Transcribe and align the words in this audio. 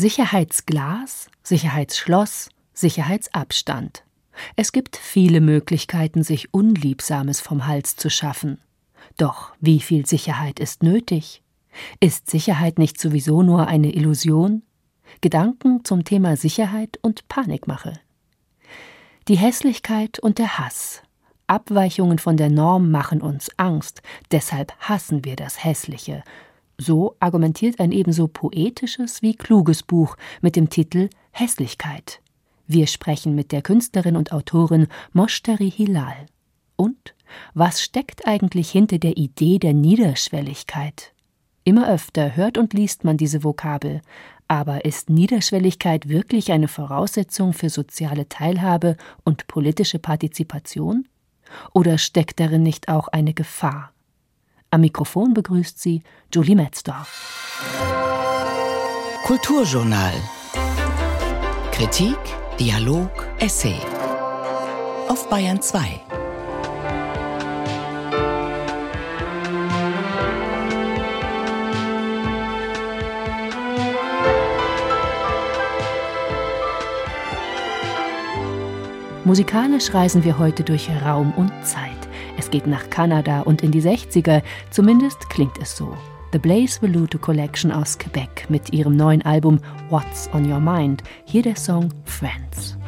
Sicherheitsglas, 0.00 1.28
Sicherheitsschloss, 1.42 2.48
Sicherheitsabstand. 2.72 4.02
Es 4.56 4.72
gibt 4.72 4.96
viele 4.96 5.42
Möglichkeiten, 5.42 6.22
sich 6.22 6.54
Unliebsames 6.54 7.42
vom 7.42 7.66
Hals 7.66 7.96
zu 7.96 8.08
schaffen. 8.08 8.58
Doch 9.18 9.52
wie 9.60 9.78
viel 9.78 10.06
Sicherheit 10.06 10.58
ist 10.58 10.82
nötig? 10.82 11.42
Ist 12.00 12.30
Sicherheit 12.30 12.78
nicht 12.78 12.98
sowieso 12.98 13.42
nur 13.42 13.66
eine 13.66 13.92
Illusion? 13.92 14.62
Gedanken 15.20 15.84
zum 15.84 16.04
Thema 16.04 16.38
Sicherheit 16.38 16.98
und 17.02 17.28
Panikmache. 17.28 17.92
Die 19.28 19.36
Hässlichkeit 19.36 20.18
und 20.18 20.38
der 20.38 20.56
Hass. 20.58 21.02
Abweichungen 21.46 22.18
von 22.18 22.38
der 22.38 22.48
Norm 22.48 22.90
machen 22.90 23.20
uns 23.20 23.50
Angst, 23.58 24.00
deshalb 24.30 24.72
hassen 24.78 25.26
wir 25.26 25.36
das 25.36 25.62
Hässliche. 25.62 26.24
So 26.80 27.14
argumentiert 27.20 27.78
ein 27.78 27.92
ebenso 27.92 28.26
poetisches 28.26 29.20
wie 29.20 29.34
kluges 29.34 29.82
Buch 29.82 30.16
mit 30.40 30.56
dem 30.56 30.70
Titel 30.70 31.10
Hässlichkeit. 31.30 32.22
Wir 32.66 32.86
sprechen 32.86 33.34
mit 33.34 33.52
der 33.52 33.60
Künstlerin 33.60 34.16
und 34.16 34.32
Autorin 34.32 34.86
Moshtari 35.12 35.70
Hilal. 35.70 36.24
Und 36.76 37.14
was 37.52 37.82
steckt 37.82 38.26
eigentlich 38.26 38.70
hinter 38.70 38.98
der 38.98 39.18
Idee 39.18 39.58
der 39.58 39.74
Niederschwelligkeit? 39.74 41.12
Immer 41.64 41.86
öfter 41.86 42.34
hört 42.34 42.56
und 42.56 42.72
liest 42.72 43.04
man 43.04 43.18
diese 43.18 43.44
Vokabel, 43.44 44.00
aber 44.48 44.86
ist 44.86 45.10
Niederschwelligkeit 45.10 46.08
wirklich 46.08 46.50
eine 46.50 46.66
Voraussetzung 46.66 47.52
für 47.52 47.68
soziale 47.68 48.26
Teilhabe 48.30 48.96
und 49.22 49.46
politische 49.48 49.98
Partizipation? 49.98 51.06
Oder 51.74 51.98
steckt 51.98 52.40
darin 52.40 52.62
nicht 52.62 52.88
auch 52.88 53.08
eine 53.08 53.34
Gefahr? 53.34 53.92
Am 54.72 54.82
Mikrofon 54.82 55.34
begrüßt 55.34 55.80
sie 55.80 56.02
Julie 56.32 56.54
Metzdorf. 56.54 57.58
Kulturjournal. 59.24 60.12
Kritik 61.72 62.18
Dialog, 62.60 63.10
Essay. 63.40 63.80
Auf 65.08 65.28
Bayern 65.28 65.60
2. 65.60 66.00
Musikalisch 79.24 79.92
reisen 79.92 80.22
wir 80.22 80.38
heute 80.38 80.62
durch 80.62 80.88
Raum 81.04 81.32
und 81.36 81.50
Zeit. 81.66 81.99
Es 82.40 82.50
geht 82.50 82.66
nach 82.66 82.88
Kanada 82.88 83.42
und 83.42 83.60
in 83.60 83.70
die 83.70 83.82
60er, 83.82 84.42
zumindest 84.70 85.28
klingt 85.28 85.58
es 85.60 85.76
so. 85.76 85.94
The 86.32 86.38
Blaze 86.38 86.80
Veluto 86.80 87.18
Collection 87.18 87.70
aus 87.70 87.98
Quebec 87.98 88.46
mit 88.48 88.72
ihrem 88.72 88.96
neuen 88.96 89.20
Album 89.26 89.60
What's 89.90 90.30
on 90.32 90.50
Your 90.50 90.58
Mind. 90.58 91.02
Hier 91.26 91.42
der 91.42 91.56
Song 91.56 91.90
Friends. 92.06 92.78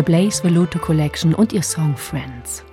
The 0.00 0.04
Blaze 0.04 0.42
Veluto 0.42 0.78
Collection 0.78 1.34
und 1.34 1.52
ihr 1.52 1.62
Song 1.62 1.94
Friends. 1.94 2.64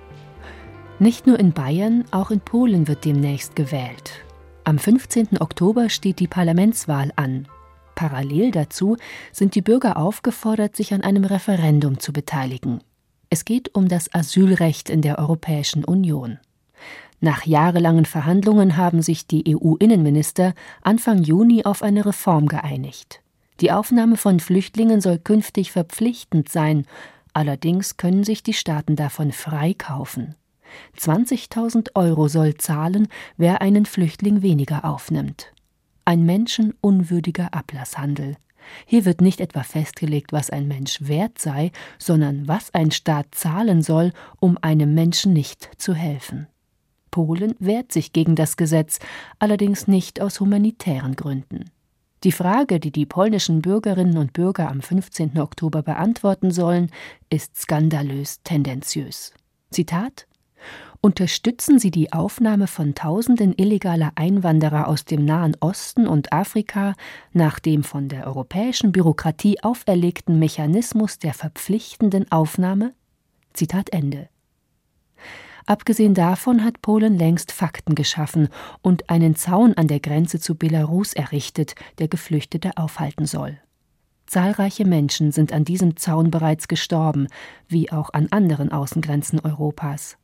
Nicht 0.98 1.26
nur 1.26 1.38
in 1.38 1.52
Bayern, 1.52 2.06
auch 2.10 2.30
in 2.30 2.40
Polen 2.40 2.88
wird 2.88 3.04
demnächst 3.04 3.54
gewählt. 3.54 4.24
Am 4.64 4.78
15. 4.78 5.38
Oktober 5.38 5.90
steht 5.90 6.20
die 6.20 6.26
Parlamentswahl 6.26 7.12
an. 7.16 7.46
Parallel 7.94 8.50
dazu 8.50 8.96
sind 9.30 9.54
die 9.54 9.60
Bürger 9.60 9.98
aufgefordert, 9.98 10.74
sich 10.74 10.94
an 10.94 11.02
einem 11.02 11.24
Referendum 11.24 12.00
zu 12.00 12.14
beteiligen. 12.14 12.82
Es 13.28 13.44
geht 13.44 13.74
um 13.74 13.88
das 13.88 14.14
Asylrecht 14.14 14.88
in 14.88 15.02
der 15.02 15.18
Europäischen 15.18 15.84
Union. 15.84 16.38
Nach 17.20 17.44
jahrelangen 17.44 18.06
Verhandlungen 18.06 18.78
haben 18.78 19.02
sich 19.02 19.26
die 19.26 19.54
EU-Innenminister 19.54 20.54
Anfang 20.80 21.22
Juni 21.24 21.66
auf 21.66 21.82
eine 21.82 22.06
Reform 22.06 22.46
geeinigt. 22.46 23.20
Die 23.60 23.70
Aufnahme 23.70 24.16
von 24.16 24.40
Flüchtlingen 24.40 25.02
soll 25.02 25.18
künftig 25.18 25.72
verpflichtend 25.72 26.48
sein, 26.48 26.86
allerdings 27.38 27.96
können 27.96 28.24
sich 28.24 28.42
die 28.42 28.52
Staaten 28.52 28.96
davon 28.96 29.30
freikaufen. 29.30 30.34
20.000 30.98 31.90
Euro 31.94 32.26
soll 32.26 32.54
zahlen, 32.54 33.06
wer 33.36 33.62
einen 33.62 33.86
Flüchtling 33.86 34.42
weniger 34.42 34.84
aufnimmt. 34.84 35.52
Ein 36.04 36.26
menschenunwürdiger 36.26 37.54
Ablasshandel. 37.54 38.36
Hier 38.86 39.04
wird 39.04 39.20
nicht 39.20 39.40
etwa 39.40 39.62
festgelegt, 39.62 40.32
was 40.32 40.50
ein 40.50 40.66
Mensch 40.66 40.98
wert 41.00 41.38
sei, 41.38 41.70
sondern 41.96 42.48
was 42.48 42.74
ein 42.74 42.90
Staat 42.90 43.28
zahlen 43.30 43.82
soll, 43.82 44.12
um 44.40 44.58
einem 44.60 44.92
Menschen 44.92 45.32
nicht 45.32 45.70
zu 45.78 45.94
helfen. 45.94 46.48
Polen 47.12 47.54
wehrt 47.60 47.92
sich 47.92 48.12
gegen 48.12 48.34
das 48.34 48.56
Gesetz, 48.56 48.98
allerdings 49.38 49.86
nicht 49.86 50.20
aus 50.20 50.40
humanitären 50.40 51.14
Gründen. 51.14 51.70
Die 52.24 52.32
Frage, 52.32 52.80
die 52.80 52.90
die 52.90 53.06
polnischen 53.06 53.62
Bürgerinnen 53.62 54.18
und 54.18 54.32
Bürger 54.32 54.68
am 54.68 54.80
15. 54.80 55.38
Oktober 55.38 55.82
beantworten 55.82 56.50
sollen, 56.50 56.90
ist 57.30 57.56
skandalös 57.56 58.42
tendenziös. 58.42 59.32
Zitat 59.70 60.26
Unterstützen 61.00 61.78
Sie 61.78 61.92
die 61.92 62.12
Aufnahme 62.12 62.66
von 62.66 62.96
Tausenden 62.96 63.54
illegaler 63.56 64.10
Einwanderer 64.16 64.88
aus 64.88 65.04
dem 65.04 65.24
Nahen 65.24 65.56
Osten 65.60 66.08
und 66.08 66.32
Afrika 66.32 66.94
nach 67.32 67.60
dem 67.60 67.84
von 67.84 68.08
der 68.08 68.26
europäischen 68.26 68.90
Bürokratie 68.90 69.62
auferlegten 69.62 70.40
Mechanismus 70.40 71.20
der 71.20 71.34
verpflichtenden 71.34 72.30
Aufnahme? 72.32 72.94
Zitat 73.52 73.90
Ende. 73.90 74.28
Abgesehen 75.68 76.14
davon 76.14 76.64
hat 76.64 76.80
Polen 76.80 77.18
längst 77.18 77.52
Fakten 77.52 77.94
geschaffen 77.94 78.48
und 78.80 79.10
einen 79.10 79.36
Zaun 79.36 79.74
an 79.74 79.86
der 79.86 80.00
Grenze 80.00 80.40
zu 80.40 80.54
Belarus 80.54 81.12
errichtet, 81.12 81.74
der 81.98 82.08
Geflüchtete 82.08 82.78
aufhalten 82.78 83.26
soll. 83.26 83.58
Zahlreiche 84.26 84.86
Menschen 84.86 85.30
sind 85.30 85.52
an 85.52 85.66
diesem 85.66 85.98
Zaun 85.98 86.30
bereits 86.30 86.68
gestorben, 86.68 87.28
wie 87.68 87.92
auch 87.92 88.14
an 88.14 88.28
anderen 88.30 88.72
Außengrenzen 88.72 89.40
Europas. 89.40 90.16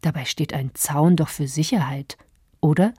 Dabei 0.00 0.24
steht 0.24 0.54
ein 0.54 0.70
Zaun 0.72 1.16
doch 1.16 1.28
für 1.28 1.46
Sicherheit, 1.46 2.16
oder? 2.62 2.94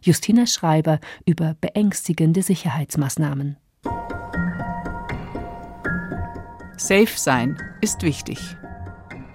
Justina 0.00 0.46
Schreiber 0.46 1.00
über 1.26 1.54
beängstigende 1.60 2.40
Sicherheitsmaßnahmen. 2.40 3.58
Safe 6.78 7.12
sein 7.14 7.58
ist 7.82 8.02
wichtig. 8.02 8.56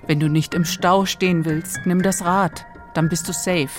Wenn 0.07 0.19
du 0.19 0.29
nicht 0.29 0.53
im 0.53 0.65
Stau 0.65 1.05
stehen 1.05 1.45
willst, 1.45 1.81
nimm 1.85 2.01
das 2.01 2.25
Rad, 2.25 2.65
dann 2.93 3.07
bist 3.07 3.27
du 3.27 3.33
safe. 3.33 3.69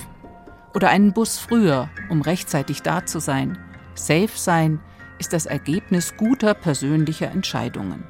Oder 0.74 0.88
einen 0.88 1.12
Bus 1.12 1.38
früher, 1.38 1.90
um 2.08 2.22
rechtzeitig 2.22 2.82
da 2.82 3.04
zu 3.04 3.18
sein. 3.18 3.58
Safe 3.94 4.30
sein 4.34 4.80
ist 5.18 5.32
das 5.32 5.46
Ergebnis 5.46 6.16
guter 6.16 6.54
persönlicher 6.54 7.30
Entscheidungen. 7.30 8.04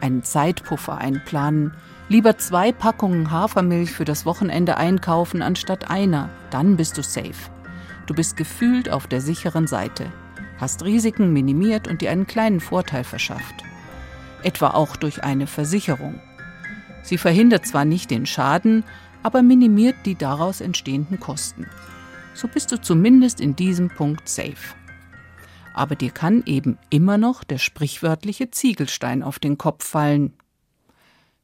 Einen 0.00 0.22
Zeitpuffer 0.22 0.98
einplanen, 0.98 1.74
lieber 2.08 2.38
zwei 2.38 2.72
Packungen 2.72 3.30
Hafermilch 3.30 3.92
für 3.92 4.06
das 4.06 4.24
Wochenende 4.24 4.76
einkaufen 4.76 5.42
anstatt 5.42 5.90
einer, 5.90 6.30
dann 6.50 6.76
bist 6.76 6.96
du 6.96 7.02
safe. 7.02 7.50
Du 8.06 8.14
bist 8.14 8.36
gefühlt 8.36 8.90
auf 8.90 9.06
der 9.06 9.20
sicheren 9.20 9.66
Seite, 9.66 10.06
hast 10.58 10.84
Risiken 10.84 11.32
minimiert 11.32 11.86
und 11.86 12.00
dir 12.00 12.10
einen 12.10 12.26
kleinen 12.26 12.60
Vorteil 12.60 13.04
verschafft. 13.04 13.54
Etwa 14.42 14.70
auch 14.70 14.96
durch 14.96 15.22
eine 15.22 15.46
Versicherung 15.46 16.20
Sie 17.02 17.18
verhindert 17.18 17.66
zwar 17.66 17.84
nicht 17.84 18.10
den 18.10 18.26
Schaden, 18.26 18.84
aber 19.22 19.42
minimiert 19.42 19.96
die 20.04 20.14
daraus 20.14 20.60
entstehenden 20.60 21.20
Kosten. 21.20 21.66
So 22.34 22.48
bist 22.48 22.72
du 22.72 22.80
zumindest 22.80 23.40
in 23.40 23.56
diesem 23.56 23.88
Punkt 23.88 24.28
safe. 24.28 24.74
Aber 25.74 25.94
dir 25.94 26.10
kann 26.10 26.42
eben 26.46 26.78
immer 26.90 27.18
noch 27.18 27.44
der 27.44 27.58
sprichwörtliche 27.58 28.50
Ziegelstein 28.50 29.22
auf 29.22 29.38
den 29.38 29.58
Kopf 29.58 29.84
fallen. 29.84 30.34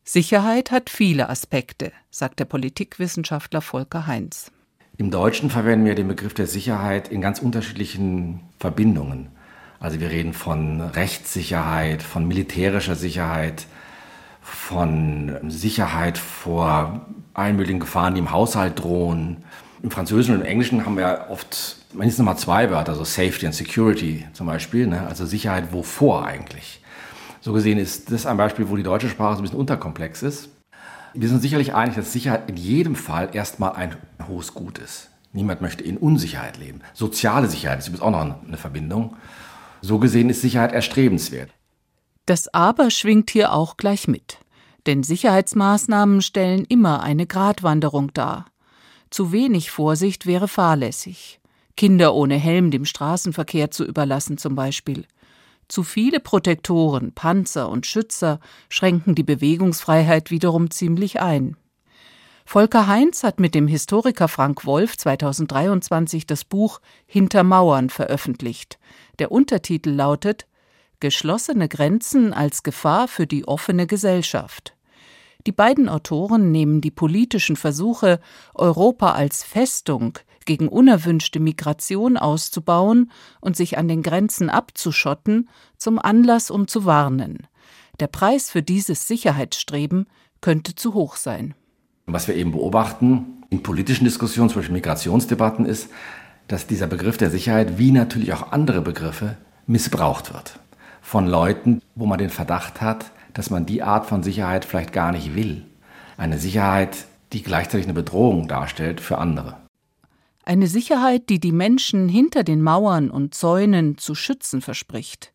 Sicherheit 0.04 0.70
hat 0.70 0.88
viele 0.88 1.28
Aspekte, 1.28 1.92
sagt 2.10 2.38
der 2.38 2.44
Politikwissenschaftler 2.44 3.60
Volker 3.60 4.06
Heinz. 4.06 4.52
Im 4.98 5.10
Deutschen 5.10 5.50
verwenden 5.50 5.84
wir 5.84 5.94
den 5.94 6.08
Begriff 6.08 6.32
der 6.32 6.46
Sicherheit 6.46 7.08
in 7.08 7.20
ganz 7.20 7.40
unterschiedlichen 7.40 8.40
Verbindungen. 8.58 9.28
Also 9.78 10.00
wir 10.00 10.10
reden 10.10 10.32
von 10.32 10.80
Rechtssicherheit, 10.80 12.02
von 12.02 12.26
militärischer 12.26 12.94
Sicherheit, 12.94 13.66
von 14.46 15.36
Sicherheit 15.48 16.18
vor 16.18 17.04
möglichen 17.34 17.80
Gefahren, 17.80 18.14
die 18.14 18.20
im 18.20 18.30
Haushalt 18.30 18.82
drohen. 18.82 19.38
Im 19.82 19.90
Französischen 19.90 20.36
und 20.36 20.40
im 20.42 20.46
Englischen 20.46 20.86
haben 20.86 20.96
wir 20.96 21.26
oft 21.28 21.76
mindestens 21.92 22.24
mal 22.24 22.36
zwei 22.36 22.70
Wörter, 22.70 22.92
also 22.92 23.04
Safety 23.04 23.46
und 23.46 23.52
Security 23.52 24.24
zum 24.32 24.46
Beispiel, 24.46 24.86
ne? 24.86 25.06
also 25.06 25.26
Sicherheit 25.26 25.72
wovor 25.72 26.24
eigentlich. 26.24 26.80
So 27.40 27.52
gesehen 27.52 27.78
ist 27.78 28.10
das 28.10 28.24
ein 28.24 28.36
Beispiel, 28.36 28.68
wo 28.68 28.76
die 28.76 28.82
deutsche 28.82 29.08
Sprache 29.08 29.34
so 29.34 29.40
ein 29.40 29.42
bisschen 29.42 29.58
unterkomplex 29.58 30.22
ist. 30.22 30.48
Wir 31.12 31.28
sind 31.28 31.42
sicherlich 31.42 31.74
einig, 31.74 31.96
dass 31.96 32.12
Sicherheit 32.12 32.48
in 32.48 32.56
jedem 32.56 32.94
Fall 32.94 33.30
erstmal 33.32 33.72
ein 33.72 33.96
hohes 34.28 34.54
Gut 34.54 34.78
ist. 34.78 35.10
Niemand 35.32 35.60
möchte 35.60 35.82
in 35.82 35.96
Unsicherheit 35.96 36.56
leben. 36.56 36.80
Soziale 36.94 37.48
Sicherheit 37.48 37.80
ist 37.80 37.88
übrigens 37.88 38.02
auch 38.02 38.10
noch 38.10 38.46
eine 38.46 38.56
Verbindung. 38.56 39.16
So 39.80 39.98
gesehen 39.98 40.30
ist 40.30 40.40
Sicherheit 40.40 40.72
erstrebenswert. 40.72 41.50
Das 42.26 42.52
Aber 42.52 42.90
schwingt 42.90 43.30
hier 43.30 43.52
auch 43.52 43.76
gleich 43.76 44.08
mit. 44.08 44.38
Denn 44.86 45.02
Sicherheitsmaßnahmen 45.02 46.22
stellen 46.22 46.64
immer 46.64 47.02
eine 47.02 47.26
Gratwanderung 47.26 48.12
dar. 48.12 48.46
Zu 49.10 49.32
wenig 49.32 49.70
Vorsicht 49.70 50.26
wäre 50.26 50.48
fahrlässig. 50.48 51.40
Kinder 51.76 52.14
ohne 52.14 52.36
Helm 52.36 52.70
dem 52.70 52.84
Straßenverkehr 52.84 53.70
zu 53.70 53.84
überlassen 53.84 54.38
zum 54.38 54.54
Beispiel. 54.54 55.06
Zu 55.68 55.82
viele 55.82 56.20
Protektoren, 56.20 57.12
Panzer 57.12 57.68
und 57.68 57.86
Schützer 57.86 58.40
schränken 58.68 59.14
die 59.14 59.24
Bewegungsfreiheit 59.24 60.30
wiederum 60.30 60.70
ziemlich 60.70 61.20
ein. 61.20 61.56
Volker 62.44 62.86
Heinz 62.86 63.24
hat 63.24 63.40
mit 63.40 63.56
dem 63.56 63.66
Historiker 63.66 64.28
Frank 64.28 64.64
Wolf 64.64 64.96
2023 64.96 66.26
das 66.26 66.44
Buch 66.44 66.80
Hinter 67.06 67.42
Mauern 67.42 67.90
veröffentlicht. 67.90 68.78
Der 69.18 69.32
Untertitel 69.32 69.90
lautet 69.90 70.46
Geschlossene 71.00 71.68
Grenzen 71.68 72.32
als 72.32 72.62
Gefahr 72.62 73.06
für 73.06 73.26
die 73.26 73.46
offene 73.46 73.86
Gesellschaft. 73.86 74.74
Die 75.46 75.52
beiden 75.52 75.88
Autoren 75.88 76.50
nehmen 76.50 76.80
die 76.80 76.90
politischen 76.90 77.54
Versuche, 77.54 78.18
Europa 78.54 79.12
als 79.12 79.44
Festung 79.44 80.18
gegen 80.44 80.68
unerwünschte 80.68 81.38
Migration 81.38 82.16
auszubauen 82.16 83.10
und 83.40 83.56
sich 83.56 83.78
an 83.78 83.88
den 83.88 84.02
Grenzen 84.02 84.48
abzuschotten, 84.48 85.48
zum 85.76 85.98
Anlass, 85.98 86.50
um 86.50 86.66
zu 86.66 86.84
warnen. 86.84 87.46
Der 88.00 88.06
Preis 88.06 88.50
für 88.50 88.62
dieses 88.62 89.06
Sicherheitsstreben 89.06 90.06
könnte 90.40 90.74
zu 90.74 90.94
hoch 90.94 91.16
sein. 91.16 91.54
Was 92.06 92.26
wir 92.26 92.36
eben 92.36 92.52
beobachten 92.52 93.44
in 93.50 93.62
politischen 93.62 94.04
Diskussionen, 94.04 94.48
zum 94.48 94.60
Beispiel 94.60 94.74
Migrationsdebatten, 94.74 95.66
ist, 95.66 95.90
dass 96.48 96.66
dieser 96.66 96.86
Begriff 96.86 97.18
der 97.18 97.30
Sicherheit, 97.30 97.78
wie 97.78 97.90
natürlich 97.90 98.32
auch 98.32 98.52
andere 98.52 98.80
Begriffe, 98.80 99.36
missbraucht 99.66 100.32
wird 100.32 100.60
von 101.06 101.28
Leuten, 101.28 101.82
wo 101.94 102.04
man 102.04 102.18
den 102.18 102.30
Verdacht 102.30 102.80
hat, 102.80 103.12
dass 103.32 103.48
man 103.48 103.64
die 103.64 103.84
Art 103.84 104.06
von 104.06 104.24
Sicherheit 104.24 104.64
vielleicht 104.64 104.92
gar 104.92 105.12
nicht 105.12 105.36
will. 105.36 105.64
Eine 106.16 106.36
Sicherheit, 106.36 107.06
die 107.32 107.44
gleichzeitig 107.44 107.86
eine 107.86 107.94
Bedrohung 107.94 108.48
darstellt 108.48 109.00
für 109.00 109.18
andere. 109.18 109.56
Eine 110.44 110.66
Sicherheit, 110.66 111.28
die 111.28 111.38
die 111.38 111.52
Menschen 111.52 112.08
hinter 112.08 112.42
den 112.42 112.60
Mauern 112.60 113.08
und 113.08 113.34
Zäunen 113.34 113.98
zu 113.98 114.16
schützen 114.16 114.60
verspricht, 114.62 115.32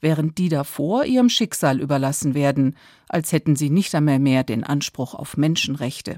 während 0.00 0.38
die 0.38 0.48
davor 0.48 1.04
ihrem 1.04 1.28
Schicksal 1.28 1.80
überlassen 1.80 2.34
werden, 2.34 2.74
als 3.08 3.30
hätten 3.30 3.54
sie 3.54 3.70
nicht 3.70 3.94
einmal 3.94 4.18
mehr 4.18 4.42
den 4.42 4.64
Anspruch 4.64 5.14
auf 5.14 5.36
Menschenrechte. 5.36 6.16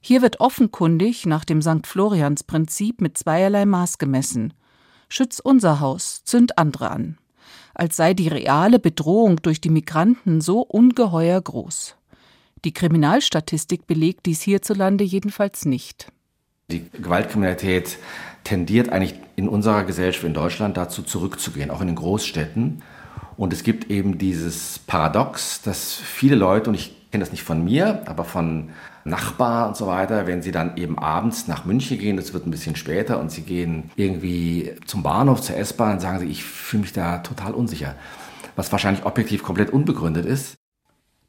Hier 0.00 0.22
wird 0.22 0.38
offenkundig 0.38 1.26
nach 1.26 1.44
dem 1.44 1.60
St. 1.62 1.84
Florians 1.84 2.44
Prinzip 2.44 3.00
mit 3.00 3.18
zweierlei 3.18 3.66
Maß 3.66 3.98
gemessen. 3.98 4.54
Schütz 5.08 5.40
unser 5.40 5.80
Haus, 5.80 6.22
zünd 6.22 6.58
andere 6.58 6.92
an 6.92 7.18
als 7.74 7.96
sei 7.96 8.14
die 8.14 8.28
reale 8.28 8.78
Bedrohung 8.78 9.36
durch 9.42 9.60
die 9.60 9.70
Migranten 9.70 10.40
so 10.40 10.60
ungeheuer 10.60 11.40
groß. 11.40 11.96
Die 12.64 12.72
Kriminalstatistik 12.72 13.86
belegt 13.86 14.26
dies 14.26 14.42
hierzulande 14.42 15.04
jedenfalls 15.04 15.64
nicht. 15.64 16.12
Die 16.70 16.88
Gewaltkriminalität 16.90 17.98
tendiert 18.44 18.90
eigentlich 18.90 19.14
in 19.36 19.48
unserer 19.48 19.84
Gesellschaft 19.84 20.24
in 20.24 20.34
Deutschland 20.34 20.76
dazu 20.76 21.02
zurückzugehen, 21.02 21.70
auch 21.70 21.80
in 21.80 21.88
den 21.88 21.96
Großstädten. 21.96 22.82
Und 23.36 23.52
es 23.52 23.62
gibt 23.62 23.90
eben 23.90 24.18
dieses 24.18 24.78
Paradox, 24.80 25.62
dass 25.62 25.94
viele 25.94 26.36
Leute, 26.36 26.68
und 26.68 26.74
ich 26.74 26.94
kenne 27.10 27.24
das 27.24 27.32
nicht 27.32 27.42
von 27.42 27.64
mir, 27.64 28.02
aber 28.06 28.24
von 28.24 28.70
Nachbar 29.04 29.68
und 29.68 29.76
so 29.76 29.86
weiter, 29.86 30.26
wenn 30.26 30.42
sie 30.42 30.52
dann 30.52 30.76
eben 30.76 30.98
abends 30.98 31.48
nach 31.48 31.64
München 31.64 31.98
gehen, 31.98 32.16
das 32.16 32.32
wird 32.32 32.46
ein 32.46 32.50
bisschen 32.50 32.76
später, 32.76 33.18
und 33.18 33.30
sie 33.30 33.42
gehen 33.42 33.90
irgendwie 33.96 34.74
zum 34.86 35.02
Bahnhof, 35.02 35.40
zur 35.40 35.56
S-Bahn, 35.56 36.00
sagen 36.00 36.18
sie, 36.18 36.26
ich 36.26 36.44
fühle 36.44 36.82
mich 36.82 36.92
da 36.92 37.18
total 37.18 37.54
unsicher. 37.54 37.94
Was 38.56 38.72
wahrscheinlich 38.72 39.06
objektiv 39.06 39.42
komplett 39.42 39.70
unbegründet 39.70 40.26
ist. 40.26 40.56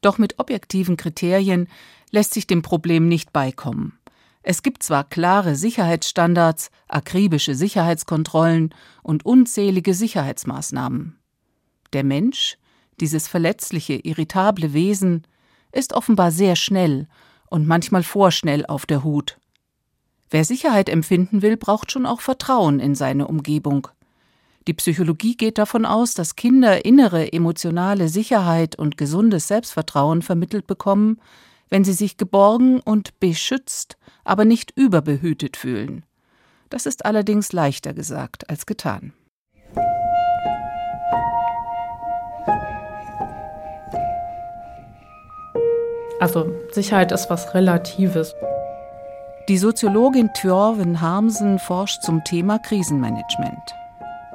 Doch 0.02 0.18
mit 0.18 0.40
objektiven 0.40 0.98
Kriterien 0.98 1.68
lässt 2.10 2.34
sich 2.34 2.48
dem 2.48 2.62
Problem 2.62 3.08
nicht 3.08 3.32
beikommen. 3.32 3.98
Es 4.44 4.64
gibt 4.64 4.82
zwar 4.82 5.04
klare 5.04 5.56
Sicherheitsstandards, 5.56 6.72
akribische 6.88 7.54
Sicherheitskontrollen 7.54 8.74
und 9.04 9.26
unzählige 9.26 9.94
Sicherheitsmaßnahmen. 9.94 11.20
Der 11.94 12.04
Mensch, 12.04 12.58
dieses 13.00 13.28
verletzliche, 13.28 13.94
irritable 13.94 14.74
Wesen, 14.74 15.28
ist 15.72 15.94
offenbar 15.94 16.32
sehr 16.32 16.56
schnell 16.56 17.08
und 17.52 17.68
manchmal 17.68 18.02
vorschnell 18.02 18.66
auf 18.66 18.86
der 18.86 19.04
Hut. 19.04 19.38
Wer 20.30 20.46
Sicherheit 20.46 20.88
empfinden 20.88 21.42
will, 21.42 21.58
braucht 21.58 21.92
schon 21.92 22.06
auch 22.06 22.22
Vertrauen 22.22 22.80
in 22.80 22.96
seine 22.96 23.28
Umgebung. 23.28 23.90
Die 24.68 24.74
Psychologie 24.74 25.36
geht 25.36 25.58
davon 25.58 25.86
aus, 25.86 26.14
dass 26.14 26.36
Kinder 26.36 26.86
innere 26.86 27.34
emotionale 27.34 28.08
Sicherheit 28.08 28.78
und 28.78 28.98
gesundes 28.98 29.48
Selbstvertrauen 29.48 30.22
vermittelt 30.22 30.68
bekommen, 30.68 31.20
wenn 31.70 31.84
sie 31.84 31.94
sich 31.94 32.18
geborgen 32.18 32.80
und 32.80 33.20
beschützt, 33.20 33.98
aber 34.24 34.46
nicht 34.46 34.72
überbehütet 34.78 35.58
fühlen. 35.58 36.06
Das 36.70 36.86
ist 36.86 37.06
allerdings 37.06 37.52
leichter 37.52 37.94
gesagt 37.94 38.50
als 38.50 38.66
getan. 38.66 39.14
Also 46.22 46.52
Sicherheit 46.72 47.12
ist 47.12 47.32
was 47.32 47.56
Relatives. 47.56 48.36
Die 49.50 49.58
Soziologin 49.58 50.30
Thjörven 50.36 51.02
Harmsen 51.02 51.58
forscht 51.58 52.04
zum 52.04 52.24
Thema 52.24 52.60
Krisenmanagement. 52.60 53.58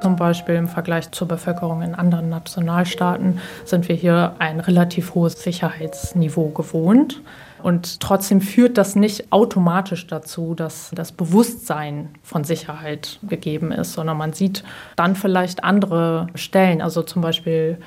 Zum 0.01 0.17
Beispiel 0.17 0.55
im 0.55 0.67
Vergleich 0.67 1.09
zur 1.11 1.29
Bevölkerung 1.29 1.81
in 1.83 1.95
anderen 1.95 2.27
Nationalstaaten 2.27 3.39
sind 3.63 3.87
wir 3.87 3.95
hier 3.95 4.35
ein 4.37 4.59
relativ 4.59 5.15
hohes 5.15 5.41
Sicherheitsniveau 5.41 6.49
gewohnt. 6.49 7.21
Und 7.63 8.01
trotzdem 8.01 8.41
führt 8.41 8.77
das 8.77 8.97
nicht 8.97 9.31
automatisch 9.31 10.07
dazu, 10.07 10.55
dass 10.55 10.91
das 10.93 11.13
Bewusstsein 11.13 12.09
von 12.21 12.43
Sicherheit 12.43 13.17
gegeben 13.23 13.71
ist, 13.71 13.93
sondern 13.93 14.17
man 14.17 14.33
sieht 14.33 14.65
dann 14.97 15.15
vielleicht 15.15 15.63
andere 15.63 16.27
Stellen. 16.35 16.81
Also 16.81 17.01
zum 17.01 17.21
Beispiel 17.21 17.77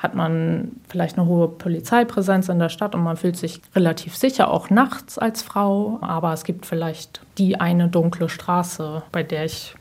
hat 0.00 0.14
man 0.14 0.72
vielleicht 0.88 1.18
eine 1.18 1.26
hohe 1.26 1.46
Polizeipräsenz 1.46 2.48
in 2.48 2.58
der 2.58 2.70
Stadt 2.70 2.94
und 2.94 3.02
man 3.02 3.18
fühlt 3.18 3.36
sich 3.36 3.60
relativ 3.76 4.16
sicher, 4.16 4.50
auch 4.50 4.70
nachts 4.70 5.18
als 5.18 5.42
Frau. 5.42 5.98
Aber 6.00 6.32
es 6.32 6.44
gibt 6.44 6.64
vielleicht 6.64 7.20
die 7.36 7.60
eine 7.60 7.88
dunkle 7.88 8.30
Straße, 8.30 9.02
bei 9.12 9.22
der 9.22 9.44
ich 9.44 9.74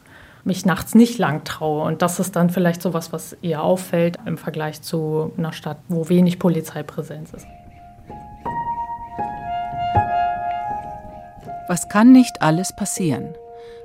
mich 0.44 0.66
nachts 0.66 0.94
nicht 0.94 1.20
lang 1.20 1.46
traue. 1.46 1.84
Und 1.84 2.02
das 2.02 2.20
ist 2.20 2.36
dann 2.36 2.50
vielleicht 2.50 2.82
so 2.82 2.94
was, 2.94 3.14
was 3.14 3.34
eher 3.42 3.64
auffällt 3.64 4.18
im 4.26 4.38
Vergleich 4.38 4.82
zu 4.82 5.32
einer 5.38 5.54
Stadt, 5.54 5.78
wo 5.88 6.10
wenig 6.10 6.38
Polizeipräsenz 6.38 7.32
ist. 7.32 7.48
Was 11.70 11.88
kann 11.88 12.12
nicht 12.12 12.42
alles 12.42 12.76
passieren? 12.76 13.36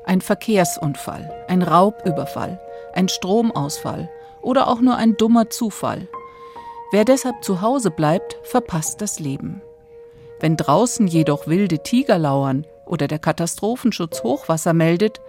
Ein 0.05 0.21
Verkehrsunfall, 0.21 1.33
ein 1.49 1.63
Raubüberfall, 1.63 2.59
ein 2.93 3.09
Stromausfall 3.09 4.09
oder 4.43 4.67
auch 4.69 4.81
nur 4.81 4.97
ein 4.97 5.17
dummer 5.17 5.51
Zufall. 5.51 6.09
Wer 6.91 7.05
deshalb 7.05 7.43
zu 7.43 7.61
Hause 7.61 7.91
bleibt, 7.91 8.37
verpasst 8.43 9.01
das 9.01 9.19
Leben. 9.19 9.63
Wenn 10.41 10.57
draußen 10.57 11.07
jedoch 11.07 11.47
wilde 11.47 11.83
Tiger 11.83 12.19
lauern 12.19 12.67
oder 12.87 13.09
der 13.09 13.19
Katastrophenschutz 13.19 14.23
Hochwasser 14.23 14.75
meldet, 14.75 15.21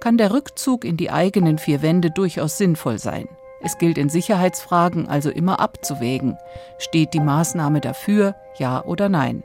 kann 0.00 0.16
der 0.16 0.32
Rückzug 0.32 0.84
in 0.84 0.96
die 0.96 1.10
eigenen 1.10 1.58
vier 1.58 1.82
Wände 1.82 2.10
durchaus 2.10 2.56
sinnvoll 2.56 2.98
sein. 2.98 3.28
Es 3.62 3.76
gilt 3.76 3.98
in 3.98 4.08
Sicherheitsfragen 4.08 5.08
also 5.08 5.30
immer 5.30 5.60
abzuwägen. 5.60 6.38
Steht 6.78 7.12
die 7.12 7.20
Maßnahme 7.20 7.80
dafür, 7.80 8.34
ja 8.56 8.82
oder 8.82 9.08
nein? 9.08 9.42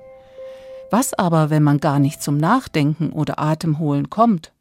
Was 0.89 1.13
aber, 1.13 1.49
wenn 1.49 1.63
man 1.63 1.79
gar 1.79 1.99
nicht 1.99 2.23
zum 2.23 2.37
Nachdenken 2.37 3.11
oder 3.11 3.39
Atemholen 3.39 4.09
kommt? 4.09 4.53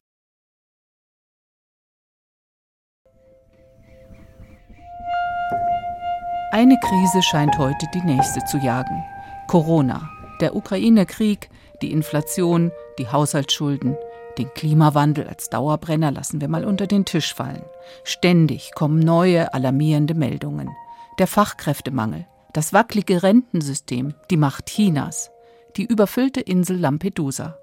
Eine 6.54 6.78
Krise 6.78 7.20
scheint 7.20 7.58
heute 7.58 7.84
die 7.92 8.02
nächste 8.02 8.44
zu 8.44 8.58
jagen. 8.58 9.02
Corona, 9.48 10.08
der 10.40 10.54
Ukraine-Krieg, 10.54 11.50
die 11.82 11.90
Inflation, 11.90 12.70
die 12.96 13.08
Haushaltsschulden, 13.08 13.96
den 14.38 14.54
Klimawandel 14.54 15.26
als 15.26 15.50
Dauerbrenner 15.50 16.12
lassen 16.12 16.40
wir 16.40 16.46
mal 16.46 16.64
unter 16.64 16.86
den 16.86 17.04
Tisch 17.04 17.34
fallen. 17.34 17.64
Ständig 18.04 18.70
kommen 18.76 19.00
neue 19.00 19.52
alarmierende 19.52 20.14
Meldungen. 20.14 20.70
Der 21.18 21.26
Fachkräftemangel, 21.26 22.24
das 22.52 22.72
wackelige 22.72 23.24
Rentensystem, 23.24 24.14
die 24.30 24.36
Macht 24.36 24.66
Chinas, 24.66 25.32
die 25.76 25.84
überfüllte 25.84 26.40
Insel 26.40 26.78
Lampedusa. 26.78 27.58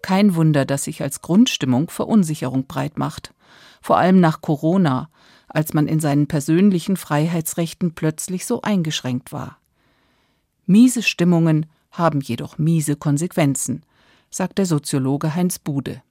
Kein 0.00 0.36
Wunder, 0.36 0.64
dass 0.64 0.84
sich 0.84 1.02
als 1.02 1.20
Grundstimmung 1.20 1.90
Verunsicherung 1.90 2.66
breit 2.66 2.96
macht. 2.96 3.34
Vor 3.82 3.98
allem 3.98 4.20
nach 4.20 4.40
Corona, 4.40 5.10
als 5.48 5.74
man 5.74 5.86
in 5.86 6.00
seinen 6.00 6.26
persönlichen 6.26 6.96
Freiheitsrechten 6.96 7.94
plötzlich 7.94 8.46
so 8.46 8.62
eingeschränkt 8.62 9.32
war. 9.32 9.58
Miese 10.66 11.02
Stimmungen 11.02 11.66
haben 11.90 12.20
jedoch 12.20 12.58
miese 12.58 12.96
Konsequenzen, 12.96 13.82
sagt 14.30 14.58
der 14.58 14.66
Soziologe 14.66 15.34
Heinz 15.34 15.58
Bude. 15.58 16.02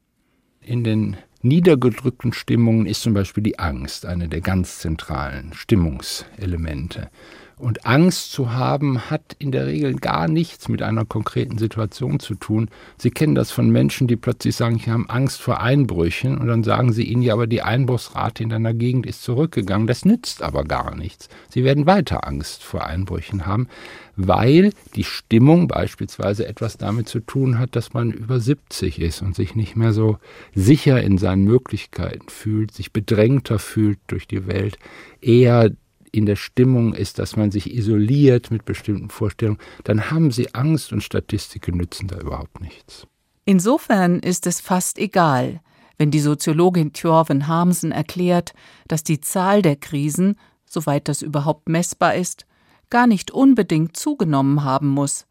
In 0.61 0.83
den 0.83 1.17
niedergedrückten 1.41 2.33
Stimmungen 2.33 2.87
ist 2.87 3.01
zum 3.01 3.13
Beispiel 3.13 3.43
die 3.43 3.59
Angst 3.59 4.05
eine 4.05 4.27
der 4.27 4.41
ganz 4.41 4.79
zentralen 4.79 5.53
Stimmungselemente. 5.53 7.09
Und 7.57 7.85
Angst 7.85 8.33
zu 8.33 8.51
haben, 8.51 9.09
hat 9.09 9.35
in 9.39 9.53
der 9.53 9.65
Regel 9.65 9.95
gar 9.95 10.27
nichts 10.27 10.67
mit 10.67 10.81
einer 10.81 11.05
konkreten 11.05 11.57
Situation 11.57 12.19
zu 12.19 12.35
tun. 12.35 12.69
Sie 12.97 13.11
kennen 13.11 13.33
das 13.33 13.51
von 13.51 13.69
Menschen, 13.69 14.07
die 14.07 14.17
plötzlich 14.17 14.57
sagen, 14.57 14.77
sie 14.77 14.91
haben 14.91 15.09
Angst 15.09 15.41
vor 15.41 15.61
Einbrüchen 15.61 16.37
und 16.37 16.47
dann 16.47 16.63
sagen 16.63 16.91
sie 16.91 17.03
ihnen 17.03 17.21
ja, 17.21 17.33
aber 17.33 17.47
die 17.47 17.61
Einbruchsrate 17.61 18.43
in 18.43 18.49
deiner 18.49 18.73
Gegend 18.73 19.05
ist 19.05 19.23
zurückgegangen. 19.23 19.87
Das 19.87 20.03
nützt 20.03 20.41
aber 20.41 20.65
gar 20.65 20.95
nichts. 20.95 21.29
Sie 21.49 21.63
werden 21.63 21.85
weiter 21.85 22.27
Angst 22.27 22.61
vor 22.61 22.85
Einbrüchen 22.85 23.45
haben, 23.45 23.69
weil 24.17 24.71
die 24.95 25.05
Stimmung 25.05 25.69
beispielsweise 25.69 26.47
etwas 26.47 26.77
damit 26.77 27.07
zu 27.07 27.21
tun 27.21 27.57
hat, 27.57 27.77
dass 27.77 27.93
man 27.93 28.11
über 28.11 28.39
70 28.39 28.99
ist 28.99 29.21
und 29.21 29.33
sich 29.33 29.55
nicht 29.55 29.77
mehr 29.77 29.93
so 29.93 30.17
sicher 30.53 31.01
in 31.01 31.17
seinen 31.17 31.45
Möglichkeiten 31.45 32.27
fühlt, 32.27 32.73
sich 32.73 32.91
bedrängter 32.91 33.59
fühlt 33.59 33.99
durch 34.07 34.27
die 34.27 34.45
Welt, 34.45 34.77
eher 35.21 35.71
in 36.15 36.25
der 36.25 36.35
Stimmung 36.35 36.93
ist, 36.93 37.19
dass 37.19 37.35
man 37.35 37.51
sich 37.51 37.73
isoliert 37.73 38.51
mit 38.51 38.65
bestimmten 38.65 39.09
Vorstellungen, 39.09 39.59
dann 39.83 40.09
haben 40.11 40.31
sie 40.31 40.53
Angst 40.55 40.93
und 40.93 41.03
Statistiken 41.03 41.77
nützen 41.77 42.07
da 42.07 42.17
überhaupt 42.17 42.61
nichts. 42.61 43.05
Insofern 43.45 44.19
ist 44.19 44.47
es 44.47 44.61
fast 44.61 44.97
egal, 44.97 45.61
wenn 45.97 46.11
die 46.11 46.19
Soziologin 46.19 46.93
Thjörven 46.93 47.47
Harmsen 47.47 47.91
erklärt, 47.91 48.53
dass 48.87 49.03
die 49.03 49.21
Zahl 49.21 49.61
der 49.61 49.75
Krisen, 49.75 50.37
soweit 50.65 51.07
das 51.07 51.21
überhaupt 51.21 51.69
messbar 51.69 52.15
ist, 52.15 52.45
gar 52.89 53.07
nicht 53.07 53.31
unbedingt 53.31 53.97
zugenommen 53.97 54.63
haben 54.63 54.89
muss, 54.89 55.27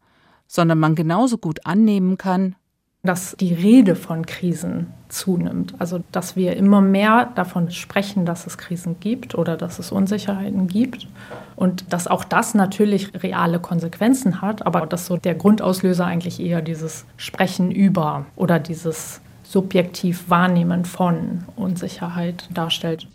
sondern 0.47 0.79
man 0.79 0.95
genauso 0.95 1.37
gut 1.37 1.65
annehmen 1.65 2.17
kann, 2.17 2.55
dass 3.05 3.35
die 3.39 3.53
Rede 3.53 3.95
von 3.95 4.25
Krisen 4.25 4.87
zunimmt. 5.09 5.73
Also 5.79 6.03
dass 6.11 6.35
wir 6.35 6.57
immer 6.57 6.81
mehr 6.81 7.31
davon 7.35 7.71
sprechen, 7.71 8.25
dass 8.25 8.47
es 8.47 8.57
Krisen 8.57 8.99
gibt 8.99 9.35
oder 9.35 9.57
dass 9.57 9.79
es 9.79 9.91
Unsicherheiten 9.91 10.67
gibt 10.67 11.07
und 11.55 11.91
dass 11.93 12.07
auch 12.07 12.23
das 12.23 12.53
natürlich 12.53 13.11
reale 13.23 13.59
Konsequenzen 13.59 14.41
hat, 14.41 14.65
aber 14.65 14.85
dass 14.85 15.05
so 15.05 15.17
der 15.17 15.35
Grundauslöser 15.35 16.05
eigentlich 16.05 16.39
eher 16.39 16.61
dieses 16.61 17.05
Sprechen 17.17 17.71
über 17.71 18.25
oder 18.35 18.59
dieses 18.59 19.21
subjektiv 19.43 20.29
Wahrnehmen 20.29 20.85
von 20.85 21.45
Unsicherheit 21.55 22.49
darstellt. 22.53 23.07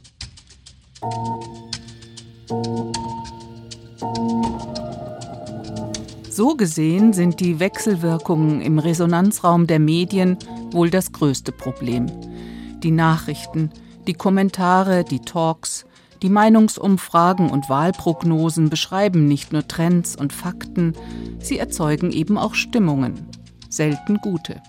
So 6.41 6.57
gesehen 6.57 7.13
sind 7.13 7.39
die 7.41 7.61
Wechselwirkungen 7.61 8.63
im 8.63 8.79
Resonanzraum 8.79 9.67
der 9.67 9.79
Medien 9.79 10.39
wohl 10.71 10.89
das 10.89 11.13
größte 11.13 11.53
Problem. 11.53 12.07
Die 12.83 12.93
Nachrichten, 12.93 13.69
die 14.07 14.15
Kommentare, 14.15 15.05
die 15.05 15.21
Talks, 15.21 15.85
die 16.23 16.31
Meinungsumfragen 16.31 17.51
und 17.51 17.69
Wahlprognosen 17.69 18.71
beschreiben 18.71 19.29
nicht 19.29 19.53
nur 19.53 19.69
Trends 19.69 20.17
und 20.17 20.33
Fakten, 20.33 20.95
sie 21.41 21.59
erzeugen 21.59 22.11
eben 22.11 22.39
auch 22.39 22.55
Stimmungen, 22.55 23.21
selten 23.69 24.17
gute. 24.23 24.63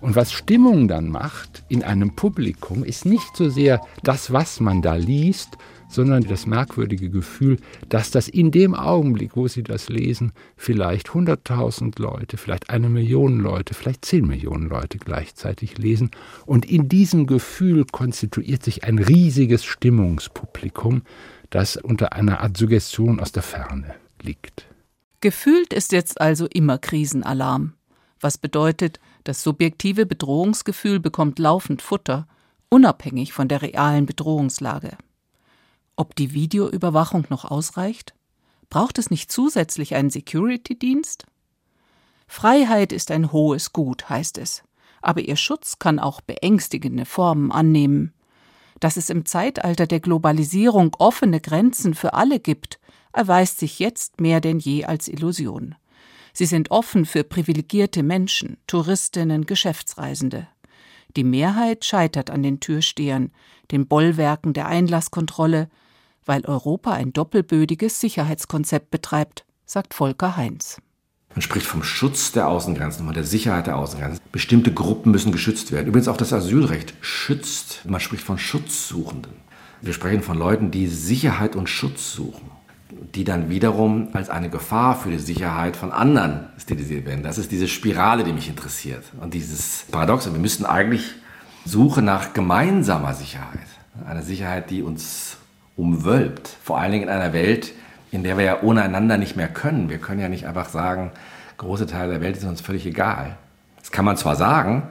Und 0.00 0.16
was 0.16 0.32
Stimmung 0.32 0.88
dann 0.88 1.10
macht 1.10 1.64
in 1.68 1.84
einem 1.84 2.16
Publikum, 2.16 2.82
ist 2.82 3.04
nicht 3.04 3.36
so 3.36 3.50
sehr 3.50 3.82
das, 4.02 4.32
was 4.32 4.58
man 4.58 4.80
da 4.80 4.94
liest, 4.94 5.58
sondern 5.90 6.22
das 6.22 6.46
merkwürdige 6.46 7.10
Gefühl, 7.10 7.58
dass 7.88 8.10
das 8.10 8.28
in 8.28 8.50
dem 8.50 8.74
Augenblick, 8.74 9.36
wo 9.36 9.48
Sie 9.48 9.62
das 9.62 9.88
lesen, 9.88 10.32
vielleicht 10.56 11.10
100.000 11.10 12.00
Leute, 12.00 12.36
vielleicht 12.36 12.70
eine 12.70 12.88
Million 12.88 13.40
Leute, 13.40 13.74
vielleicht 13.74 14.04
10 14.04 14.26
Millionen 14.26 14.68
Leute 14.68 14.98
gleichzeitig 14.98 15.76
lesen. 15.76 16.10
Und 16.46 16.64
in 16.64 16.88
diesem 16.88 17.26
Gefühl 17.26 17.84
konstituiert 17.84 18.62
sich 18.62 18.84
ein 18.84 18.98
riesiges 18.98 19.64
Stimmungspublikum, 19.64 21.02
das 21.50 21.76
unter 21.76 22.12
einer 22.12 22.40
Art 22.40 22.56
Suggestion 22.56 23.20
aus 23.20 23.32
der 23.32 23.42
Ferne 23.42 23.94
liegt. 24.22 24.66
Gefühlt 25.20 25.74
ist 25.74 25.92
jetzt 25.92 26.20
also 26.20 26.46
immer 26.46 26.78
Krisenalarm, 26.78 27.74
was 28.20 28.38
bedeutet, 28.38 29.00
Das 29.24 29.42
subjektive 29.42 30.06
Bedrohungsgefühl 30.06 30.98
bekommt 30.98 31.38
laufend 31.38 31.82
Futter, 31.82 32.26
unabhängig 32.70 33.34
von 33.34 33.48
der 33.48 33.60
realen 33.60 34.06
Bedrohungslage. 34.06 34.96
Ob 36.00 36.16
die 36.16 36.32
Videoüberwachung 36.32 37.26
noch 37.28 37.44
ausreicht? 37.44 38.14
Braucht 38.70 38.96
es 38.96 39.10
nicht 39.10 39.30
zusätzlich 39.30 39.94
einen 39.94 40.08
Security-Dienst? 40.08 41.26
Freiheit 42.26 42.94
ist 42.94 43.10
ein 43.10 43.32
hohes 43.32 43.74
Gut, 43.74 44.08
heißt 44.08 44.38
es, 44.38 44.62
aber 45.02 45.20
ihr 45.20 45.36
Schutz 45.36 45.78
kann 45.78 45.98
auch 45.98 46.22
beängstigende 46.22 47.04
Formen 47.04 47.52
annehmen. 47.52 48.14
Dass 48.80 48.96
es 48.96 49.10
im 49.10 49.26
Zeitalter 49.26 49.86
der 49.86 50.00
Globalisierung 50.00 50.96
offene 50.98 51.38
Grenzen 51.38 51.92
für 51.92 52.14
alle 52.14 52.40
gibt, 52.40 52.80
erweist 53.12 53.58
sich 53.58 53.78
jetzt 53.78 54.22
mehr 54.22 54.40
denn 54.40 54.58
je 54.58 54.86
als 54.86 55.06
Illusion. 55.06 55.74
Sie 56.32 56.46
sind 56.46 56.70
offen 56.70 57.04
für 57.04 57.24
privilegierte 57.24 58.02
Menschen, 58.02 58.56
Touristinnen, 58.66 59.44
Geschäftsreisende. 59.44 60.48
Die 61.18 61.24
Mehrheit 61.24 61.84
scheitert 61.84 62.30
an 62.30 62.42
den 62.42 62.58
Türstehern, 62.58 63.32
den 63.70 63.86
Bollwerken 63.86 64.54
der 64.54 64.66
Einlasskontrolle, 64.66 65.68
weil 66.30 66.46
Europa 66.46 66.92
ein 66.92 67.12
doppelbödiges 67.12 67.98
Sicherheitskonzept 67.98 68.92
betreibt, 68.92 69.44
sagt 69.66 69.94
Volker 69.94 70.36
Heinz. 70.36 70.80
Man 71.34 71.42
spricht 71.42 71.66
vom 71.66 71.82
Schutz 71.82 72.30
der 72.30 72.46
Außengrenzen, 72.46 73.04
von 73.04 73.14
der 73.14 73.24
Sicherheit 73.24 73.66
der 73.66 73.76
Außengrenzen. 73.76 74.20
Bestimmte 74.30 74.72
Gruppen 74.72 75.10
müssen 75.10 75.32
geschützt 75.32 75.72
werden. 75.72 75.88
Übrigens 75.88 76.06
auch 76.06 76.16
das 76.16 76.32
Asylrecht 76.32 76.94
schützt. 77.00 77.80
Man 77.84 77.98
spricht 77.98 78.22
von 78.22 78.38
Schutzsuchenden. 78.38 79.32
Wir 79.80 79.92
sprechen 79.92 80.22
von 80.22 80.38
Leuten, 80.38 80.70
die 80.70 80.86
Sicherheit 80.86 81.56
und 81.56 81.68
Schutz 81.68 82.12
suchen, 82.12 82.48
die 83.16 83.24
dann 83.24 83.50
wiederum 83.50 84.10
als 84.12 84.30
eine 84.30 84.50
Gefahr 84.50 84.94
für 84.94 85.10
die 85.10 85.18
Sicherheit 85.18 85.74
von 85.74 85.90
anderen 85.90 86.46
stilisiert 86.58 87.06
werden. 87.06 87.24
Das 87.24 87.38
ist 87.38 87.50
diese 87.50 87.66
Spirale, 87.66 88.22
die 88.22 88.32
mich 88.32 88.48
interessiert. 88.48 89.02
Und 89.20 89.34
dieses 89.34 89.84
Paradox, 89.90 90.32
wir 90.32 90.38
müssten 90.38 90.64
eigentlich 90.64 91.12
Suche 91.64 92.02
nach 92.02 92.34
gemeinsamer 92.34 93.14
Sicherheit, 93.14 93.66
eine 94.06 94.22
Sicherheit, 94.22 94.70
die 94.70 94.84
uns 94.84 95.29
umwölbt, 95.80 96.48
vor 96.62 96.78
allen 96.78 96.92
Dingen 96.92 97.04
in 97.04 97.10
einer 97.10 97.32
Welt, 97.32 97.72
in 98.12 98.22
der 98.22 98.36
wir 98.36 98.44
ja 98.44 98.62
ohne 98.62 98.82
einander 98.82 99.16
nicht 99.16 99.36
mehr 99.36 99.48
können. 99.48 99.88
Wir 99.88 99.98
können 99.98 100.20
ja 100.20 100.28
nicht 100.28 100.46
einfach 100.46 100.68
sagen, 100.68 101.10
große 101.56 101.86
Teile 101.86 102.12
der 102.12 102.20
Welt 102.20 102.38
sind 102.38 102.48
uns 102.48 102.60
völlig 102.60 102.86
egal. 102.86 103.36
Das 103.78 103.90
kann 103.90 104.04
man 104.04 104.16
zwar 104.16 104.36
sagen, 104.36 104.82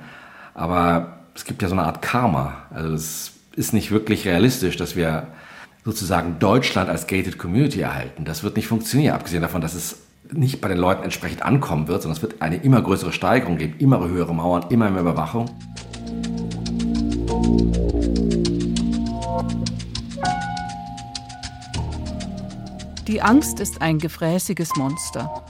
aber 0.54 1.20
es 1.36 1.46
gibt 1.46 1.62
ja 1.62 1.68
so 1.68 1.76
eine 1.76 1.84
Art 1.84 2.02
Karma. 2.02 2.64
Also 2.74 2.94
es 2.94 3.34
ist 3.56 3.74
nicht 3.74 3.92
wirklich 3.92 4.26
realistisch, 4.26 4.78
dass 4.78 4.96
wir 4.96 5.28
sozusagen 5.86 6.40
Deutschland 6.40 6.90
als 6.90 7.08
gated 7.08 7.38
Community 7.38 7.82
erhalten. 7.82 8.26
Das 8.26 8.44
wird 8.44 8.56
nicht 8.56 8.68
funktionieren, 8.68 9.16
abgesehen 9.16 9.42
davon, 9.42 9.62
dass 9.62 9.74
es 9.74 10.00
nicht 10.32 10.62
bei 10.62 10.68
den 10.68 10.78
Leuten 10.78 11.04
entsprechend 11.04 11.44
ankommen 11.44 11.88
wird, 11.88 12.02
sondern 12.02 12.18
es 12.18 12.22
wird 12.22 12.42
eine 12.42 12.58
immer 12.58 12.82
größere 12.82 13.12
Steigerung 13.12 13.58
geben, 13.58 13.76
immer 13.80 14.00
höhere 14.08 14.34
Mauern, 14.34 14.66
immer 14.70 14.90
mehr 14.90 15.02
Überwachung. 15.02 15.50
Die 23.10 23.24
Angst 23.24 23.60
ist 23.60 23.82
ein 23.82 23.98
gefräßiges 23.98 24.76
Monster. 24.76 25.44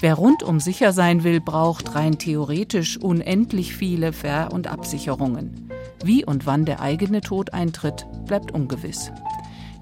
Wer 0.00 0.14
rundum 0.14 0.58
sicher 0.58 0.92
sein 0.92 1.22
will, 1.22 1.40
braucht 1.40 1.94
rein 1.94 2.18
theoretisch 2.18 2.96
unendlich 2.96 3.76
viele 3.76 4.12
Ver- 4.12 4.52
und 4.52 4.66
Absicherungen. 4.66 5.70
Wie 6.02 6.24
und 6.24 6.44
wann 6.44 6.64
der 6.64 6.80
eigene 6.80 7.20
Tod 7.20 7.54
eintritt, 7.54 8.04
bleibt 8.26 8.50
ungewiss. 8.50 9.12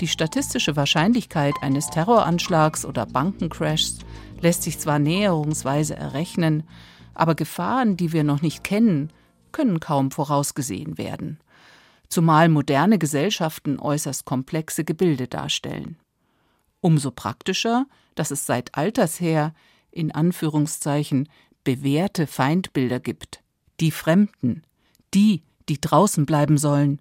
Die 0.03 0.09
statistische 0.09 0.77
Wahrscheinlichkeit 0.77 1.55
eines 1.63 1.87
Terroranschlags 1.87 2.85
oder 2.85 3.07
Bankencrashs 3.07 4.01
lässt 4.43 4.63
sich 4.63 4.79
zwar 4.79 4.99
näherungsweise 4.99 5.97
errechnen, 5.97 6.65
aber 7.15 7.35
Gefahren, 7.35 7.97
die 7.97 8.13
wir 8.13 8.25
noch 8.25 8.43
nicht 8.43 8.63
kennen, 8.63 9.11
können 9.53 9.81
kaum 9.81 10.11
vorausgesehen 10.11 10.99
werden. 10.99 11.41
Zumal 12.11 12.51
moderne 12.51 12.99
Gesellschaften 12.99 13.81
äußerst 13.81 14.27
komplexe 14.27 14.85
Gebilde 14.85 15.29
darstellen. 15.29 15.97
Umso 16.83 17.13
praktischer, 17.13 17.87
dass 18.17 18.31
es 18.31 18.45
seit 18.45 18.75
alters 18.75 19.21
her 19.21 19.55
in 19.93 20.13
Anführungszeichen 20.13 21.29
bewährte 21.65 22.27
Feindbilder 22.27 23.01
gibt. 23.01 23.41
Die 23.81 23.93
Fremden, 23.93 24.63
die, 25.15 25.43
die 25.69 25.81
draußen 25.81 26.27
bleiben 26.27 26.59
sollen. 26.59 27.01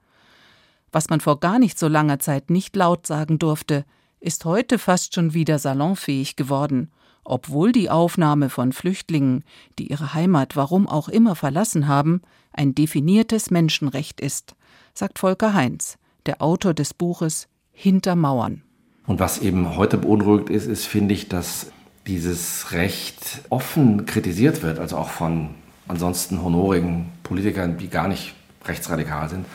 Was 0.91 1.09
man 1.09 1.19
vor 1.19 1.39
gar 1.39 1.57
nicht 1.57 1.79
so 1.79 1.87
langer 1.87 2.19
Zeit 2.19 2.49
nicht 2.49 2.75
laut 2.75 3.07
sagen 3.07 3.39
durfte, 3.39 3.85
ist 4.19 4.45
heute 4.45 4.77
fast 4.77 5.15
schon 5.15 5.33
wieder 5.33 5.57
salonfähig 5.57 6.35
geworden, 6.35 6.91
obwohl 7.23 7.71
die 7.71 7.89
Aufnahme 7.89 8.49
von 8.49 8.73
Flüchtlingen, 8.73 9.43
die 9.79 9.89
ihre 9.89 10.13
Heimat 10.13 10.55
warum 10.55 10.87
auch 10.87 11.09
immer 11.09 11.35
verlassen 11.35 11.87
haben, 11.87 12.21
ein 12.53 12.75
definiertes 12.75 13.49
Menschenrecht 13.49 14.21
ist, 14.21 14.55
sagt 14.93 15.17
Volker 15.17 15.53
Heinz, 15.53 15.97
der 16.27 16.41
Autor 16.41 16.75
des 16.75 16.93
Buches 16.93 17.47
Hinter 17.71 18.15
Mauern. 18.15 18.63
Und 19.07 19.19
was 19.19 19.39
eben 19.39 19.75
heute 19.75 19.97
beunruhigt 19.97 20.49
ist, 20.49 20.67
ist, 20.67 20.85
finde 20.85 21.13
ich, 21.13 21.27
dass 21.27 21.67
dieses 22.07 22.71
Recht 22.71 23.41
offen 23.49 24.05
kritisiert 24.05 24.63
wird, 24.63 24.79
also 24.79 24.97
auch 24.97 25.09
von 25.09 25.49
ansonsten 25.87 26.41
honorigen 26.41 27.11
Politikern, 27.23 27.77
die 27.77 27.89
gar 27.89 28.07
nicht 28.07 28.33
rechtsradikal 28.65 29.29
sind, 29.29 29.45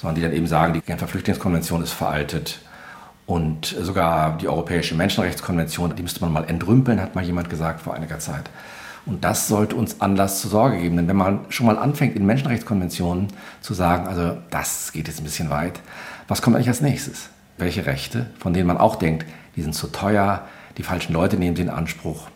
sondern 0.00 0.16
die 0.16 0.22
dann 0.22 0.32
eben 0.32 0.46
sagen, 0.46 0.72
die 0.72 0.80
Genfer 0.80 1.06
Flüchtlingskonvention 1.06 1.82
ist 1.82 1.92
veraltet. 1.92 2.60
Und 3.26 3.74
sogar 3.80 4.36
die 4.36 4.48
Europäische 4.48 4.94
Menschenrechtskonvention, 4.94 5.96
die 5.96 6.02
müsste 6.02 6.20
man 6.20 6.32
mal 6.32 6.44
entrümpeln, 6.44 7.00
hat 7.00 7.14
mal 7.14 7.24
jemand 7.24 7.48
gesagt 7.48 7.80
vor 7.80 7.94
einiger 7.94 8.18
Zeit. 8.18 8.50
Und 9.06 9.24
das 9.24 9.48
sollte 9.48 9.76
uns 9.76 10.00
Anlass 10.00 10.40
zur 10.40 10.50
Sorge 10.50 10.78
geben. 10.78 10.96
Denn 10.96 11.08
wenn 11.08 11.16
man 11.16 11.40
schon 11.50 11.66
mal 11.66 11.78
anfängt, 11.78 12.16
in 12.16 12.26
Menschenrechtskonventionen 12.26 13.28
zu 13.60 13.74
sagen, 13.74 14.06
also 14.06 14.36
das 14.50 14.92
geht 14.92 15.08
jetzt 15.08 15.20
ein 15.20 15.24
bisschen 15.24 15.50
weit, 15.50 15.80
was 16.28 16.42
kommt 16.42 16.56
eigentlich 16.56 16.68
als 16.68 16.80
nächstes? 16.80 17.28
Welche 17.64 17.86
Rechte, 17.86 18.30
von 18.38 18.52
denen 18.52 18.66
man 18.66 18.78
auch 18.78 18.96
denkt, 18.96 19.26
die 19.56 19.62
sind 19.62 19.74
zu 19.74 19.88
teuer, 19.88 20.46
die 20.76 20.82
falschen 20.82 21.12
Leute 21.12 21.36
nehmen 21.36 21.56
sie 21.56 21.62
in 21.62 21.70
Anspruch. 21.70 22.28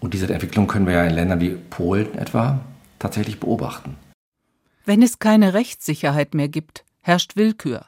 Und 0.00 0.14
diese 0.14 0.32
Entwicklung 0.32 0.66
können 0.66 0.86
wir 0.86 0.94
ja 0.94 1.04
in 1.04 1.14
Ländern 1.14 1.40
wie 1.40 1.50
Polen 1.50 2.16
etwa 2.16 2.60
tatsächlich 2.98 3.40
beobachten. 3.40 3.96
Wenn 4.84 5.02
es 5.02 5.18
keine 5.18 5.54
Rechtssicherheit 5.54 6.34
mehr 6.34 6.48
gibt, 6.48 6.84
herrscht 7.00 7.36
Willkür. 7.36 7.86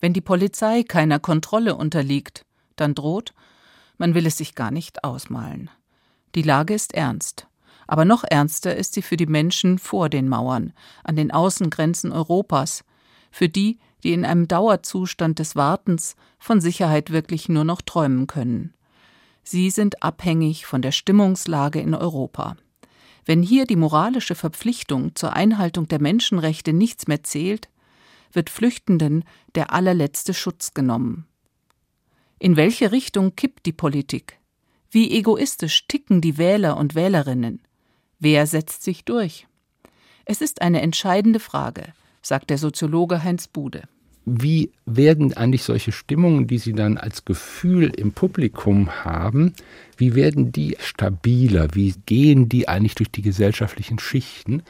Wenn 0.00 0.12
die 0.12 0.20
Polizei 0.20 0.82
keiner 0.82 1.18
Kontrolle 1.18 1.76
unterliegt, 1.76 2.44
dann 2.76 2.94
droht, 2.94 3.32
man 3.96 4.14
will 4.14 4.26
es 4.26 4.36
sich 4.36 4.54
gar 4.54 4.70
nicht 4.70 5.04
ausmalen. 5.04 5.70
Die 6.34 6.42
Lage 6.42 6.74
ist 6.74 6.94
ernst. 6.94 7.46
Aber 7.86 8.04
noch 8.04 8.24
ernster 8.24 8.74
ist 8.74 8.94
sie 8.94 9.02
für 9.02 9.16
die 9.16 9.26
Menschen 9.26 9.78
vor 9.78 10.08
den 10.08 10.28
Mauern, 10.28 10.72
an 11.04 11.14
den 11.14 11.30
Außengrenzen 11.30 12.12
Europas, 12.12 12.84
für 13.30 13.48
die, 13.48 13.78
die 14.06 14.12
in 14.12 14.24
einem 14.24 14.46
Dauerzustand 14.46 15.40
des 15.40 15.56
Wartens 15.56 16.14
von 16.38 16.60
Sicherheit 16.60 17.10
wirklich 17.10 17.48
nur 17.48 17.64
noch 17.64 17.82
träumen 17.82 18.28
können. 18.28 18.72
Sie 19.42 19.68
sind 19.68 20.00
abhängig 20.00 20.64
von 20.64 20.80
der 20.80 20.92
Stimmungslage 20.92 21.80
in 21.80 21.92
Europa. 21.92 22.56
Wenn 23.24 23.42
hier 23.42 23.66
die 23.66 23.74
moralische 23.74 24.36
Verpflichtung 24.36 25.16
zur 25.16 25.32
Einhaltung 25.32 25.88
der 25.88 26.00
Menschenrechte 26.00 26.72
nichts 26.72 27.08
mehr 27.08 27.24
zählt, 27.24 27.68
wird 28.30 28.48
Flüchtenden 28.48 29.24
der 29.56 29.72
allerletzte 29.72 30.34
Schutz 30.34 30.72
genommen. 30.72 31.26
In 32.38 32.54
welche 32.54 32.92
Richtung 32.92 33.34
kippt 33.34 33.66
die 33.66 33.72
Politik? 33.72 34.38
Wie 34.88 35.10
egoistisch 35.18 35.88
ticken 35.88 36.20
die 36.20 36.38
Wähler 36.38 36.76
und 36.76 36.94
Wählerinnen? 36.94 37.60
Wer 38.20 38.46
setzt 38.46 38.84
sich 38.84 39.04
durch? 39.04 39.48
Es 40.26 40.40
ist 40.40 40.62
eine 40.62 40.80
entscheidende 40.80 41.40
Frage, 41.40 41.92
sagt 42.22 42.50
der 42.50 42.58
Soziologe 42.58 43.24
Heinz 43.24 43.48
Bude 43.48 43.88
wie 44.26 44.72
werden 44.86 45.36
eigentlich 45.36 45.62
solche 45.62 45.92
Stimmungen, 45.92 46.48
die 46.48 46.58
Sie 46.58 46.72
dann 46.72 46.98
als 46.98 47.24
Gefühl 47.24 47.90
im 47.96 48.10
Publikum 48.10 48.90
haben, 49.04 49.54
wie 49.96 50.16
werden 50.16 50.50
die 50.50 50.76
stabiler? 50.80 51.68
Wie 51.74 51.94
gehen 52.06 52.48
die 52.48 52.68
eigentlich 52.68 52.96
durch 52.96 53.10
die 53.10 53.22
gesellschaftlichen 53.22 54.00
Schichten? 54.00 54.62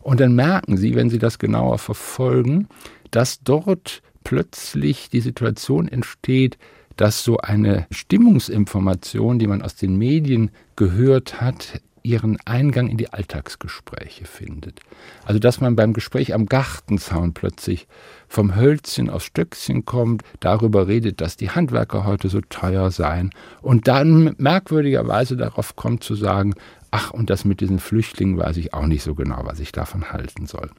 Und 0.00 0.18
dann 0.20 0.34
merken 0.34 0.78
Sie, 0.78 0.94
wenn 0.94 1.10
Sie 1.10 1.18
das 1.18 1.38
genauer 1.38 1.78
verfolgen, 1.78 2.68
dass 3.10 3.42
dort 3.42 4.02
plötzlich 4.24 5.10
die 5.10 5.20
Situation 5.20 5.88
entsteht, 5.88 6.56
dass 6.96 7.22
so 7.22 7.36
eine 7.36 7.86
Stimmungsinformation, 7.90 9.38
die 9.38 9.46
man 9.46 9.60
aus 9.60 9.76
den 9.76 9.96
Medien 9.96 10.50
gehört 10.74 11.40
hat, 11.40 11.82
ihren 12.02 12.38
Eingang 12.44 12.88
in 12.88 12.96
die 12.96 13.12
Alltagsgespräche 13.12 14.24
findet. 14.24 14.80
Also 15.24 15.38
dass 15.38 15.60
man 15.60 15.76
beim 15.76 15.92
Gespräch 15.92 16.34
am 16.34 16.46
Gartenzaun 16.46 17.34
plötzlich 17.34 17.86
vom 18.28 18.56
Hölzchen 18.56 19.10
aufs 19.10 19.24
Stöckchen 19.24 19.84
kommt, 19.84 20.22
darüber 20.40 20.86
redet, 20.86 21.20
dass 21.20 21.36
die 21.36 21.50
Handwerker 21.50 22.04
heute 22.04 22.28
so 22.28 22.40
teuer 22.40 22.90
seien 22.90 23.30
und 23.60 23.88
dann 23.88 24.34
merkwürdigerweise 24.38 25.36
darauf 25.36 25.76
kommt 25.76 26.04
zu 26.04 26.14
sagen, 26.14 26.54
ach, 26.90 27.10
und 27.10 27.30
das 27.30 27.44
mit 27.44 27.60
diesen 27.60 27.78
Flüchtlingen 27.78 28.38
weiß 28.38 28.56
ich 28.56 28.74
auch 28.74 28.86
nicht 28.86 29.02
so 29.02 29.14
genau, 29.14 29.42
was 29.44 29.60
ich 29.60 29.72
davon 29.72 30.12
halten 30.12 30.46
soll. 30.46 30.70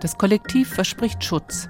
Das 0.00 0.16
Kollektiv 0.16 0.68
verspricht 0.68 1.22
Schutz. 1.22 1.68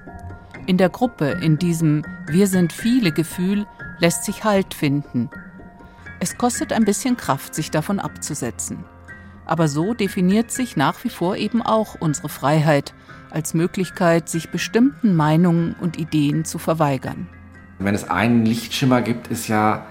In 0.67 0.77
der 0.77 0.89
Gruppe, 0.89 1.39
in 1.41 1.57
diesem 1.57 2.03
Wir 2.27 2.47
sind 2.47 2.71
viele 2.71 3.11
Gefühl, 3.11 3.65
lässt 3.99 4.23
sich 4.23 4.43
Halt 4.43 4.73
finden– 4.73 5.29
es 6.21 6.37
kostet 6.37 6.71
ein 6.71 6.85
bisschen 6.85 7.17
Kraft, 7.17 7.55
sich 7.55 7.71
davon 7.71 7.99
abzusetzen. 7.99 8.85
Aber 9.47 9.67
so 9.67 9.95
definiert 9.95 10.51
sich 10.51 10.77
nach 10.77 11.03
wie 11.03 11.09
vor 11.09 11.35
eben 11.35 11.63
auch 11.63 11.95
unsere 11.99 12.29
Freiheit 12.29 12.93
als 13.31 13.55
Möglichkeit, 13.55 14.29
sich 14.29 14.51
bestimmten 14.51 15.15
Meinungen 15.15 15.75
und 15.81 15.97
Ideen 15.97 16.45
zu 16.45 16.59
verweigern. 16.59 17.27
Wenn 17.79 17.95
es 17.95 18.07
einen 18.07 18.45
Lichtschimmer 18.45 19.01
gibt, 19.01 19.29
ist 19.29 19.47
ja, 19.47 19.87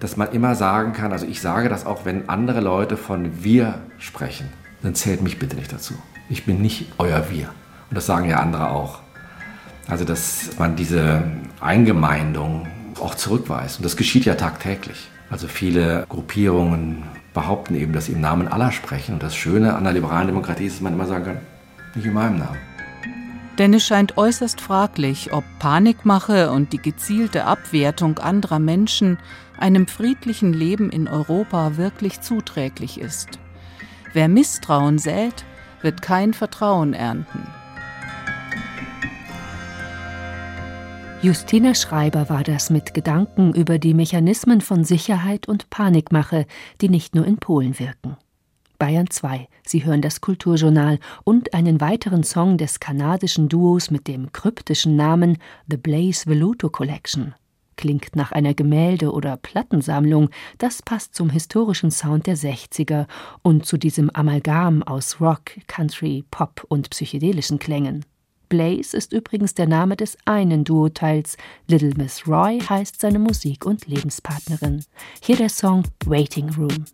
dass 0.00 0.16
man 0.16 0.32
immer 0.32 0.56
sagen 0.56 0.94
kann, 0.94 1.12
also 1.12 1.26
ich 1.26 1.40
sage 1.40 1.68
das 1.68 1.86
auch, 1.86 2.04
wenn 2.04 2.28
andere 2.28 2.60
Leute 2.60 2.96
von 2.96 3.44
wir 3.44 3.80
sprechen, 3.98 4.48
dann 4.82 4.96
zählt 4.96 5.22
mich 5.22 5.38
bitte 5.38 5.54
nicht 5.54 5.72
dazu. 5.72 5.94
Ich 6.28 6.44
bin 6.44 6.60
nicht 6.60 6.92
euer 6.98 7.30
Wir. 7.30 7.50
Und 7.88 7.96
das 7.96 8.06
sagen 8.06 8.28
ja 8.28 8.40
andere 8.40 8.70
auch. 8.70 8.98
Also, 9.86 10.04
dass 10.04 10.58
man 10.58 10.74
diese 10.74 11.22
Eingemeindung 11.60 12.66
auch 13.00 13.14
zurückweist. 13.14 13.78
Und 13.78 13.84
das 13.84 13.96
geschieht 13.96 14.24
ja 14.24 14.34
tagtäglich. 14.34 15.08
Also 15.30 15.46
viele 15.46 16.06
Gruppierungen 16.08 17.02
behaupten 17.34 17.74
eben, 17.74 17.92
dass 17.92 18.06
sie 18.06 18.12
im 18.12 18.20
Namen 18.20 18.48
aller 18.48 18.72
sprechen. 18.72 19.14
Und 19.14 19.22
das 19.22 19.36
Schöne 19.36 19.74
an 19.74 19.84
der 19.84 19.92
liberalen 19.92 20.26
Demokratie 20.26 20.66
ist, 20.66 20.76
dass 20.76 20.80
man 20.82 20.94
immer 20.94 21.06
sagen 21.06 21.24
kann, 21.24 21.38
nicht 21.94 22.06
in 22.06 22.12
meinem 22.12 22.38
Namen. 22.38 22.58
Denn 23.58 23.74
es 23.74 23.84
scheint 23.84 24.16
äußerst 24.16 24.60
fraglich, 24.60 25.32
ob 25.32 25.44
Panikmache 25.58 26.50
und 26.52 26.72
die 26.72 26.80
gezielte 26.80 27.44
Abwertung 27.44 28.18
anderer 28.18 28.60
Menschen 28.60 29.18
einem 29.58 29.88
friedlichen 29.88 30.52
Leben 30.52 30.90
in 30.90 31.08
Europa 31.08 31.76
wirklich 31.76 32.20
zuträglich 32.20 33.00
ist. 33.00 33.40
Wer 34.12 34.28
Misstrauen 34.28 34.98
sät, 34.98 35.44
wird 35.82 36.02
kein 36.02 36.34
Vertrauen 36.34 36.94
ernten. 36.94 37.46
Justina 41.20 41.74
Schreiber 41.74 42.28
war 42.28 42.44
das 42.44 42.70
mit 42.70 42.94
Gedanken 42.94 43.52
über 43.52 43.80
die 43.80 43.92
Mechanismen 43.92 44.60
von 44.60 44.84
Sicherheit 44.84 45.48
und 45.48 45.68
Panikmache, 45.68 46.46
die 46.80 46.88
nicht 46.88 47.16
nur 47.16 47.26
in 47.26 47.38
Polen 47.38 47.76
wirken. 47.80 48.16
Bayern 48.78 49.10
2, 49.10 49.48
Sie 49.66 49.84
hören 49.84 50.00
das 50.00 50.20
Kulturjournal 50.20 51.00
und 51.24 51.54
einen 51.54 51.80
weiteren 51.80 52.22
Song 52.22 52.56
des 52.56 52.78
kanadischen 52.78 53.48
Duos 53.48 53.90
mit 53.90 54.06
dem 54.06 54.30
kryptischen 54.30 54.94
Namen 54.94 55.38
The 55.68 55.76
Blaze 55.76 56.26
Veluto 56.26 56.70
Collection. 56.70 57.34
Klingt 57.76 58.14
nach 58.14 58.30
einer 58.30 58.54
Gemälde- 58.54 59.12
oder 59.12 59.36
Plattensammlung, 59.36 60.30
das 60.58 60.82
passt 60.82 61.16
zum 61.16 61.30
historischen 61.30 61.90
Sound 61.90 62.28
der 62.28 62.36
60er 62.36 63.08
und 63.42 63.66
zu 63.66 63.76
diesem 63.76 64.08
Amalgam 64.10 64.84
aus 64.84 65.20
Rock, 65.20 65.50
Country, 65.66 66.24
Pop 66.30 66.64
und 66.68 66.90
psychedelischen 66.90 67.58
Klängen. 67.58 68.04
Blaze 68.48 68.96
ist 68.96 69.12
übrigens 69.12 69.54
der 69.54 69.66
Name 69.66 69.96
des 69.96 70.16
einen 70.24 70.64
Duoteils. 70.64 71.36
Little 71.66 71.94
Miss 71.96 72.26
Roy 72.26 72.60
heißt 72.60 73.00
seine 73.00 73.18
Musik- 73.18 73.66
und 73.66 73.86
Lebenspartnerin. 73.86 74.84
Hier 75.22 75.36
der 75.36 75.48
Song 75.48 75.84
Waiting 76.06 76.50
Room. 76.50 76.84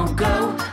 won't 0.00 0.16
go. 0.16 0.69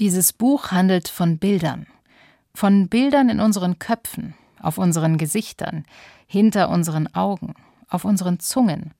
Dieses 0.00 0.32
Buch 0.32 0.72
handelt 0.72 1.06
von 1.08 1.38
Bildern. 1.38 1.86
Von 2.54 2.88
Bildern 2.88 3.28
in 3.28 3.38
unseren 3.38 3.78
Köpfen, 3.78 4.34
auf 4.60 4.78
unseren 4.78 5.16
Gesichtern, 5.16 5.84
hinter 6.26 6.70
unseren 6.70 7.14
Augen, 7.14 7.54
auf 7.88 8.04
unseren 8.04 8.40
Zungen. 8.40 8.94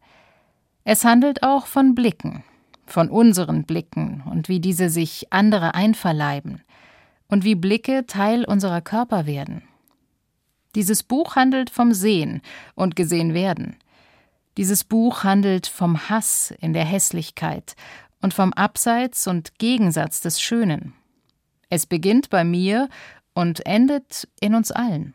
Es 0.85 1.05
handelt 1.05 1.43
auch 1.43 1.67
von 1.67 1.97
Blicken, 1.97 2.45
von 2.89 3.09
unseren 3.11 3.65
Blicken 3.65 4.23
und 4.31 4.49
wie 4.49 4.61
diese 4.61 4.91
sich 4.91 5.33
andere 5.33 5.75
einverleiben 5.75 6.63
und 7.29 7.45
wie 7.45 7.55
Blicke 7.55 8.07
Teil 8.07 8.45
unserer 8.45 8.81
Körper 8.81 9.27
werden. 9.27 9.63
Dieses 10.75 11.03
Buch 11.03 11.37
handelt 11.37 11.71
vom 11.71 11.93
Sehen 11.93 12.43
und 12.75 12.97
gesehen 12.97 13.35
werden. 13.35 13.77
Dieses 14.57 14.85
Buch 14.85 15.25
handelt 15.25 15.67
vom 15.67 16.09
Hass 16.09 16.53
in 16.61 16.73
der 16.73 16.85
Hässlichkeit 16.85 17.75
und 18.21 18.35
vom 18.35 18.53
Abseits 18.53 19.27
und 19.27 19.59
Gegensatz 19.59 20.21
des 20.21 20.41
Schönen. 20.41 20.95
Es 21.71 21.87
beginnt 21.87 22.31
bei 22.31 22.45
mir 22.45 22.89
und 23.35 23.65
endet 23.67 24.29
in 24.41 24.55
uns 24.55 24.73
allen. 24.73 25.15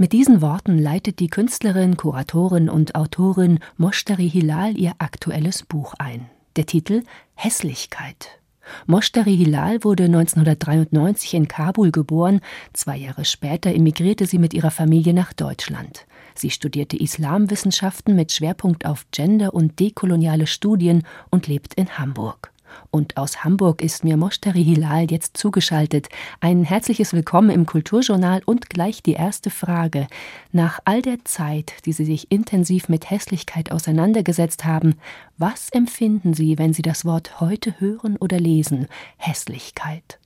Mit 0.00 0.12
diesen 0.12 0.40
Worten 0.40 0.78
leitet 0.78 1.18
die 1.18 1.26
Künstlerin, 1.26 1.96
Kuratorin 1.96 2.70
und 2.70 2.94
Autorin 2.94 3.58
Moshtari 3.78 4.30
Hilal 4.30 4.78
ihr 4.78 4.92
aktuelles 4.98 5.64
Buch 5.64 5.94
ein. 5.98 6.30
Der 6.54 6.66
Titel 6.66 7.02
Hässlichkeit. 7.34 8.38
Moshtari 8.86 9.36
Hilal 9.36 9.82
wurde 9.82 10.04
1993 10.04 11.34
in 11.34 11.48
Kabul 11.48 11.90
geboren. 11.90 12.42
Zwei 12.74 12.96
Jahre 12.96 13.24
später 13.24 13.74
emigrierte 13.74 14.26
sie 14.26 14.38
mit 14.38 14.54
ihrer 14.54 14.70
Familie 14.70 15.14
nach 15.14 15.32
Deutschland. 15.32 16.06
Sie 16.36 16.50
studierte 16.50 16.96
Islamwissenschaften 16.96 18.14
mit 18.14 18.30
Schwerpunkt 18.30 18.86
auf 18.86 19.04
Gender 19.10 19.52
und 19.52 19.80
dekoloniale 19.80 20.46
Studien 20.46 21.02
und 21.30 21.48
lebt 21.48 21.74
in 21.74 21.98
Hamburg. 21.98 22.52
Und 22.90 23.16
aus 23.16 23.44
Hamburg 23.44 23.82
ist 23.82 24.04
mir 24.04 24.16
Moshtari 24.16 24.64
Hilal 24.64 25.10
jetzt 25.10 25.36
zugeschaltet. 25.36 26.08
Ein 26.40 26.64
herzliches 26.64 27.12
Willkommen 27.12 27.50
im 27.50 27.66
Kulturjournal 27.66 28.42
und 28.44 28.70
gleich 28.70 29.02
die 29.02 29.12
erste 29.12 29.50
Frage. 29.50 30.06
Nach 30.52 30.80
all 30.84 31.02
der 31.02 31.24
Zeit, 31.24 31.72
die 31.86 31.92
Sie 31.92 32.04
sich 32.04 32.30
intensiv 32.30 32.88
mit 32.88 33.10
Hässlichkeit 33.10 33.72
auseinandergesetzt 33.72 34.64
haben, 34.64 34.96
was 35.36 35.70
empfinden 35.70 36.34
Sie, 36.34 36.58
wenn 36.58 36.72
Sie 36.72 36.82
das 36.82 37.04
Wort 37.04 37.40
heute 37.40 37.80
hören 37.80 38.16
oder 38.16 38.38
lesen? 38.38 38.88
Hässlichkeit. 39.16 40.18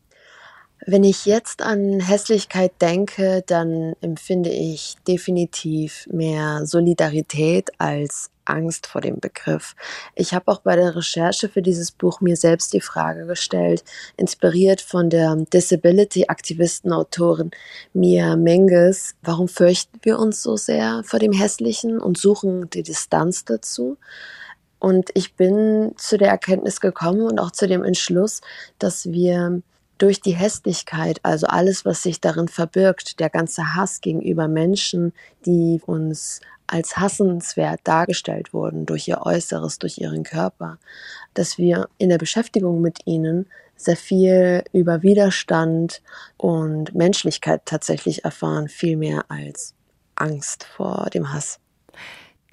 Wenn 0.85 1.05
ich 1.05 1.27
jetzt 1.27 1.63
an 1.63 2.01
Hässlichkeit 2.01 2.73
denke, 2.81 3.45
dann 3.47 3.95
empfinde 4.01 4.51
ich 4.51 4.97
definitiv 5.07 6.09
mehr 6.11 6.67
Solidarität 6.67 7.71
als 7.79 8.32
Angst 8.45 8.87
vor 8.87 9.01
dem 9.01 9.21
Begriff. 9.21 9.75
Ich 10.15 10.35
habe 10.35 10.51
auch 10.51 10.61
bei 10.61 10.77
der 10.77 10.97
Recherche 10.97 11.49
für 11.49 11.63
dieses 11.63 11.93
Buch 11.93 12.21
mir 12.21 12.37
selbst 12.37 12.73
die 12.73 12.81
Frage 12.81 13.27
gestellt, 13.27 13.85
inspiriert 14.17 14.81
von 14.81 15.11
der 15.11 15.37
Disability-Aktivisten-Autorin 15.53 17.51
Mia 17.93 18.37
Menges, 18.37 19.15
warum 19.23 19.49
fürchten 19.49 19.99
wir 20.03 20.19
uns 20.19 20.43
so 20.43 20.57
sehr 20.57 21.03
vor 21.05 21.19
dem 21.19 21.33
Hässlichen 21.33 21.99
und 22.01 22.19
suchen 22.19 22.69
die 22.71 22.83
Distanz 22.83 23.45
dazu? 23.45 23.99
Und 24.79 25.11
ich 25.15 25.37
bin 25.37 25.93
zu 25.97 26.19
der 26.19 26.31
Erkenntnis 26.31 26.81
gekommen 26.81 27.23
und 27.23 27.39
auch 27.39 27.53
zu 27.53 27.69
dem 27.69 27.85
Entschluss, 27.85 28.41
dass 28.81 29.07
wir 29.07 29.63
durch 29.99 30.21
die 30.21 30.35
Hässlichkeit, 30.35 31.21
also 31.23 31.47
alles, 31.47 31.85
was 31.85 32.03
sich 32.03 32.21
darin 32.21 32.49
verbirgt, 32.49 33.21
der 33.21 33.31
ganze 33.31 33.75
Hass 33.75 34.01
gegenüber 34.01 34.49
Menschen, 34.49 35.13
die 35.47 35.81
uns 35.87 36.41
als 36.67 36.97
hassenswert 36.97 37.81
dargestellt 37.85 38.55
wurden 38.55 38.87
durch 38.87 39.07
ihr 39.07 39.23
Äußeres, 39.23 39.79
durch 39.79 39.99
ihren 39.99 40.23
Körper, 40.23 40.79
dass 41.35 41.59
wir 41.59 41.89
in 41.99 42.09
der 42.09 42.19
Beschäftigung 42.19 42.81
mit 42.81 43.01
ihnen 43.05 43.47
sehr 43.77 43.97
viel 43.97 44.65
über 44.73 45.03
Widerstand 45.03 46.03
und 46.37 46.95
Menschlichkeit 46.95 47.63
tatsächlich 47.67 48.25
erfahren, 48.25 48.69
viel 48.69 48.97
mehr 48.97 49.25
als 49.29 49.75
Angst 50.15 50.65
vor 50.65 51.09
dem 51.13 51.33
Hass. 51.33 51.62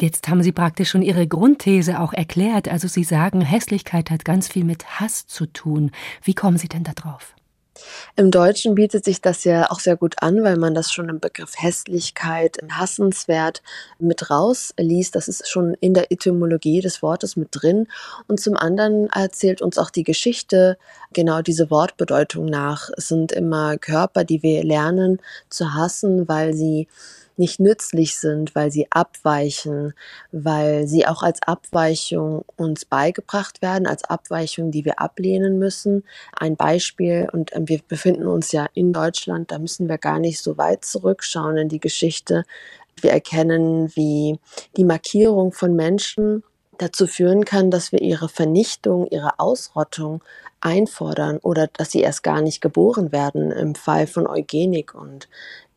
Jetzt 0.01 0.29
haben 0.29 0.43
Sie 0.43 0.51
praktisch 0.51 0.89
schon 0.89 1.01
Ihre 1.01 1.27
Grundthese 1.27 1.99
auch 1.99 2.13
erklärt. 2.13 2.69
Also 2.69 2.87
Sie 2.87 3.03
sagen, 3.03 3.41
Hässlichkeit 3.41 4.09
hat 4.09 4.23
ganz 4.23 4.47
viel 4.47 4.63
mit 4.63 4.99
Hass 4.99 5.27
zu 5.27 5.45
tun. 5.45 5.91
Wie 6.23 6.33
kommen 6.33 6.57
Sie 6.57 6.69
denn 6.69 6.83
da 6.83 6.93
drauf? 6.93 7.35
Im 8.15 8.31
Deutschen 8.31 8.75
bietet 8.75 9.05
sich 9.05 9.21
das 9.21 9.43
ja 9.43 9.71
auch 9.71 9.79
sehr 9.79 9.95
gut 9.95 10.15
an, 10.21 10.43
weil 10.43 10.57
man 10.57 10.73
das 10.73 10.91
schon 10.91 11.09
im 11.09 11.19
Begriff 11.19 11.53
Hässlichkeit, 11.57 12.57
Hassenswert 12.69 13.61
mit 13.99 14.29
rausliest. 14.29 15.15
Das 15.15 15.27
ist 15.27 15.49
schon 15.49 15.75
in 15.79 15.93
der 15.93 16.11
Etymologie 16.11 16.81
des 16.81 17.01
Wortes 17.01 17.35
mit 17.35 17.49
drin. 17.51 17.87
Und 18.27 18.39
zum 18.39 18.57
anderen 18.57 19.07
erzählt 19.09 19.61
uns 19.61 19.77
auch 19.77 19.89
die 19.89 20.03
Geschichte 20.03 20.77
genau 21.13 21.41
diese 21.41 21.69
Wortbedeutung 21.69 22.45
nach. 22.45 22.89
Es 22.97 23.07
sind 23.07 23.31
immer 23.31 23.77
Körper, 23.77 24.23
die 24.23 24.43
wir 24.43 24.63
lernen 24.63 25.21
zu 25.49 25.73
hassen, 25.73 26.27
weil 26.27 26.53
sie 26.53 26.87
nicht 27.39 27.59
nützlich 27.59 28.17
sind, 28.17 28.53
weil 28.53 28.71
sie 28.71 28.87
abweichen, 28.91 29.93
weil 30.31 30.87
sie 30.87 31.07
auch 31.07 31.23
als 31.23 31.41
Abweichung 31.41 32.45
uns 32.57 32.85
beigebracht 32.85 33.61
werden, 33.61 33.87
als 33.87 34.03
Abweichung, 34.03 34.71
die 34.71 34.85
wir 34.85 34.99
ablehnen 34.99 35.57
müssen. 35.57 36.03
Ein 36.33 36.55
Beispiel, 36.55 37.27
und 37.31 37.55
ähm, 37.55 37.67
wir 37.67 37.79
befinden 37.87 38.27
uns 38.27 38.51
ja 38.51 38.67
in 38.73 38.93
Deutschland, 38.93 39.51
da 39.51 39.57
müssen 39.57 39.89
wir 39.89 39.97
gar 39.97 40.19
nicht 40.19 40.39
so 40.39 40.57
weit 40.57 40.85
zurückschauen 40.85 41.57
in 41.57 41.69
die 41.69 41.79
Geschichte. 41.79 42.43
Wir 43.01 43.11
erkennen, 43.11 43.95
wie 43.95 44.37
die 44.77 44.83
Markierung 44.83 45.53
von 45.53 45.75
Menschen 45.75 46.43
dazu 46.77 47.07
führen 47.07 47.45
kann, 47.45 47.71
dass 47.71 47.91
wir 47.91 48.01
ihre 48.01 48.29
Vernichtung, 48.29 49.07
ihre 49.07 49.39
Ausrottung 49.39 50.23
einfordern 50.61 51.37
oder 51.37 51.67
dass 51.67 51.91
sie 51.91 52.01
erst 52.01 52.23
gar 52.23 52.41
nicht 52.41 52.61
geboren 52.61 53.11
werden 53.11 53.51
im 53.51 53.75
Fall 53.75 54.07
von 54.07 54.27
Eugenik 54.27 54.93
und 54.95 55.29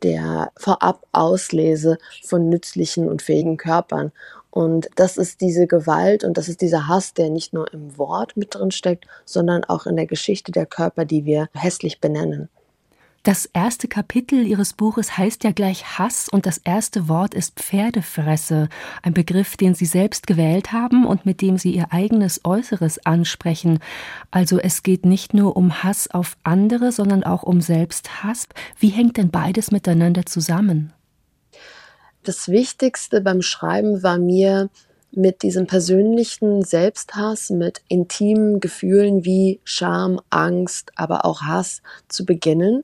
der 0.03 0.53
Vorab-Auslese 0.57 1.99
von 2.25 2.49
nützlichen 2.49 3.09
und 3.09 3.23
fähigen 3.23 3.57
Körpern. 3.57 4.13
Und 4.51 4.91
das 4.97 5.17
ist 5.17 5.41
diese 5.41 5.67
Gewalt 5.67 6.25
und 6.25 6.37
das 6.37 6.49
ist 6.49 6.61
dieser 6.61 6.87
Hass, 6.87 7.15
der 7.15 7.31
nicht 7.31 7.55
nur 7.55 7.73
im 7.73 7.97
Wort 7.97 8.37
mit 8.37 8.55
drin 8.55 8.71
steckt, 8.71 9.07
sondern 9.25 9.65
auch 9.65 9.87
in 9.87 9.97
der 9.97 10.07
Geschichte 10.07 10.53
der 10.53 10.67
Körper, 10.67 11.07
die 11.07 11.25
wir 11.25 11.49
hässlich 11.55 12.01
benennen. 12.01 12.51
Das 13.25 13.49
erste 13.53 13.87
Kapitel 13.87 14.45
Ihres 14.45 14.73
Buches 14.73 15.17
heißt 15.17 15.45
ja 15.45 15.53
gleich 15.53 15.97
Hass 15.97 16.29
und 16.29 16.45
das 16.45 16.59
erste 16.59 17.09
Wort 17.09 17.35
ist 17.35 17.61
Pferdefresse, 17.61 18.69
ein 19.01 19.15
Begriff, 19.15 19.57
den 19.57 19.77
Sie 19.77 19.87
selbst 19.87 20.27
gewählt 20.27 20.73
haben 20.73 21.07
und 21.07 21.25
mit 21.25 21.41
dem 21.41 21.57
Sie 21.57 21.71
Ihr 21.71 21.93
eigenes 21.93 22.41
Äußeres 22.45 23.07
ansprechen. 23.07 23.79
Also 24.33 24.59
es 24.59 24.83
geht 24.83 25.07
nicht 25.07 25.35
nur 25.35 25.57
um 25.57 25.85
Hass 25.85 26.11
auf 26.11 26.37
andere, 26.43 26.91
sondern 26.91 27.23
auch 27.23 27.45
um 27.45 27.61
Selbsthass. 27.61 28.49
Wie 28.81 28.89
hängt 28.89 29.19
denn 29.19 29.31
beides 29.31 29.71
miteinander 29.71 30.27
zusammen? 30.27 30.93
Das 32.25 32.49
Wichtigste 32.49 33.21
beim 33.21 33.41
Schreiben 33.41 34.03
war 34.03 34.19
mir, 34.19 34.69
mit 35.15 35.43
diesem 35.43 35.67
persönlichen 35.67 36.63
Selbsthass, 36.63 37.51
mit 37.51 37.83
intimen 37.87 38.59
Gefühlen 38.59 39.25
wie 39.25 39.61
Scham, 39.63 40.21
Angst, 40.31 40.91
aber 40.97 41.25
auch 41.25 41.43
Hass 41.43 41.83
zu 42.09 42.25
beginnen 42.25 42.83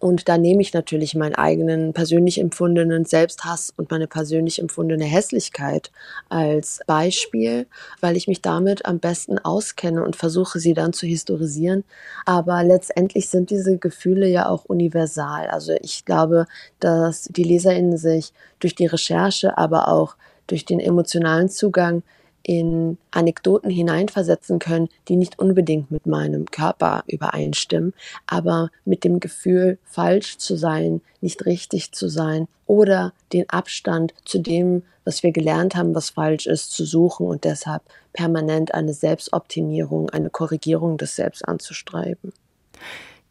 und 0.00 0.30
da 0.30 0.38
nehme 0.38 0.62
ich 0.62 0.72
natürlich 0.72 1.14
meinen 1.14 1.34
eigenen 1.34 1.92
persönlich 1.92 2.40
empfundenen 2.40 3.04
Selbsthass 3.04 3.70
und 3.76 3.90
meine 3.90 4.06
persönlich 4.06 4.58
empfundene 4.58 5.04
Hässlichkeit 5.04 5.92
als 6.30 6.80
Beispiel, 6.86 7.66
weil 8.00 8.16
ich 8.16 8.26
mich 8.26 8.40
damit 8.40 8.86
am 8.86 8.98
besten 8.98 9.38
auskenne 9.38 10.02
und 10.02 10.16
versuche, 10.16 10.58
sie 10.58 10.72
dann 10.72 10.94
zu 10.94 11.06
historisieren. 11.06 11.84
Aber 12.24 12.64
letztendlich 12.64 13.28
sind 13.28 13.50
diese 13.50 13.76
Gefühle 13.76 14.26
ja 14.26 14.48
auch 14.48 14.64
universal. 14.64 15.48
Also 15.48 15.74
ich 15.82 16.06
glaube, 16.06 16.46
dass 16.80 17.24
die 17.24 17.44
LeserInnen 17.44 17.98
sich 17.98 18.32
durch 18.58 18.74
die 18.74 18.86
Recherche, 18.86 19.58
aber 19.58 19.88
auch 19.88 20.16
durch 20.46 20.64
den 20.64 20.80
emotionalen 20.80 21.50
Zugang 21.50 22.02
in 22.42 22.98
Anekdoten 23.10 23.70
hineinversetzen 23.70 24.58
können, 24.58 24.88
die 25.08 25.16
nicht 25.16 25.38
unbedingt 25.38 25.90
mit 25.90 26.06
meinem 26.06 26.46
Körper 26.46 27.04
übereinstimmen, 27.06 27.94
aber 28.26 28.70
mit 28.84 29.04
dem 29.04 29.20
Gefühl, 29.20 29.78
falsch 29.84 30.38
zu 30.38 30.56
sein, 30.56 31.00
nicht 31.20 31.46
richtig 31.46 31.92
zu 31.92 32.08
sein 32.08 32.48
oder 32.66 33.12
den 33.32 33.48
Abstand 33.50 34.14
zu 34.24 34.38
dem, 34.38 34.82
was 35.04 35.22
wir 35.22 35.32
gelernt 35.32 35.74
haben, 35.74 35.94
was 35.94 36.10
falsch 36.10 36.46
ist, 36.46 36.72
zu 36.72 36.84
suchen 36.84 37.26
und 37.26 37.44
deshalb 37.44 37.82
permanent 38.12 38.74
eine 38.74 38.94
Selbstoptimierung, 38.94 40.10
eine 40.10 40.30
Korrigierung 40.30 40.96
des 40.96 41.16
Selbst 41.16 41.46
anzustreben. 41.46 42.32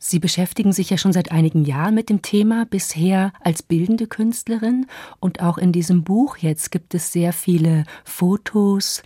Sie 0.02 0.20
beschäftigen 0.20 0.72
sich 0.72 0.90
ja 0.90 0.98
schon 0.98 1.12
seit 1.12 1.32
einigen 1.32 1.66
Jahren 1.66 1.94
mit 1.94 2.10
dem 2.10 2.22
Thema, 2.22 2.66
bisher 2.66 3.34
als 3.42 3.62
bildende 3.62 4.08
Künstlerin. 4.08 4.86
Und 5.20 5.42
auch 5.42 5.58
in 5.58 5.74
diesem 5.74 6.06
Buch 6.06 6.38
jetzt 6.38 6.72
gibt 6.72 6.96
es 6.96 7.12
sehr 7.12 7.34
viele 7.34 7.84
Fotos, 8.06 9.04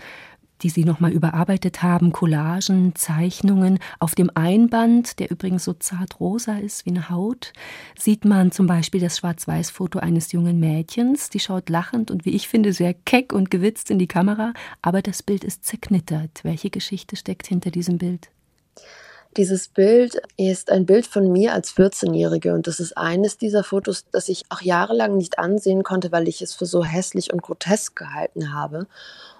die 0.61 0.69
Sie 0.69 0.85
nochmal 0.85 1.11
überarbeitet 1.11 1.81
haben, 1.81 2.11
Collagen, 2.11 2.93
Zeichnungen. 2.95 3.79
Auf 3.99 4.13
dem 4.13 4.29
Einband, 4.35 5.19
der 5.19 5.31
übrigens 5.31 5.63
so 5.63 5.73
zart 5.73 6.19
rosa 6.19 6.57
ist 6.57 6.85
wie 6.85 6.91
eine 6.91 7.09
Haut, 7.09 7.53
sieht 7.97 8.23
man 8.23 8.51
zum 8.51 8.67
Beispiel 8.67 9.01
das 9.01 9.17
Schwarz-Weiß-Foto 9.17 9.97
eines 9.97 10.31
jungen 10.31 10.59
Mädchens. 10.59 11.31
Die 11.31 11.39
schaut 11.39 11.69
lachend 11.69 12.11
und 12.11 12.23
wie 12.23 12.35
ich 12.35 12.47
finde 12.47 12.71
sehr 12.71 12.93
keck 12.93 13.33
und 13.33 13.49
gewitzt 13.49 13.89
in 13.89 13.97
die 13.97 14.07
Kamera, 14.07 14.53
aber 14.83 15.01
das 15.01 15.23
Bild 15.23 15.43
ist 15.43 15.65
zerknittert. 15.65 16.41
Welche 16.43 16.69
Geschichte 16.69 17.15
steckt 17.15 17.47
hinter 17.47 17.71
diesem 17.71 17.97
Bild? 17.97 18.29
Dieses 19.35 19.67
Bild 19.67 20.21
ist 20.37 20.69
ein 20.69 20.85
Bild 20.85 21.07
von 21.07 21.31
mir 21.31 21.53
als 21.53 21.75
14-Jährige 21.75 22.53
und 22.53 22.67
das 22.67 22.79
ist 22.79 22.95
eines 22.97 23.37
dieser 23.37 23.63
Fotos, 23.63 24.05
das 24.11 24.29
ich 24.29 24.43
auch 24.49 24.61
jahrelang 24.61 25.17
nicht 25.17 25.39
ansehen 25.39 25.83
konnte, 25.83 26.11
weil 26.11 26.27
ich 26.27 26.41
es 26.43 26.53
für 26.53 26.67
so 26.67 26.83
hässlich 26.83 27.33
und 27.33 27.41
grotesk 27.41 27.95
gehalten 27.95 28.53
habe. 28.53 28.85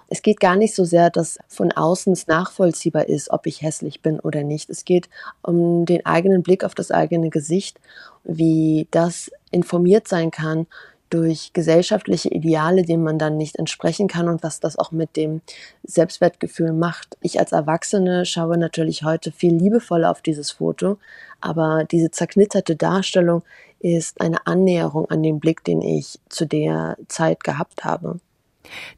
Es 0.08 0.22
geht 0.22 0.40
gar 0.40 0.56
nicht 0.56 0.74
so 0.74 0.84
sehr, 0.84 1.10
dass 1.10 1.38
von 1.48 1.70
außen 1.70 2.12
es 2.12 2.26
nachvollziehbar 2.26 3.08
ist, 3.08 3.30
ob 3.30 3.46
ich 3.46 3.62
hässlich 3.62 4.02
bin 4.02 4.18
oder 4.18 4.42
nicht. 4.42 4.68
Es 4.68 4.84
geht 4.84 5.08
um 5.42 5.86
den 5.86 6.04
eigenen 6.04 6.42
Blick 6.42 6.64
auf 6.64 6.74
das 6.74 6.90
eigene 6.90 7.30
Gesicht, 7.30 7.78
wie 8.24 8.88
das 8.90 9.30
informiert 9.50 10.08
sein 10.08 10.30
kann 10.30 10.66
durch 11.10 11.52
gesellschaftliche 11.52 12.28
Ideale, 12.30 12.82
denen 12.82 13.04
man 13.04 13.18
dann 13.18 13.36
nicht 13.36 13.56
entsprechen 13.56 14.08
kann 14.08 14.28
und 14.28 14.42
was 14.42 14.60
das 14.60 14.76
auch 14.76 14.90
mit 14.90 15.16
dem 15.16 15.42
Selbstwertgefühl 15.84 16.72
macht. 16.72 17.16
Ich 17.20 17.38
als 17.38 17.52
Erwachsene 17.52 18.26
schaue 18.26 18.58
natürlich 18.58 19.04
heute 19.04 19.30
viel 19.30 19.54
liebevoller 19.54 20.10
auf 20.10 20.22
dieses 20.22 20.50
Foto, 20.50 20.98
aber 21.40 21.84
diese 21.84 22.10
zerknitterte 22.10 22.74
Darstellung 22.74 23.42
ist 23.80 24.20
eine 24.20 24.46
Annäherung 24.46 25.10
an 25.10 25.22
den 25.22 25.40
Blick, 25.40 25.62
den 25.62 25.82
ich 25.82 26.18
zu 26.28 26.46
der 26.46 26.96
Zeit 27.08 27.44
gehabt 27.44 27.84
habe. 27.84 28.18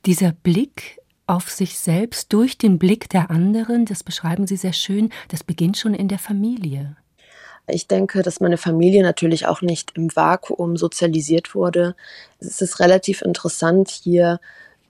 Dieser 0.06 0.32
Blick 0.32 1.00
auf 1.26 1.50
sich 1.50 1.78
selbst 1.78 2.32
durch 2.32 2.56
den 2.56 2.78
Blick 2.78 3.08
der 3.10 3.30
anderen, 3.30 3.84
das 3.84 4.04
beschreiben 4.04 4.46
Sie 4.46 4.56
sehr 4.56 4.72
schön, 4.72 5.10
das 5.28 5.42
beginnt 5.42 5.76
schon 5.76 5.92
in 5.92 6.08
der 6.08 6.20
Familie. 6.20 6.96
Ich 7.68 7.88
denke, 7.88 8.22
dass 8.22 8.40
meine 8.40 8.58
Familie 8.58 9.02
natürlich 9.02 9.46
auch 9.46 9.60
nicht 9.60 9.92
im 9.96 10.14
Vakuum 10.14 10.76
sozialisiert 10.76 11.54
wurde. 11.54 11.96
Es 12.38 12.60
ist 12.60 12.78
relativ 12.78 13.22
interessant, 13.22 13.88
hier 13.90 14.40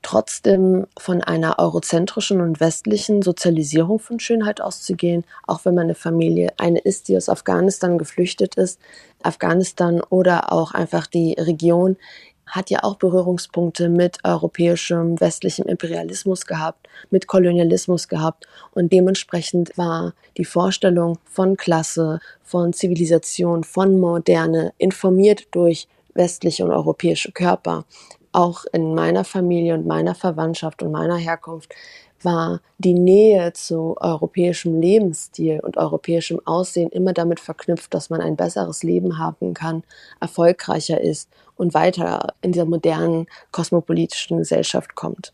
trotzdem 0.02 0.86
von 0.96 1.22
einer 1.22 1.58
eurozentrischen 1.58 2.40
und 2.40 2.60
westlichen 2.60 3.22
Sozialisierung 3.22 3.98
von 3.98 4.20
Schönheit 4.20 4.60
auszugehen, 4.60 5.24
auch 5.46 5.64
wenn 5.64 5.74
meine 5.74 5.94
Familie 5.94 6.52
eine 6.58 6.78
ist, 6.78 7.08
die 7.08 7.16
aus 7.16 7.28
Afghanistan 7.28 7.98
geflüchtet 7.98 8.54
ist. 8.54 8.78
Afghanistan 9.22 10.00
oder 10.00 10.52
auch 10.52 10.72
einfach 10.72 11.06
die 11.06 11.32
Region 11.32 11.96
hat 12.46 12.70
ja 12.70 12.82
auch 12.82 12.96
Berührungspunkte 12.96 13.88
mit 13.88 14.18
europäischem, 14.24 15.20
westlichem 15.20 15.66
Imperialismus 15.66 16.46
gehabt, 16.46 16.88
mit 17.10 17.26
Kolonialismus 17.26 18.08
gehabt. 18.08 18.46
Und 18.72 18.92
dementsprechend 18.92 19.76
war 19.76 20.14
die 20.36 20.44
Vorstellung 20.44 21.18
von 21.24 21.56
Klasse, 21.56 22.20
von 22.42 22.72
Zivilisation, 22.72 23.64
von 23.64 23.98
Moderne 23.98 24.72
informiert 24.78 25.48
durch 25.50 25.88
westliche 26.14 26.64
und 26.64 26.70
europäische 26.70 27.32
Körper. 27.32 27.84
Auch 28.32 28.64
in 28.72 28.94
meiner 28.94 29.24
Familie 29.24 29.74
und 29.74 29.86
meiner 29.86 30.14
Verwandtschaft 30.14 30.82
und 30.82 30.92
meiner 30.92 31.16
Herkunft 31.16 31.74
war 32.22 32.60
die 32.78 32.94
Nähe 32.94 33.52
zu 33.52 33.96
europäischem 33.98 34.80
Lebensstil 34.80 35.60
und 35.60 35.76
europäischem 35.76 36.40
Aussehen 36.44 36.90
immer 36.90 37.12
damit 37.12 37.40
verknüpft, 37.40 37.94
dass 37.94 38.10
man 38.10 38.20
ein 38.20 38.36
besseres 38.36 38.82
Leben 38.82 39.18
haben 39.18 39.54
kann, 39.54 39.82
erfolgreicher 40.20 41.00
ist 41.00 41.30
und 41.56 41.74
weiter 41.74 42.34
in 42.42 42.52
dieser 42.52 42.66
modernen 42.66 43.26
kosmopolitischen 43.52 44.38
Gesellschaft 44.38 44.94
kommt. 44.94 45.32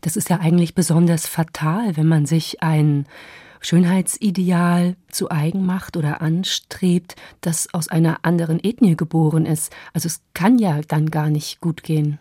Das 0.00 0.16
ist 0.16 0.30
ja 0.30 0.38
eigentlich 0.38 0.74
besonders 0.74 1.26
fatal, 1.26 1.96
wenn 1.96 2.06
man 2.06 2.26
sich 2.26 2.62
ein 2.62 3.06
Schönheitsideal 3.60 4.96
zu 5.10 5.30
eigen 5.30 5.66
macht 5.66 5.96
oder 5.96 6.22
anstrebt, 6.22 7.16
das 7.42 7.72
aus 7.74 7.88
einer 7.88 8.20
anderen 8.22 8.58
Ethnie 8.62 8.96
geboren 8.96 9.44
ist. 9.44 9.72
Also 9.92 10.06
es 10.06 10.22
kann 10.32 10.58
ja 10.58 10.80
dann 10.88 11.10
gar 11.10 11.28
nicht 11.28 11.60
gut 11.60 11.82
gehen. 11.82 12.18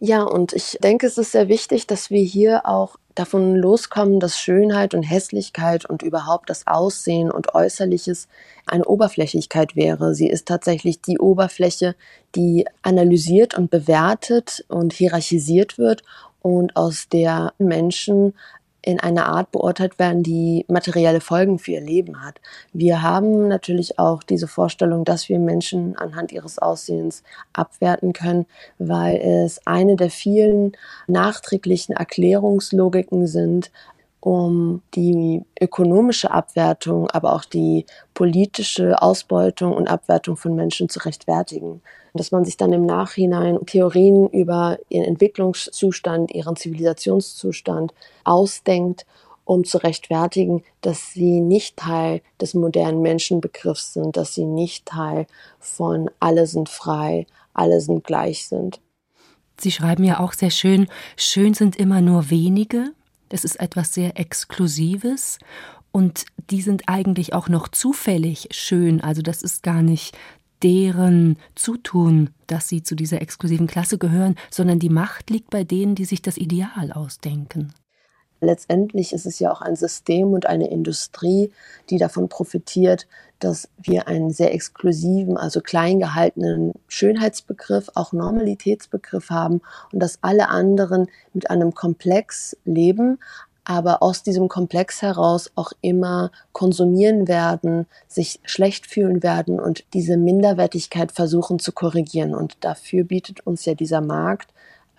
Ja, 0.00 0.22
und 0.22 0.52
ich 0.52 0.78
denke, 0.82 1.06
es 1.06 1.18
ist 1.18 1.32
sehr 1.32 1.48
wichtig, 1.48 1.86
dass 1.86 2.10
wir 2.10 2.22
hier 2.22 2.66
auch 2.66 2.96
davon 3.14 3.54
loskommen, 3.54 4.20
dass 4.20 4.38
Schönheit 4.38 4.94
und 4.94 5.02
Hässlichkeit 5.02 5.88
und 5.88 6.02
überhaupt 6.02 6.50
das 6.50 6.66
Aussehen 6.66 7.30
und 7.30 7.54
Äußerliches 7.54 8.28
eine 8.66 8.84
Oberflächlichkeit 8.84 9.76
wäre. 9.76 10.14
Sie 10.14 10.28
ist 10.28 10.48
tatsächlich 10.48 11.00
die 11.00 11.18
Oberfläche, 11.18 11.94
die 12.34 12.66
analysiert 12.82 13.56
und 13.56 13.70
bewertet 13.70 14.64
und 14.68 14.92
hierarchisiert 14.92 15.78
wird 15.78 16.02
und 16.42 16.76
aus 16.76 17.08
der 17.08 17.52
Menschen 17.58 18.34
in 18.84 19.00
einer 19.00 19.26
Art 19.26 19.50
beurteilt 19.50 19.98
werden, 19.98 20.22
die 20.22 20.64
materielle 20.68 21.20
Folgen 21.20 21.58
für 21.58 21.72
ihr 21.72 21.80
Leben 21.80 22.22
hat. 22.24 22.40
Wir 22.72 23.02
haben 23.02 23.48
natürlich 23.48 23.98
auch 23.98 24.22
diese 24.22 24.46
Vorstellung, 24.46 25.04
dass 25.04 25.28
wir 25.28 25.38
Menschen 25.38 25.96
anhand 25.96 26.32
ihres 26.32 26.58
Aussehens 26.58 27.22
abwerten 27.52 28.12
können, 28.12 28.46
weil 28.78 29.16
es 29.16 29.66
eine 29.66 29.96
der 29.96 30.10
vielen 30.10 30.72
nachträglichen 31.06 31.94
Erklärungslogiken 31.94 33.26
sind, 33.26 33.70
um 34.24 34.80
die 34.94 35.42
ökonomische 35.60 36.30
Abwertung, 36.30 37.10
aber 37.10 37.34
auch 37.34 37.44
die 37.44 37.84
politische 38.14 39.02
Ausbeutung 39.02 39.74
und 39.74 39.86
Abwertung 39.86 40.38
von 40.38 40.54
Menschen 40.54 40.88
zu 40.88 41.00
rechtfertigen. 41.00 41.82
Dass 42.14 42.30
man 42.30 42.46
sich 42.46 42.56
dann 42.56 42.72
im 42.72 42.86
Nachhinein 42.86 43.58
Theorien 43.66 44.26
über 44.30 44.78
ihren 44.88 45.04
Entwicklungszustand, 45.04 46.34
ihren 46.34 46.56
Zivilisationszustand 46.56 47.92
ausdenkt, 48.24 49.04
um 49.44 49.64
zu 49.64 49.76
rechtfertigen, 49.76 50.62
dass 50.80 51.12
sie 51.12 51.42
nicht 51.42 51.76
Teil 51.76 52.22
des 52.40 52.54
modernen 52.54 53.02
Menschenbegriffs 53.02 53.92
sind, 53.92 54.16
dass 54.16 54.34
sie 54.34 54.46
nicht 54.46 54.86
Teil 54.86 55.26
von 55.58 56.08
alle 56.18 56.46
sind 56.46 56.70
frei, 56.70 57.26
alle 57.52 57.82
sind 57.82 58.04
gleich 58.04 58.48
sind. 58.48 58.80
Sie 59.60 59.70
schreiben 59.70 60.02
ja 60.02 60.18
auch 60.18 60.32
sehr 60.32 60.50
schön, 60.50 60.88
schön 61.14 61.52
sind 61.52 61.76
immer 61.76 62.00
nur 62.00 62.30
wenige, 62.30 62.94
das 63.34 63.44
ist 63.44 63.58
etwas 63.58 63.92
sehr 63.92 64.16
Exklusives 64.16 65.40
und 65.90 66.24
die 66.50 66.62
sind 66.62 66.88
eigentlich 66.88 67.34
auch 67.34 67.48
noch 67.48 67.66
zufällig 67.66 68.46
schön. 68.52 69.00
Also 69.00 69.22
das 69.22 69.42
ist 69.42 69.64
gar 69.64 69.82
nicht 69.82 70.16
deren 70.62 71.36
Zutun, 71.56 72.30
dass 72.46 72.68
sie 72.68 72.84
zu 72.84 72.94
dieser 72.94 73.20
exklusiven 73.20 73.66
Klasse 73.66 73.98
gehören, 73.98 74.36
sondern 74.50 74.78
die 74.78 74.88
Macht 74.88 75.30
liegt 75.30 75.50
bei 75.50 75.64
denen, 75.64 75.96
die 75.96 76.04
sich 76.04 76.22
das 76.22 76.36
Ideal 76.36 76.92
ausdenken. 76.92 77.74
Letztendlich 78.44 79.12
ist 79.12 79.26
es 79.26 79.38
ja 79.38 79.50
auch 79.50 79.60
ein 79.60 79.76
System 79.76 80.32
und 80.32 80.46
eine 80.46 80.70
Industrie, 80.70 81.50
die 81.90 81.98
davon 81.98 82.28
profitiert, 82.28 83.06
dass 83.40 83.68
wir 83.76 84.08
einen 84.08 84.30
sehr 84.30 84.54
exklusiven, 84.54 85.36
also 85.36 85.60
klein 85.60 85.98
gehaltenen 85.98 86.72
Schönheitsbegriff, 86.88 87.90
auch 87.94 88.12
Normalitätsbegriff 88.12 89.30
haben 89.30 89.60
und 89.92 90.00
dass 90.00 90.18
alle 90.22 90.48
anderen 90.48 91.08
mit 91.32 91.50
einem 91.50 91.74
Komplex 91.74 92.56
leben, 92.64 93.18
aber 93.64 94.02
aus 94.02 94.22
diesem 94.22 94.48
Komplex 94.48 95.02
heraus 95.02 95.50
auch 95.54 95.72
immer 95.80 96.30
konsumieren 96.52 97.28
werden, 97.28 97.86
sich 98.06 98.40
schlecht 98.44 98.86
fühlen 98.86 99.22
werden 99.22 99.58
und 99.58 99.84
diese 99.94 100.16
Minderwertigkeit 100.16 101.12
versuchen 101.12 101.58
zu 101.58 101.72
korrigieren. 101.72 102.34
Und 102.34 102.56
dafür 102.60 103.04
bietet 103.04 103.46
uns 103.46 103.64
ja 103.64 103.74
dieser 103.74 104.02
Markt 104.02 104.52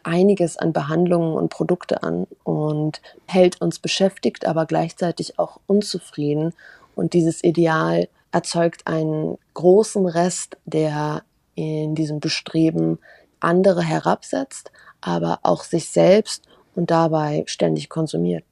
einiges 0.05 0.57
an 0.57 0.73
Behandlungen 0.73 1.33
und 1.33 1.49
Produkte 1.49 2.03
an 2.03 2.27
und 2.43 3.01
hält 3.27 3.61
uns 3.61 3.79
beschäftigt, 3.79 4.45
aber 4.45 4.65
gleichzeitig 4.65 5.39
auch 5.39 5.59
unzufrieden. 5.67 6.53
Und 6.95 7.13
dieses 7.13 7.43
Ideal 7.43 8.07
erzeugt 8.31 8.87
einen 8.87 9.37
großen 9.53 10.05
Rest, 10.05 10.57
der 10.65 11.23
in 11.55 11.95
diesem 11.95 12.19
Bestreben 12.19 12.99
andere 13.39 13.81
herabsetzt, 13.81 14.71
aber 15.01 15.39
auch 15.43 15.63
sich 15.63 15.89
selbst 15.89 16.43
und 16.75 16.91
dabei 16.91 17.43
ständig 17.47 17.89
konsumiert. 17.89 18.43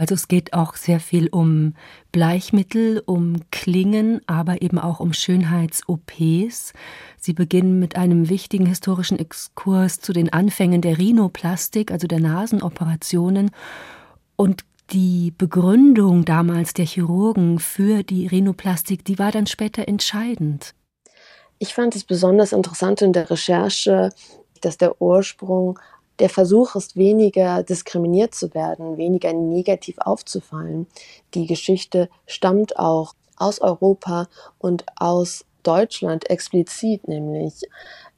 Also 0.00 0.14
es 0.14 0.28
geht 0.28 0.54
auch 0.54 0.76
sehr 0.76 0.98
viel 0.98 1.28
um 1.28 1.74
Bleichmittel, 2.10 3.02
um 3.04 3.42
Klingen, 3.50 4.22
aber 4.26 4.62
eben 4.62 4.78
auch 4.78 4.98
um 4.98 5.12
Schönheits-OPs. 5.12 6.72
Sie 7.18 7.34
beginnen 7.34 7.78
mit 7.78 7.96
einem 7.96 8.30
wichtigen 8.30 8.64
historischen 8.64 9.18
Exkurs 9.18 10.00
zu 10.00 10.14
den 10.14 10.32
Anfängen 10.32 10.80
der 10.80 10.96
Rhinoplastik, 10.96 11.92
also 11.92 12.06
der 12.06 12.18
Nasenoperationen. 12.18 13.50
Und 14.36 14.64
die 14.90 15.34
Begründung 15.36 16.24
damals 16.24 16.72
der 16.72 16.86
Chirurgen 16.86 17.58
für 17.58 18.02
die 18.02 18.26
Rhinoplastik, 18.26 19.04
die 19.04 19.18
war 19.18 19.32
dann 19.32 19.46
später 19.46 19.86
entscheidend. 19.86 20.74
Ich 21.58 21.74
fand 21.74 21.94
es 21.94 22.04
besonders 22.04 22.54
interessant 22.54 23.02
in 23.02 23.12
der 23.12 23.28
Recherche, 23.28 24.14
dass 24.62 24.78
der 24.78 25.02
Ursprung 25.02 25.78
der 26.20 26.28
Versuch 26.28 26.76
ist, 26.76 26.96
weniger 26.96 27.62
diskriminiert 27.62 28.34
zu 28.34 28.54
werden, 28.54 28.96
weniger 28.96 29.32
negativ 29.32 29.96
aufzufallen. 29.98 30.86
Die 31.34 31.46
Geschichte 31.46 32.08
stammt 32.26 32.78
auch 32.78 33.14
aus 33.36 33.60
Europa 33.60 34.28
und 34.58 34.84
aus 34.96 35.44
Deutschland 35.62 36.28
explizit, 36.30 37.08
nämlich 37.08 37.62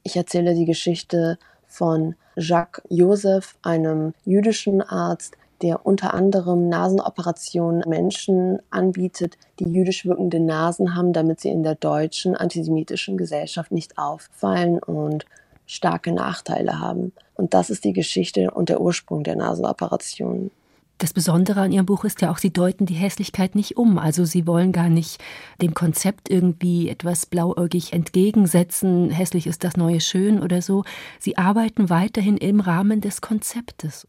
ich 0.03 0.15
erzähle 0.15 0.53
die 0.53 0.65
Geschichte 0.65 1.37
von 1.65 2.15
Jacques 2.35 2.83
Joseph, 2.89 3.55
einem 3.61 4.13
jüdischen 4.25 4.81
Arzt, 4.81 5.35
der 5.61 5.85
unter 5.85 6.13
anderem 6.13 6.67
Nasenoperationen 6.67 7.83
Menschen 7.87 8.59
anbietet, 8.69 9.37
die 9.59 9.71
jüdisch 9.71 10.05
wirkende 10.05 10.41
Nasen 10.41 10.95
haben, 10.95 11.13
damit 11.13 11.39
sie 11.39 11.49
in 11.49 11.63
der 11.63 11.75
deutschen 11.75 12.35
antisemitischen 12.35 13.17
Gesellschaft 13.17 13.71
nicht 13.71 13.97
auffallen 13.97 14.79
und 14.79 15.25
starke 15.65 16.11
Nachteile 16.11 16.79
haben. 16.79 17.13
Und 17.35 17.53
das 17.53 17.69
ist 17.69 17.83
die 17.83 17.93
Geschichte 17.93 18.51
und 18.51 18.69
der 18.69 18.81
Ursprung 18.81 19.23
der 19.23 19.35
Nasenoperationen. 19.35 20.51
Das 20.99 21.11
Besondere 21.11 21.61
an 21.61 21.71
Ihrem 21.71 21.85
Buch 21.85 22.05
ist 22.05 22.21
ja 22.21 22.31
auch, 22.31 22.37
Sie 22.37 22.53
deuten 22.53 22.85
die 22.85 22.93
Hässlichkeit 22.93 23.55
nicht 23.55 23.75
um. 23.77 23.97
Also 23.97 24.25
Sie 24.25 24.47
wollen 24.47 24.71
gar 24.71 24.89
nicht 24.89 25.21
dem 25.61 25.73
Konzept 25.73 26.29
irgendwie 26.29 26.87
etwas 26.87 27.25
blauäugig 27.25 27.93
entgegensetzen, 27.93 29.09
hässlich 29.09 29.47
ist 29.47 29.63
das 29.63 29.75
neue 29.75 29.99
Schön 29.99 30.41
oder 30.41 30.61
so. 30.61 30.83
Sie 31.19 31.37
arbeiten 31.37 31.89
weiterhin 31.89 32.37
im 32.37 32.59
Rahmen 32.59 33.01
des 33.01 33.19
Konzeptes 33.19 34.07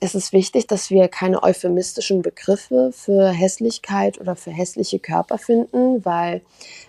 es 0.00 0.14
ist 0.14 0.32
wichtig, 0.32 0.66
dass 0.66 0.90
wir 0.90 1.08
keine 1.08 1.42
euphemistischen 1.42 2.22
Begriffe 2.22 2.90
für 2.92 3.30
Hässlichkeit 3.30 4.20
oder 4.20 4.36
für 4.36 4.50
hässliche 4.50 4.98
Körper 4.98 5.38
finden, 5.38 6.04
weil 6.04 6.42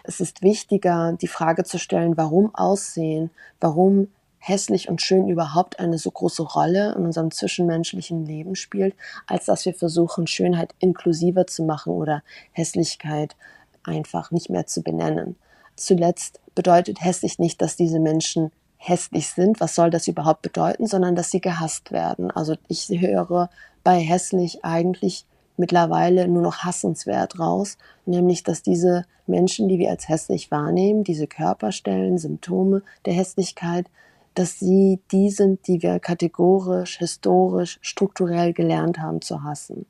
es 0.03 0.19
ist 0.19 0.41
wichtiger, 0.41 1.13
die 1.19 1.27
Frage 1.27 1.63
zu 1.63 1.79
stellen, 1.79 2.17
warum 2.17 2.53
Aussehen, 2.53 3.31
warum 3.59 4.09
hässlich 4.37 4.89
und 4.89 5.01
schön 5.01 5.27
überhaupt 5.27 5.79
eine 5.79 5.97
so 5.97 6.11
große 6.11 6.43
Rolle 6.43 6.93
in 6.97 7.05
unserem 7.05 7.31
zwischenmenschlichen 7.31 8.25
Leben 8.25 8.55
spielt, 8.55 8.95
als 9.27 9.45
dass 9.45 9.65
wir 9.65 9.73
versuchen, 9.73 10.27
Schönheit 10.27 10.73
inklusiver 10.79 11.45
zu 11.45 11.63
machen 11.63 11.93
oder 11.93 12.23
Hässlichkeit 12.51 13.35
einfach 13.83 14.31
nicht 14.31 14.49
mehr 14.49 14.65
zu 14.65 14.81
benennen. 14.81 15.35
Zuletzt 15.75 16.39
bedeutet 16.55 17.01
hässlich 17.01 17.39
nicht, 17.39 17.61
dass 17.61 17.75
diese 17.75 17.99
Menschen 17.99 18.51
hässlich 18.79 19.27
sind, 19.29 19.59
was 19.59 19.75
soll 19.75 19.89
das 19.91 20.07
überhaupt 20.07 20.41
bedeuten, 20.41 20.87
sondern 20.87 21.15
dass 21.15 21.29
sie 21.29 21.41
gehasst 21.41 21.91
werden. 21.91 22.31
Also 22.31 22.55
ich 22.67 22.89
höre 22.89 23.49
bei 23.83 23.99
hässlich 23.99 24.63
eigentlich 24.63 25.25
mittlerweile 25.57 26.27
nur 26.27 26.41
noch 26.41 26.59
hassenswert 26.59 27.37
raus, 27.39 27.77
nämlich 28.05 28.43
dass 28.43 28.63
diese 28.63 29.05
Menschen, 29.27 29.67
die 29.67 29.77
wir 29.77 29.89
als 29.89 30.07
hässlich 30.07 30.49
wahrnehmen, 30.49 31.03
diese 31.03 31.27
Körperstellen, 31.27 32.17
Symptome 32.17 32.81
der 33.05 33.13
Hässlichkeit, 33.13 33.85
dass 34.33 34.57
sie 34.57 35.01
die 35.11 35.29
sind, 35.29 35.67
die 35.67 35.83
wir 35.83 35.99
kategorisch, 35.99 36.97
historisch, 36.97 37.79
strukturell 37.81 38.53
gelernt 38.53 38.99
haben 38.99 39.21
zu 39.21 39.43
hassen. 39.43 39.85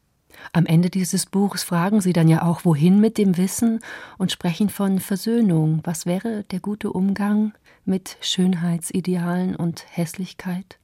Am 0.53 0.65
Ende 0.65 0.89
dieses 0.89 1.25
Buches 1.25 1.63
fragen 1.63 2.01
Sie 2.01 2.13
dann 2.13 2.27
ja 2.27 2.43
auch, 2.43 2.65
wohin 2.65 2.99
mit 2.99 3.17
dem 3.17 3.37
Wissen 3.37 3.81
und 4.17 4.31
sprechen 4.31 4.69
von 4.69 4.99
Versöhnung. 4.99 5.81
Was 5.83 6.05
wäre 6.05 6.43
der 6.45 6.59
gute 6.59 6.91
Umgang 6.91 7.53
mit 7.89 8.17
Schönheitsidealen 8.21 9.55
und 9.55 9.83
Hässlichkeit? 9.89 10.77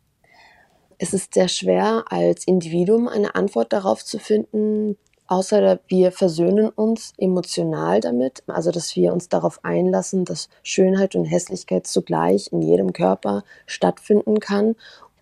Es 0.98 1.14
ist 1.14 1.34
sehr 1.34 1.48
schwer, 1.48 2.06
als 2.10 2.48
Individuum 2.48 3.08
eine 3.08 3.36
Antwort 3.36 3.72
darauf 3.72 4.04
zu 4.04 4.18
finden, 4.18 4.98
außer 5.28 5.80
wir 5.88 6.12
versöhnen 6.12 6.70
uns 6.70 7.14
emotional 7.18 8.00
damit, 8.00 8.44
also 8.48 8.72
dass 8.72 8.96
wir 8.96 9.14
uns 9.14 9.30
darauf 9.30 9.64
einlassen, 9.64 10.26
dass 10.26 10.50
Schönheit 10.64 11.16
und 11.16 11.26
Hässlichkeit 11.26 11.88
zugleich 11.88 12.52
in 12.52 12.62
jedem 12.62 12.94
Körper 12.94 13.44
stattfinden 13.66 14.40
kann. 14.40 14.76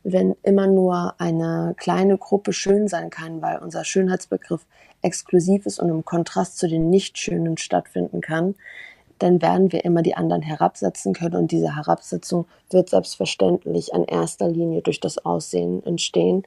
Wenn 0.03 0.35
immer 0.43 0.67
nur 0.67 1.15
eine 1.17 1.75
kleine 1.77 2.17
Gruppe 2.17 2.53
schön 2.53 2.87
sein 2.87 3.09
kann, 3.09 3.41
weil 3.41 3.59
unser 3.59 3.83
Schönheitsbegriff 3.83 4.65
exklusiv 5.01 5.65
ist 5.65 5.79
und 5.79 5.89
im 5.89 6.05
Kontrast 6.05 6.57
zu 6.57 6.67
den 6.67 6.89
Nichtschönen 6.89 7.57
stattfinden 7.57 8.21
kann, 8.21 8.55
dann 9.19 9.41
werden 9.41 9.71
wir 9.71 9.85
immer 9.85 10.01
die 10.01 10.15
anderen 10.15 10.41
herabsetzen 10.41 11.13
können 11.13 11.35
und 11.35 11.51
diese 11.51 11.75
Herabsetzung 11.75 12.45
wird 12.69 12.89
selbstverständlich 12.89 13.93
an 13.93 14.03
erster 14.03 14.49
Linie 14.49 14.81
durch 14.81 14.99
das 14.99 15.17
Aussehen 15.25 15.85
entstehen. 15.85 16.43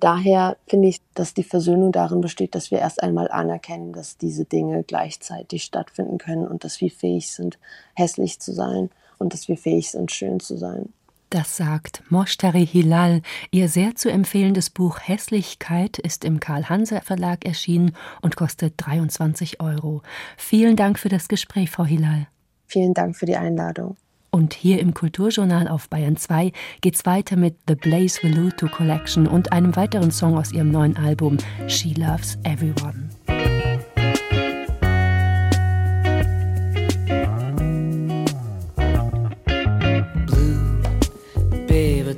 Daher 0.00 0.56
finde 0.68 0.88
ich, 0.88 1.00
dass 1.14 1.34
die 1.34 1.42
Versöhnung 1.42 1.90
darin 1.90 2.20
besteht, 2.20 2.54
dass 2.54 2.70
wir 2.70 2.78
erst 2.78 3.02
einmal 3.02 3.28
anerkennen, 3.30 3.92
dass 3.92 4.16
diese 4.16 4.44
Dinge 4.44 4.84
gleichzeitig 4.84 5.64
stattfinden 5.64 6.18
können 6.18 6.46
und 6.46 6.62
dass 6.62 6.80
wir 6.80 6.90
fähig 6.90 7.32
sind, 7.32 7.58
hässlich 7.94 8.38
zu 8.38 8.52
sein 8.52 8.90
und 9.18 9.32
dass 9.32 9.48
wir 9.48 9.56
fähig 9.56 9.90
sind, 9.90 10.12
schön 10.12 10.38
zu 10.38 10.56
sein. 10.56 10.92
Das 11.30 11.58
sagt 11.58 12.02
Moshtari 12.08 12.66
Hilal. 12.66 13.20
Ihr 13.50 13.68
sehr 13.68 13.94
zu 13.94 14.10
empfehlendes 14.10 14.70
Buch 14.70 14.98
Hässlichkeit 15.02 15.98
ist 15.98 16.24
im 16.24 16.40
Karl-Hanse 16.40 17.02
Verlag 17.04 17.44
erschienen 17.44 17.92
und 18.22 18.36
kostet 18.36 18.74
23 18.78 19.60
Euro. 19.60 20.02
Vielen 20.38 20.76
Dank 20.76 20.98
für 20.98 21.10
das 21.10 21.28
Gespräch, 21.28 21.70
Frau 21.70 21.84
Hilal. 21.84 22.28
Vielen 22.66 22.94
Dank 22.94 23.14
für 23.14 23.26
die 23.26 23.36
Einladung. 23.36 23.96
Und 24.30 24.54
hier 24.54 24.80
im 24.80 24.94
Kulturjournal 24.94 25.68
auf 25.68 25.90
Bayern 25.90 26.16
2 26.16 26.52
geht's 26.80 27.04
weiter 27.04 27.36
mit 27.36 27.56
The 27.66 27.74
Blaze 27.74 28.22
Veluto 28.22 28.66
Collection 28.68 29.26
und 29.26 29.52
einem 29.52 29.76
weiteren 29.76 30.10
Song 30.10 30.38
aus 30.38 30.52
ihrem 30.52 30.70
neuen 30.70 30.96
Album 30.96 31.36
She 31.66 31.92
Loves 31.92 32.38
Everyone. 32.44 33.10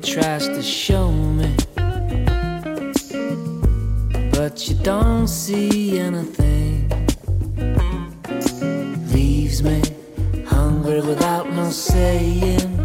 Tries 0.03 0.47
to 0.49 0.63
show 0.63 1.13
me, 1.13 1.55
but 4.33 4.67
you 4.67 4.75
don't 4.77 5.29
see 5.29 5.99
anything. 5.99 6.89
Leaves 9.13 9.63
me 9.63 9.83
hungry 10.47 11.01
without 11.03 11.51
no 11.53 11.69
saying. 11.71 12.77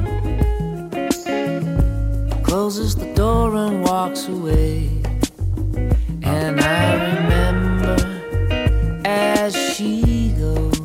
Closes 2.43 2.95
the 2.95 3.13
door 3.15 3.55
and 3.55 3.83
walks 3.85 4.27
away. 4.27 4.89
And 6.21 6.59
I 6.59 6.95
remember 7.11 7.95
as 9.05 9.55
she 9.55 10.33
goes, 10.37 10.77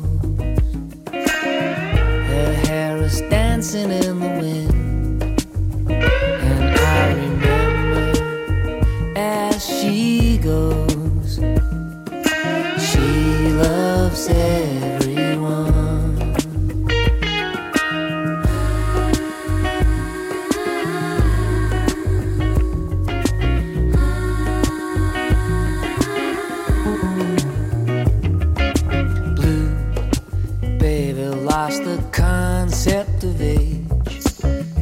her 1.11 2.53
hair 2.65 2.97
is 2.97 3.19
dancing 3.21 3.91
in 3.91 4.20
loves 14.21 14.29
everyone. 14.29 16.15
Blue 29.35 29.69
baby 30.77 31.23
lost 31.23 31.83
the 31.83 32.03
concept 32.11 33.23
of 33.23 33.41
age, 33.41 33.87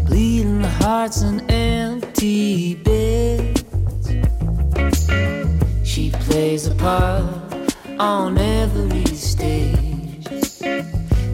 bleeding 0.05 0.63
hearts 0.63 1.21
and 1.21 1.49
empty 1.51 2.75
beds. 2.75 3.63
She 5.83 6.11
plays 6.11 6.67
a 6.67 6.75
part 6.75 7.58
on 7.99 8.37
every 8.37 9.05
stage. 9.15 10.27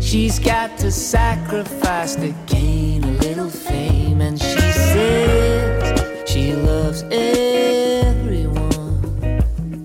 She's 0.01 0.39
got 0.39 0.77
to 0.79 0.91
sacrifice 0.91 2.15
to 2.15 2.33
gain 2.47 3.03
a 3.03 3.11
little 3.11 3.49
fame, 3.49 4.21
and 4.21 4.39
she 4.39 4.59
says 4.59 6.29
she 6.29 6.53
loves 6.53 7.03
everyone, 7.11 8.61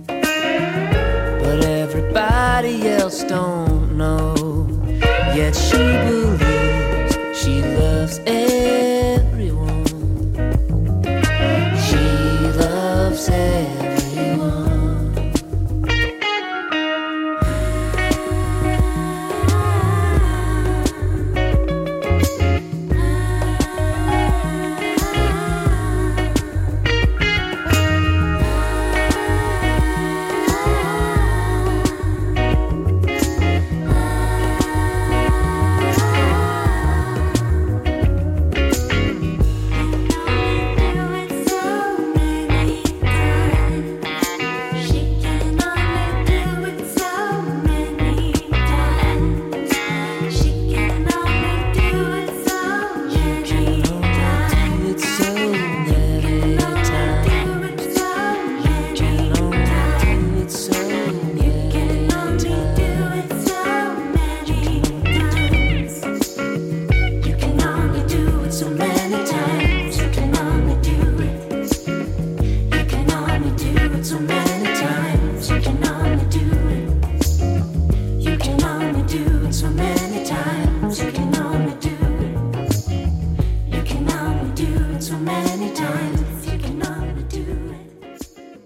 but 0.06 1.64
everybody 1.64 2.88
else 2.88 3.24
don't 3.24 3.96
know. 3.96 4.34
Yet 5.34 5.54
she 5.54 5.76
believes 5.76 7.18
she 7.38 7.62
loves 7.62 8.18
everyone. 8.20 8.89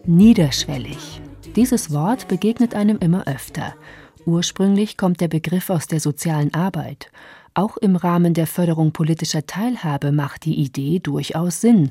Niederschwellig. 0.07 1.21
Dieses 1.57 1.93
Wort 1.93 2.29
begegnet 2.29 2.75
einem 2.75 2.99
immer 2.99 3.27
öfter. 3.27 3.75
Ursprünglich 4.27 4.97
kommt 4.97 5.21
der 5.21 5.29
Begriff 5.29 5.71
aus 5.71 5.87
der 5.87 6.01
sozialen 6.01 6.53
Arbeit. 6.55 7.11
Auch 7.55 7.77
im 7.77 7.97
Rahmen 7.97 8.35
der 8.35 8.47
Förderung 8.47 8.93
politischer 8.93 9.47
Teilhabe 9.47 10.13
macht 10.13 10.45
die 10.45 10.55
Idee 10.55 10.99
durchaus 10.99 11.61
Sinn. 11.61 11.91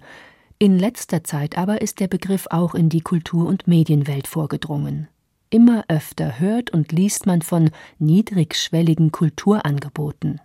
In 0.59 0.79
letzter 0.79 1.23
Zeit 1.23 1.57
aber 1.57 1.81
ist 1.81 1.99
der 1.99 2.07
Begriff 2.07 2.47
auch 2.49 2.75
in 2.75 2.89
die 2.89 3.01
Kultur- 3.01 3.47
und 3.47 3.67
Medienwelt 3.67 4.27
vorgedrungen. 4.27 5.07
Immer 5.49 5.83
öfter 5.87 6.39
hört 6.39 6.71
und 6.71 6.91
liest 6.91 7.25
man 7.25 7.41
von 7.41 7.69
niedrigschwelligen 7.99 9.11
Kulturangeboten. 9.11 10.41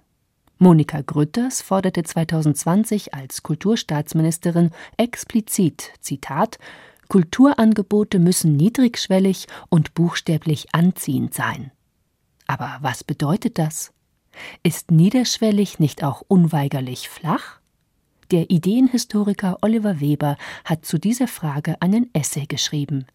Monika 0.60 1.02
Grütters 1.02 1.62
forderte 1.62 2.02
2020 2.02 3.14
als 3.14 3.44
Kulturstaatsministerin 3.44 4.70
explizit, 4.96 5.92
Zitat, 6.00 6.58
Kulturangebote 7.08 8.18
müssen 8.18 8.56
niedrigschwellig 8.56 9.46
und 9.68 9.94
buchstäblich 9.94 10.66
anziehend 10.72 11.32
sein. 11.32 11.70
Aber 12.48 12.78
was 12.80 13.04
bedeutet 13.04 13.58
das? 13.58 13.92
Ist 14.64 14.90
niederschwellig 14.90 15.78
nicht 15.78 16.02
auch 16.02 16.22
unweigerlich 16.26 17.08
flach? 17.08 17.60
Der 18.32 18.50
Ideenhistoriker 18.50 19.58
Oliver 19.62 20.00
Weber 20.00 20.36
hat 20.64 20.84
zu 20.84 20.98
dieser 20.98 21.28
Frage 21.28 21.80
einen 21.80 22.10
Essay 22.14 22.46
geschrieben. 22.46 23.06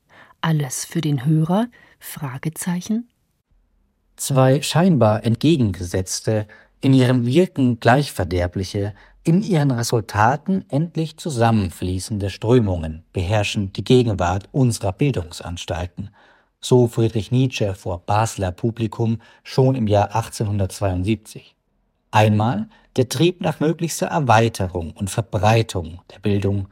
Alles 0.42 0.86
für 0.86 1.02
den 1.02 1.26
Hörer? 1.26 1.68
Fragezeichen. 2.00 3.10
Zwei 4.16 4.62
scheinbar 4.62 5.26
entgegengesetzte, 5.26 6.48
in 6.84 6.94
ihrem 6.94 7.26
Wirken 7.26 7.80
gleichverderbliche, 7.80 8.94
in 9.24 9.42
ihren 9.42 9.72
Resultaten 9.72 10.66
endlich 10.70 11.16
zusammenfließende 11.16 12.30
Strömungen 12.30 13.06
beherrschen 13.14 13.72
die 13.72 13.86
Gegenwart 13.86 14.50
unserer 14.52 14.92
Bildungsanstalten, 14.92 16.10
so 16.60 16.88
Friedrich 16.88 17.32
Nietzsche 17.32 17.74
vor 17.74 18.00
Basler 18.00 18.52
Publikum 18.52 19.22
schon 19.44 19.76
im 19.76 19.88
Jahr 19.88 20.14
1872. 20.14 21.56
Einmal 22.12 22.68
der 22.98 23.08
Trieb 23.08 23.40
nach 23.40 23.62
möglichster 23.62 24.08
Erweiterung 24.08 24.92
und 24.92 25.10
Verbreitung 25.10 26.02
der 26.12 26.20
Bildung, 26.20 26.68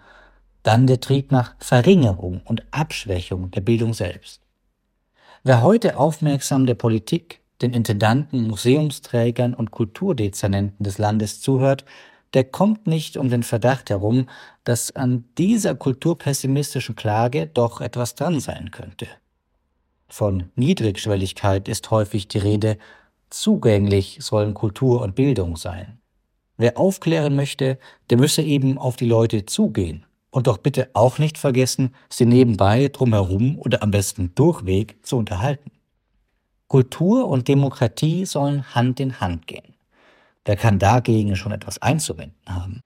dann 0.63 0.87
der 0.87 0.99
Trieb 0.99 1.31
nach 1.31 1.55
Verringerung 1.57 2.41
und 2.43 2.65
Abschwächung 2.71 3.49
der 3.51 3.61
Bildung 3.61 3.93
selbst. 3.93 4.41
Wer 5.43 5.61
heute 5.61 5.97
aufmerksam 5.97 6.65
der 6.65 6.75
Politik, 6.75 7.40
den 7.61 7.73
Intendanten, 7.73 8.47
Museumsträgern 8.47 9.53
und 9.53 9.71
Kulturdezernenten 9.71 10.83
des 10.83 10.97
Landes 10.97 11.41
zuhört, 11.41 11.85
der 12.33 12.45
kommt 12.45 12.87
nicht 12.87 13.17
um 13.17 13.29
den 13.29 13.43
Verdacht 13.43 13.89
herum, 13.89 14.27
dass 14.63 14.95
an 14.95 15.25
dieser 15.37 15.75
kulturpessimistischen 15.75 16.95
Klage 16.95 17.47
doch 17.47 17.81
etwas 17.81 18.15
dran 18.15 18.39
sein 18.39 18.71
könnte. 18.71 19.07
Von 20.07 20.49
Niedrigschwelligkeit 20.55 21.67
ist 21.67 21.91
häufig 21.91 22.27
die 22.27 22.37
Rede, 22.37 22.77
zugänglich 23.29 24.17
sollen 24.21 24.53
Kultur 24.53 25.01
und 25.01 25.15
Bildung 25.15 25.55
sein. 25.55 25.99
Wer 26.57 26.77
aufklären 26.77 27.35
möchte, 27.35 27.79
der 28.09 28.17
müsse 28.17 28.41
eben 28.41 28.77
auf 28.77 28.95
die 28.95 29.05
Leute 29.05 29.45
zugehen 29.45 30.05
und 30.29 30.47
doch 30.47 30.57
bitte 30.57 30.89
auch 30.93 31.17
nicht 31.17 31.37
vergessen, 31.37 31.95
sie 32.09 32.25
nebenbei 32.25 32.87
drumherum 32.87 33.57
oder 33.57 33.83
am 33.83 33.91
besten 33.91 34.33
durchweg 34.35 34.97
zu 35.05 35.17
unterhalten. 35.17 35.71
Kultur 36.71 37.27
und 37.27 37.49
Demokratie 37.49 38.25
sollen 38.25 38.73
Hand 38.73 39.01
in 39.01 39.19
Hand 39.19 39.45
gehen. 39.45 39.73
Wer 40.45 40.55
kann 40.55 40.79
dagegen 40.79 41.35
schon 41.35 41.51
etwas 41.51 41.81
einzuwenden 41.81 42.39
haben? 42.47 42.79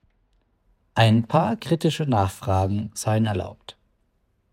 Ein 0.96 1.28
paar 1.28 1.56
kritische 1.56 2.06
Nachfragen 2.08 2.90
seien 2.96 3.28
erlaubt. 3.28 3.78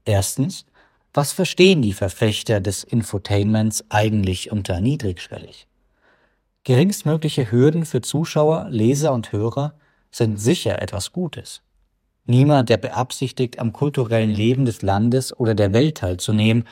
Erstens, 0.05 0.67
was 1.15 1.33
verstehen 1.33 1.81
die 1.81 1.95
Verfechter 1.95 2.61
des 2.61 2.85
Infotainments 2.85 3.83
eigentlich 3.89 4.53
unter 4.53 4.83
niedrigschwellig? 4.83 5.67
Geringstmögliche 6.65 7.51
Hürden 7.51 7.87
für 7.87 8.03
Zuschauer, 8.03 8.67
Leser 8.69 9.15
und 9.15 9.33
Hörer 9.33 9.73
sind 10.11 10.37
sicher 10.37 10.83
etwas 10.83 11.11
Gutes. 11.11 11.63
Niemand, 12.27 12.69
der 12.69 12.77
beabsichtigt, 12.77 13.59
am 13.59 13.73
kulturellen 13.73 14.29
Leben 14.29 14.67
des 14.67 14.83
Landes 14.83 15.35
oder 15.35 15.55
der 15.55 15.73
Welt 15.73 15.97
teilzunehmen, 15.97 16.65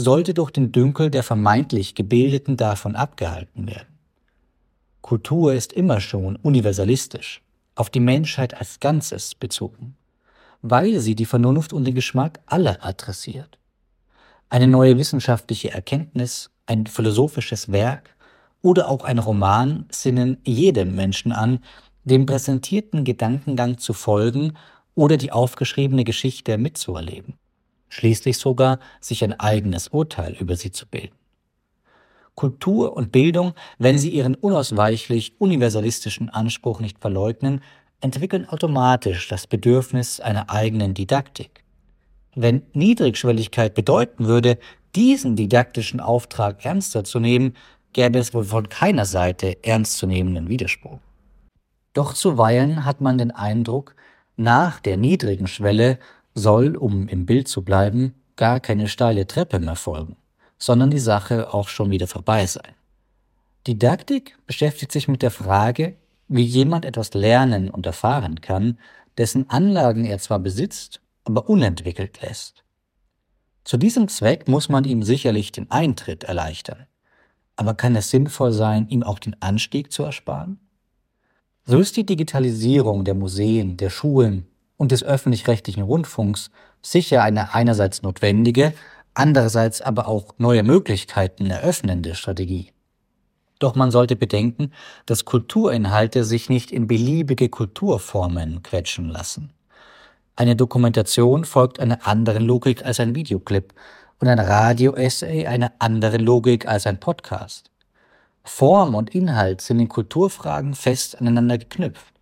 sollte 0.00 0.34
durch 0.34 0.50
den 0.50 0.72
Dünkel 0.72 1.10
der 1.10 1.22
vermeintlich 1.22 1.94
Gebildeten 1.94 2.56
davon 2.56 2.96
abgehalten 2.96 3.68
werden. 3.68 3.98
Kultur 5.00 5.54
ist 5.54 5.72
immer 5.72 6.00
schon 6.00 6.36
universalistisch, 6.36 7.42
auf 7.74 7.90
die 7.90 8.00
Menschheit 8.00 8.54
als 8.58 8.80
Ganzes 8.80 9.34
bezogen, 9.34 9.96
weil 10.62 11.00
sie 11.00 11.14
die 11.14 11.24
Vernunft 11.24 11.72
und 11.72 11.84
den 11.84 11.94
Geschmack 11.94 12.40
aller 12.46 12.84
adressiert. 12.84 13.58
Eine 14.48 14.66
neue 14.66 14.98
wissenschaftliche 14.98 15.70
Erkenntnis, 15.70 16.50
ein 16.66 16.86
philosophisches 16.86 17.72
Werk 17.72 18.16
oder 18.62 18.88
auch 18.88 19.04
ein 19.04 19.18
Roman 19.18 19.86
sinnen 19.90 20.38
jedem 20.44 20.94
Menschen 20.94 21.32
an, 21.32 21.60
dem 22.04 22.26
präsentierten 22.26 23.04
Gedankengang 23.04 23.78
zu 23.78 23.92
folgen 23.92 24.56
oder 24.94 25.16
die 25.16 25.32
aufgeschriebene 25.32 26.04
Geschichte 26.04 26.58
mitzuerleben, 26.58 27.34
schließlich 27.90 28.38
sogar 28.38 28.78
sich 29.00 29.22
ein 29.22 29.38
eigenes 29.38 29.88
Urteil 29.88 30.34
über 30.40 30.56
sie 30.56 30.72
zu 30.72 30.86
bilden. 30.86 31.14
Kultur 32.34 32.96
und 32.96 33.12
Bildung, 33.12 33.52
wenn 33.78 33.98
sie 33.98 34.08
ihren 34.08 34.34
unausweichlich 34.34 35.34
universalistischen 35.38 36.30
Anspruch 36.30 36.80
nicht 36.80 36.98
verleugnen, 36.98 37.60
entwickeln 38.00 38.48
automatisch 38.48 39.28
das 39.28 39.46
Bedürfnis 39.46 40.20
einer 40.20 40.48
eigenen 40.48 40.94
Didaktik. 40.94 41.64
Wenn 42.34 42.62
Niedrigschwelligkeit 42.72 43.74
bedeuten 43.74 44.26
würde, 44.26 44.58
diesen 44.94 45.36
didaktischen 45.36 46.00
Auftrag 46.00 46.64
ernster 46.64 47.04
zu 47.04 47.20
nehmen, 47.20 47.54
gäbe 47.92 48.18
es 48.18 48.32
wohl 48.32 48.44
von 48.44 48.68
keiner 48.68 49.04
Seite 49.04 49.62
ernstzunehmenden 49.62 50.48
Widerspruch. 50.48 51.00
Doch 51.92 52.14
zuweilen 52.14 52.84
hat 52.84 53.00
man 53.00 53.18
den 53.18 53.32
Eindruck, 53.32 53.96
nach 54.36 54.80
der 54.80 54.96
niedrigen 54.96 55.48
Schwelle 55.48 55.98
soll, 56.34 56.76
um 56.76 57.08
im 57.08 57.26
Bild 57.26 57.48
zu 57.48 57.62
bleiben, 57.62 58.14
gar 58.36 58.60
keine 58.60 58.88
steile 58.88 59.26
Treppe 59.26 59.58
mehr 59.58 59.76
folgen 59.76 60.16
sondern 60.60 60.90
die 60.90 61.00
Sache 61.00 61.52
auch 61.52 61.68
schon 61.68 61.90
wieder 61.90 62.06
vorbei 62.06 62.46
sein. 62.46 62.74
Didaktik 63.66 64.38
beschäftigt 64.46 64.92
sich 64.92 65.08
mit 65.08 65.22
der 65.22 65.30
Frage, 65.30 65.96
wie 66.28 66.44
jemand 66.44 66.84
etwas 66.84 67.14
lernen 67.14 67.70
und 67.70 67.86
erfahren 67.86 68.40
kann, 68.40 68.78
dessen 69.18 69.50
Anlagen 69.50 70.04
er 70.04 70.18
zwar 70.18 70.38
besitzt, 70.38 71.00
aber 71.24 71.48
unentwickelt 71.48 72.22
lässt. 72.22 72.62
Zu 73.64 73.76
diesem 73.76 74.08
Zweck 74.08 74.48
muss 74.48 74.68
man 74.68 74.84
ihm 74.84 75.02
sicherlich 75.02 75.50
den 75.50 75.70
Eintritt 75.70 76.24
erleichtern. 76.24 76.86
Aber 77.56 77.74
kann 77.74 77.96
es 77.96 78.10
sinnvoll 78.10 78.52
sein, 78.52 78.88
ihm 78.88 79.02
auch 79.02 79.18
den 79.18 79.36
Anstieg 79.40 79.92
zu 79.92 80.02
ersparen? 80.02 80.60
So 81.64 81.78
ist 81.78 81.96
die 81.96 82.06
Digitalisierung 82.06 83.04
der 83.04 83.14
Museen, 83.14 83.76
der 83.76 83.90
Schulen 83.90 84.46
und 84.80 84.92
des 84.92 85.04
öffentlich-rechtlichen 85.04 85.82
Rundfunks 85.82 86.50
sicher 86.80 87.22
eine 87.22 87.54
einerseits 87.54 88.00
notwendige, 88.00 88.72
andererseits 89.12 89.82
aber 89.82 90.08
auch 90.08 90.32
neue 90.38 90.62
Möglichkeiten 90.62 91.50
eröffnende 91.50 92.14
Strategie. 92.14 92.72
Doch 93.58 93.74
man 93.74 93.90
sollte 93.90 94.16
bedenken, 94.16 94.72
dass 95.04 95.26
Kulturinhalte 95.26 96.24
sich 96.24 96.48
nicht 96.48 96.72
in 96.72 96.86
beliebige 96.86 97.50
Kulturformen 97.50 98.62
quetschen 98.62 99.10
lassen. 99.10 99.52
Eine 100.34 100.56
Dokumentation 100.56 101.44
folgt 101.44 101.78
einer 101.78 102.06
anderen 102.06 102.42
Logik 102.46 102.82
als 102.82 103.00
ein 103.00 103.14
Videoclip 103.14 103.74
und 104.18 104.28
ein 104.28 104.38
Radio-Essay 104.38 105.46
einer 105.46 105.72
anderen 105.78 106.22
Logik 106.22 106.66
als 106.66 106.86
ein 106.86 106.98
Podcast. 106.98 107.70
Form 108.44 108.94
und 108.94 109.14
Inhalt 109.14 109.60
sind 109.60 109.78
in 109.78 109.88
Kulturfragen 109.90 110.74
fest 110.74 111.20
aneinander 111.20 111.58
geknüpft. 111.58 112.19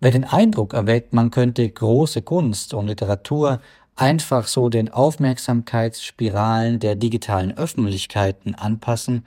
Wer 0.00 0.12
den 0.12 0.24
Eindruck 0.24 0.74
erweckt, 0.74 1.12
man 1.12 1.30
könnte 1.30 1.68
große 1.68 2.22
Kunst 2.22 2.72
und 2.72 2.86
Literatur 2.86 3.60
einfach 3.96 4.46
so 4.46 4.68
den 4.68 4.90
Aufmerksamkeitsspiralen 4.90 6.78
der 6.78 6.94
digitalen 6.94 7.56
Öffentlichkeiten 7.56 8.54
anpassen, 8.54 9.26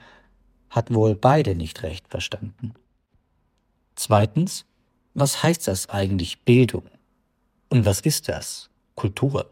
hat 0.70 0.94
wohl 0.94 1.14
beide 1.14 1.54
nicht 1.54 1.82
recht 1.82 2.08
verstanden. 2.08 2.72
Zweitens, 3.96 4.64
was 5.12 5.42
heißt 5.42 5.68
das 5.68 5.90
eigentlich 5.90 6.42
Bildung? 6.44 6.84
Und 7.68 7.84
was 7.84 8.00
ist 8.00 8.30
das 8.30 8.70
Kultur? 8.94 9.50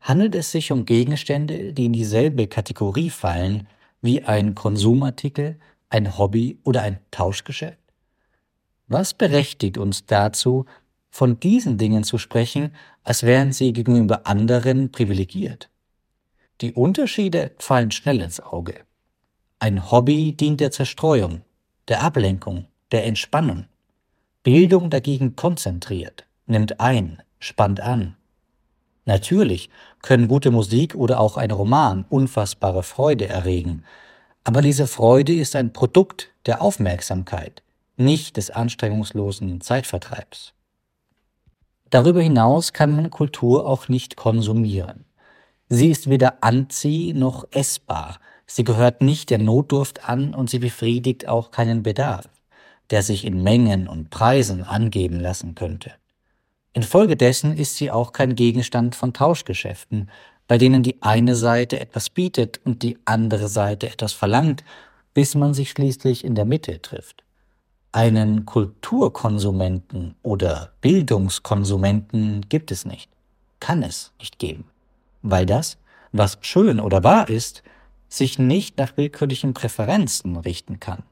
Handelt 0.00 0.36
es 0.36 0.52
sich 0.52 0.70
um 0.70 0.84
Gegenstände, 0.84 1.72
die 1.72 1.86
in 1.86 1.92
dieselbe 1.92 2.46
Kategorie 2.46 3.10
fallen 3.10 3.66
wie 4.00 4.22
ein 4.22 4.54
Konsumartikel, 4.54 5.58
ein 5.90 6.16
Hobby 6.16 6.58
oder 6.62 6.82
ein 6.82 6.98
Tauschgeschäft? 7.10 7.81
Was 8.88 9.14
berechtigt 9.14 9.78
uns 9.78 10.06
dazu, 10.06 10.66
von 11.10 11.38
diesen 11.38 11.76
Dingen 11.76 12.04
zu 12.04 12.18
sprechen, 12.18 12.74
als 13.04 13.22
wären 13.22 13.52
sie 13.52 13.72
gegenüber 13.72 14.26
anderen 14.26 14.90
privilegiert. 14.90 15.68
Die 16.62 16.72
Unterschiede 16.72 17.52
fallen 17.58 17.90
schnell 17.90 18.20
ins 18.20 18.40
Auge. 18.40 18.80
Ein 19.58 19.90
Hobby 19.90 20.32
dient 20.32 20.60
der 20.60 20.70
Zerstreuung, 20.70 21.42
der 21.88 22.02
Ablenkung, 22.02 22.66
der 22.92 23.04
Entspannung. 23.04 23.66
Bildung 24.42 24.90
dagegen 24.90 25.36
konzentriert, 25.36 26.24
nimmt 26.46 26.80
ein, 26.80 27.22
spannt 27.38 27.80
an. 27.80 28.16
Natürlich 29.04 29.70
können 30.00 30.28
gute 30.28 30.50
Musik 30.50 30.94
oder 30.94 31.20
auch 31.20 31.36
ein 31.36 31.50
Roman 31.50 32.04
unfassbare 32.08 32.82
Freude 32.82 33.28
erregen, 33.28 33.84
aber 34.44 34.62
diese 34.62 34.86
Freude 34.86 35.34
ist 35.34 35.54
ein 35.54 35.72
Produkt 35.72 36.30
der 36.46 36.62
Aufmerksamkeit, 36.62 37.61
nicht 37.96 38.36
des 38.36 38.50
anstrengungslosen 38.50 39.60
Zeitvertreibs. 39.60 40.54
Darüber 41.90 42.22
hinaus 42.22 42.72
kann 42.72 42.96
man 42.96 43.10
Kultur 43.10 43.66
auch 43.66 43.88
nicht 43.88 44.16
konsumieren. 44.16 45.04
Sie 45.68 45.90
ist 45.90 46.08
weder 46.08 46.42
anzieh 46.42 47.12
noch 47.12 47.46
essbar. 47.50 48.18
Sie 48.46 48.64
gehört 48.64 49.02
nicht 49.02 49.30
der 49.30 49.38
Notdurft 49.38 50.08
an 50.08 50.34
und 50.34 50.50
sie 50.50 50.58
befriedigt 50.58 51.28
auch 51.28 51.50
keinen 51.50 51.82
Bedarf. 51.82 52.28
der 52.90 53.02
sich 53.02 53.24
in 53.24 53.42
Mengen 53.42 53.88
und 53.88 54.10
Preisen 54.10 54.62
angeben 54.62 55.18
lassen 55.18 55.54
könnte. 55.54 55.92
Infolgedessen 56.74 57.56
ist 57.56 57.76
sie 57.76 57.90
auch 57.90 58.12
kein 58.12 58.34
Gegenstand 58.34 58.94
von 58.94 59.14
Tauschgeschäften, 59.14 60.10
bei 60.46 60.58
denen 60.58 60.82
die 60.82 61.00
eine 61.02 61.34
Seite 61.34 61.80
etwas 61.80 62.10
bietet 62.10 62.60
und 62.64 62.82
die 62.82 62.98
andere 63.06 63.48
Seite 63.48 63.88
etwas 63.88 64.12
verlangt, 64.12 64.62
bis 65.14 65.34
man 65.34 65.54
sich 65.54 65.70
schließlich 65.70 66.22
in 66.22 66.34
der 66.34 66.44
Mitte 66.44 66.82
trifft. 66.82 67.21
Einen 67.94 68.46
Kulturkonsumenten 68.46 70.14
oder 70.22 70.72
Bildungskonsumenten 70.80 72.48
gibt 72.48 72.70
es 72.70 72.86
nicht, 72.86 73.10
kann 73.60 73.82
es 73.82 74.12
nicht 74.18 74.38
geben, 74.38 74.64
weil 75.20 75.44
das, 75.44 75.76
was 76.10 76.38
schön 76.40 76.80
oder 76.80 77.04
wahr 77.04 77.28
ist, 77.28 77.62
sich 78.08 78.38
nicht 78.38 78.78
nach 78.78 78.96
willkürlichen 78.96 79.52
Präferenzen 79.52 80.38
richten 80.38 80.80
kann. 80.80 81.02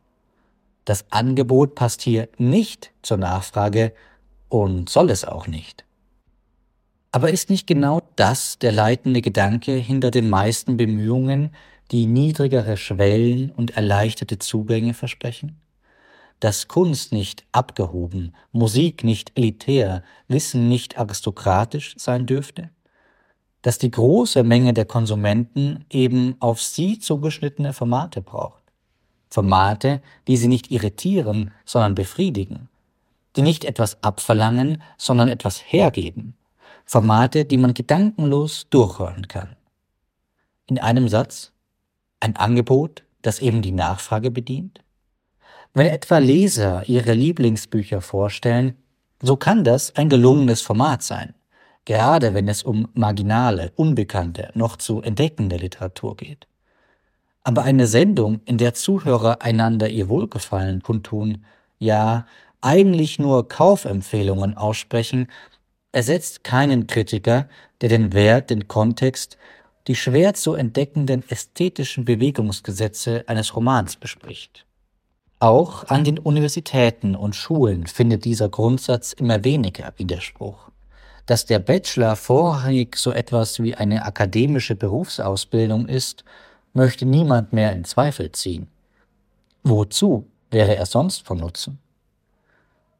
Das 0.86 1.04
Angebot 1.10 1.74
passt 1.74 2.00
hier 2.00 2.30
nicht 2.38 2.92
zur 3.02 3.18
Nachfrage 3.18 3.92
und 4.48 4.88
soll 4.88 5.10
es 5.10 5.26
auch 5.26 5.46
nicht. 5.46 5.84
Aber 7.12 7.30
ist 7.30 7.50
nicht 7.50 7.66
genau 7.66 8.00
das 8.16 8.58
der 8.58 8.72
leitende 8.72 9.20
Gedanke 9.20 9.72
hinter 9.72 10.10
den 10.10 10.30
meisten 10.30 10.78
Bemühungen, 10.78 11.54
die 11.90 12.06
niedrigere 12.06 12.78
Schwellen 12.78 13.50
und 13.50 13.76
erleichterte 13.76 14.38
Zugänge 14.38 14.94
versprechen? 14.94 15.60
Dass 16.40 16.68
Kunst 16.68 17.12
nicht 17.12 17.44
abgehoben, 17.52 18.34
Musik 18.50 19.04
nicht 19.04 19.32
elitär, 19.36 20.02
Wissen 20.26 20.68
nicht 20.68 20.98
aristokratisch 20.98 21.94
sein 21.98 22.26
dürfte? 22.26 22.70
Dass 23.60 23.76
die 23.76 23.90
große 23.90 24.42
Menge 24.42 24.72
der 24.72 24.86
Konsumenten 24.86 25.84
eben 25.90 26.36
auf 26.40 26.62
sie 26.62 26.98
zugeschnittene 26.98 27.74
Formate 27.74 28.22
braucht? 28.22 28.62
Formate, 29.28 30.00
die 30.26 30.38
sie 30.38 30.48
nicht 30.48 30.70
irritieren, 30.70 31.52
sondern 31.66 31.94
befriedigen, 31.94 32.70
die 33.36 33.42
nicht 33.42 33.64
etwas 33.64 34.02
abverlangen, 34.02 34.82
sondern 34.96 35.28
etwas 35.28 35.58
hergeben, 35.58 36.34
Formate, 36.86 37.44
die 37.44 37.58
man 37.58 37.74
gedankenlos 37.74 38.66
durchhören 38.70 39.28
kann. 39.28 39.56
In 40.66 40.78
einem 40.78 41.08
Satz 41.08 41.52
ein 42.18 42.34
Angebot, 42.36 43.04
das 43.22 43.40
eben 43.40 43.62
die 43.62 43.72
Nachfrage 43.72 44.30
bedient? 44.30 44.82
Wenn 45.72 45.86
etwa 45.86 46.18
Leser 46.18 46.82
ihre 46.88 47.12
Lieblingsbücher 47.12 48.00
vorstellen, 48.00 48.74
so 49.22 49.36
kann 49.36 49.62
das 49.62 49.94
ein 49.94 50.08
gelungenes 50.08 50.62
Format 50.62 51.04
sein, 51.04 51.32
gerade 51.84 52.34
wenn 52.34 52.48
es 52.48 52.64
um 52.64 52.88
marginale, 52.94 53.70
unbekannte, 53.76 54.50
noch 54.54 54.76
zu 54.76 55.00
entdeckende 55.00 55.58
Literatur 55.58 56.16
geht. 56.16 56.48
Aber 57.44 57.62
eine 57.62 57.86
Sendung, 57.86 58.40
in 58.46 58.58
der 58.58 58.74
Zuhörer 58.74 59.42
einander 59.42 59.88
ihr 59.88 60.08
Wohlgefallen 60.08 60.82
kundtun, 60.82 61.44
ja, 61.78 62.26
eigentlich 62.60 63.20
nur 63.20 63.46
Kaufempfehlungen 63.46 64.56
aussprechen, 64.56 65.28
ersetzt 65.92 66.42
keinen 66.42 66.88
Kritiker, 66.88 67.48
der 67.80 67.90
den 67.90 68.12
Wert, 68.12 68.50
den 68.50 68.66
Kontext, 68.66 69.38
die 69.86 69.94
schwer 69.94 70.34
zu 70.34 70.54
entdeckenden 70.54 71.22
ästhetischen 71.30 72.04
Bewegungsgesetze 72.04 73.24
eines 73.28 73.54
Romans 73.54 73.94
bespricht. 73.94 74.66
Auch 75.42 75.88
an 75.88 76.04
den 76.04 76.18
Universitäten 76.18 77.16
und 77.16 77.34
Schulen 77.34 77.86
findet 77.86 78.26
dieser 78.26 78.50
Grundsatz 78.50 79.14
immer 79.14 79.42
weniger 79.42 79.90
Widerspruch. 79.96 80.68
Dass 81.24 81.46
der 81.46 81.60
Bachelor 81.60 82.14
vorrangig 82.16 82.96
so 82.96 83.10
etwas 83.10 83.58
wie 83.62 83.74
eine 83.74 84.04
akademische 84.04 84.74
Berufsausbildung 84.74 85.88
ist, 85.88 86.24
möchte 86.74 87.06
niemand 87.06 87.54
mehr 87.54 87.72
in 87.72 87.84
Zweifel 87.84 88.30
ziehen. 88.32 88.68
Wozu 89.62 90.26
wäre 90.50 90.76
er 90.76 90.84
sonst 90.84 91.26
von 91.26 91.38
Nutzen? 91.38 91.78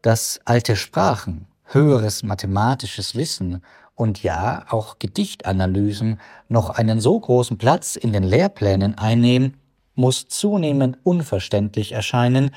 Dass 0.01 0.41
alte 0.47 0.77
Sprachen, 0.77 1.47
höheres 1.65 2.23
mathematisches 2.23 3.15
Wissen 3.15 3.63
und 3.95 4.23
ja 4.23 4.65
auch 4.71 4.99
Gedichtanalysen 4.99 6.19
noch 6.49 6.71
einen 6.71 7.01
so 7.01 7.21
großen 7.21 7.59
Platz 7.59 7.97
in 7.97 8.15
den 8.15 8.23
Lehrplänen 8.23 8.97
einnehmen, 8.97 9.60
muss 9.95 10.29
zunehmend 10.29 10.99
unverständlich 11.03 11.93
erscheinen, 11.93 12.51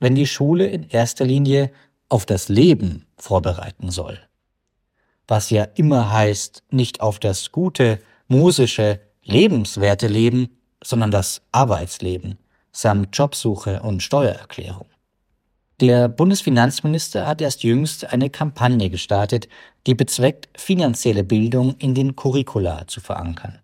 wenn 0.00 0.14
die 0.14 0.26
Schule 0.26 0.66
in 0.66 0.88
erster 0.88 1.24
Linie 1.24 1.70
auf 2.08 2.26
das 2.26 2.48
Leben 2.48 3.06
vorbereiten 3.16 3.90
soll. 3.90 4.18
Was 5.26 5.50
ja 5.50 5.64
immer 5.64 6.12
heißt, 6.12 6.62
nicht 6.70 7.00
auf 7.00 7.18
das 7.18 7.52
gute, 7.52 8.00
musische, 8.28 9.00
lebenswerte 9.22 10.06
Leben, 10.06 10.58
sondern 10.82 11.10
das 11.10 11.42
Arbeitsleben 11.52 12.38
samt 12.72 13.16
Jobsuche 13.16 13.82
und 13.82 14.02
Steuererklärung. 14.02 14.86
Der 15.80 16.08
Bundesfinanzminister 16.08 17.26
hat 17.26 17.40
erst 17.40 17.62
jüngst 17.62 18.12
eine 18.12 18.30
Kampagne 18.30 18.90
gestartet, 18.90 19.48
die 19.86 19.94
bezweckt, 19.94 20.48
finanzielle 20.58 21.22
Bildung 21.24 21.76
in 21.78 21.94
den 21.94 22.16
Curricula 22.16 22.86
zu 22.88 23.00
verankern. 23.00 23.60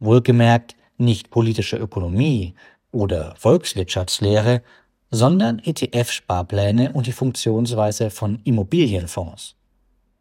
Wohlgemerkt 0.00 0.74
nicht 1.00 1.30
politische 1.30 1.76
Ökonomie 1.76 2.54
oder 2.92 3.34
Volkswirtschaftslehre, 3.36 4.62
sondern 5.10 5.58
ETF-Sparpläne 5.58 6.92
und 6.92 7.06
die 7.06 7.12
Funktionsweise 7.12 8.10
von 8.10 8.40
Immobilienfonds. 8.44 9.56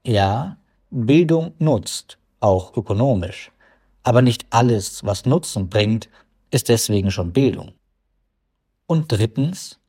Ja, 0.05 0.57
Bildung 0.89 1.53
nutzt, 1.59 2.17
auch 2.39 2.75
ökonomisch. 2.75 3.51
Aber 4.03 4.21
nicht 4.21 4.47
alles, 4.49 5.03
was 5.03 5.25
Nutzen 5.25 5.69
bringt, 5.69 6.09
ist 6.51 6.69
deswegen 6.69 7.11
schon 7.11 7.34
Bildung. 7.34 7.73
Und 8.88 9.11
drittens, 9.11 9.80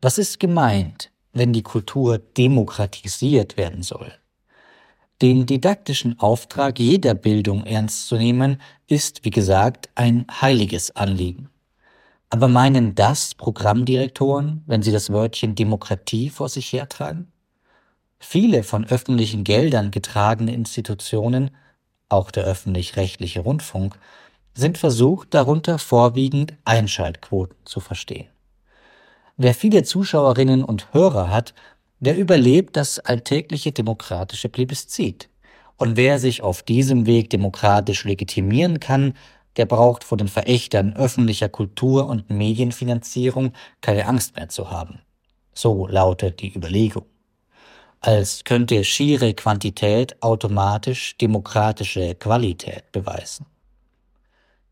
was 0.00 0.16
ist 0.16 0.40
gemeint, 0.40 1.10
wenn 1.32 1.52
die 1.52 1.62
Kultur 1.62 2.18
demokratisiert 2.18 3.58
werden 3.58 3.82
soll? 3.82 4.12
Den 5.22 5.46
didaktischen 5.46 6.18
Auftrag 6.20 6.78
jeder 6.78 7.14
Bildung 7.14 7.64
ernst 7.64 8.08
zu 8.08 8.16
nehmen, 8.16 8.60
ist, 8.86 9.24
wie 9.24 9.30
gesagt, 9.30 9.88
ein 9.94 10.26
heiliges 10.40 10.94
Anliegen. 10.94 11.48
Aber 12.28 12.48
meinen 12.48 12.94
das 12.94 13.34
Programmdirektoren, 13.34 14.62
wenn 14.66 14.82
sie 14.82 14.92
das 14.92 15.10
Wörtchen 15.10 15.54
Demokratie 15.54 16.28
vor 16.28 16.48
sich 16.48 16.72
hertragen? 16.72 17.32
Viele 18.18 18.62
von 18.62 18.84
öffentlichen 18.84 19.44
Geldern 19.44 19.90
getragene 19.90 20.52
Institutionen 20.52 21.50
auch 22.08 22.30
der 22.30 22.44
öffentlich-rechtliche 22.44 23.40
Rundfunk, 23.40 23.98
sind 24.54 24.78
versucht, 24.78 25.34
darunter 25.34 25.78
vorwiegend 25.78 26.54
Einschaltquoten 26.64 27.56
zu 27.64 27.80
verstehen. 27.80 28.28
Wer 29.36 29.54
viele 29.54 29.82
Zuschauerinnen 29.82 30.64
und 30.64 30.94
Hörer 30.94 31.30
hat, 31.30 31.52
der 32.00 32.16
überlebt 32.16 32.76
das 32.76 32.98
alltägliche 32.98 33.72
demokratische 33.72 34.48
Plebiszit. 34.48 35.28
Und 35.76 35.96
wer 35.96 36.18
sich 36.18 36.42
auf 36.42 36.62
diesem 36.62 37.06
Weg 37.06 37.30
demokratisch 37.30 38.04
legitimieren 38.04 38.80
kann, 38.80 39.14
der 39.56 39.66
braucht 39.66 40.04
vor 40.04 40.18
den 40.18 40.28
Verächtern 40.28 40.94
öffentlicher 40.94 41.48
Kultur- 41.48 42.06
und 42.06 42.30
Medienfinanzierung 42.30 43.52
keine 43.80 44.06
Angst 44.06 44.36
mehr 44.36 44.48
zu 44.48 44.70
haben. 44.70 45.00
So 45.52 45.86
lautet 45.86 46.40
die 46.40 46.54
Überlegung 46.54 47.06
als 48.06 48.44
könnte 48.44 48.84
schiere 48.84 49.34
Quantität 49.34 50.22
automatisch 50.22 51.16
demokratische 51.18 52.14
Qualität 52.14 52.92
beweisen. 52.92 53.46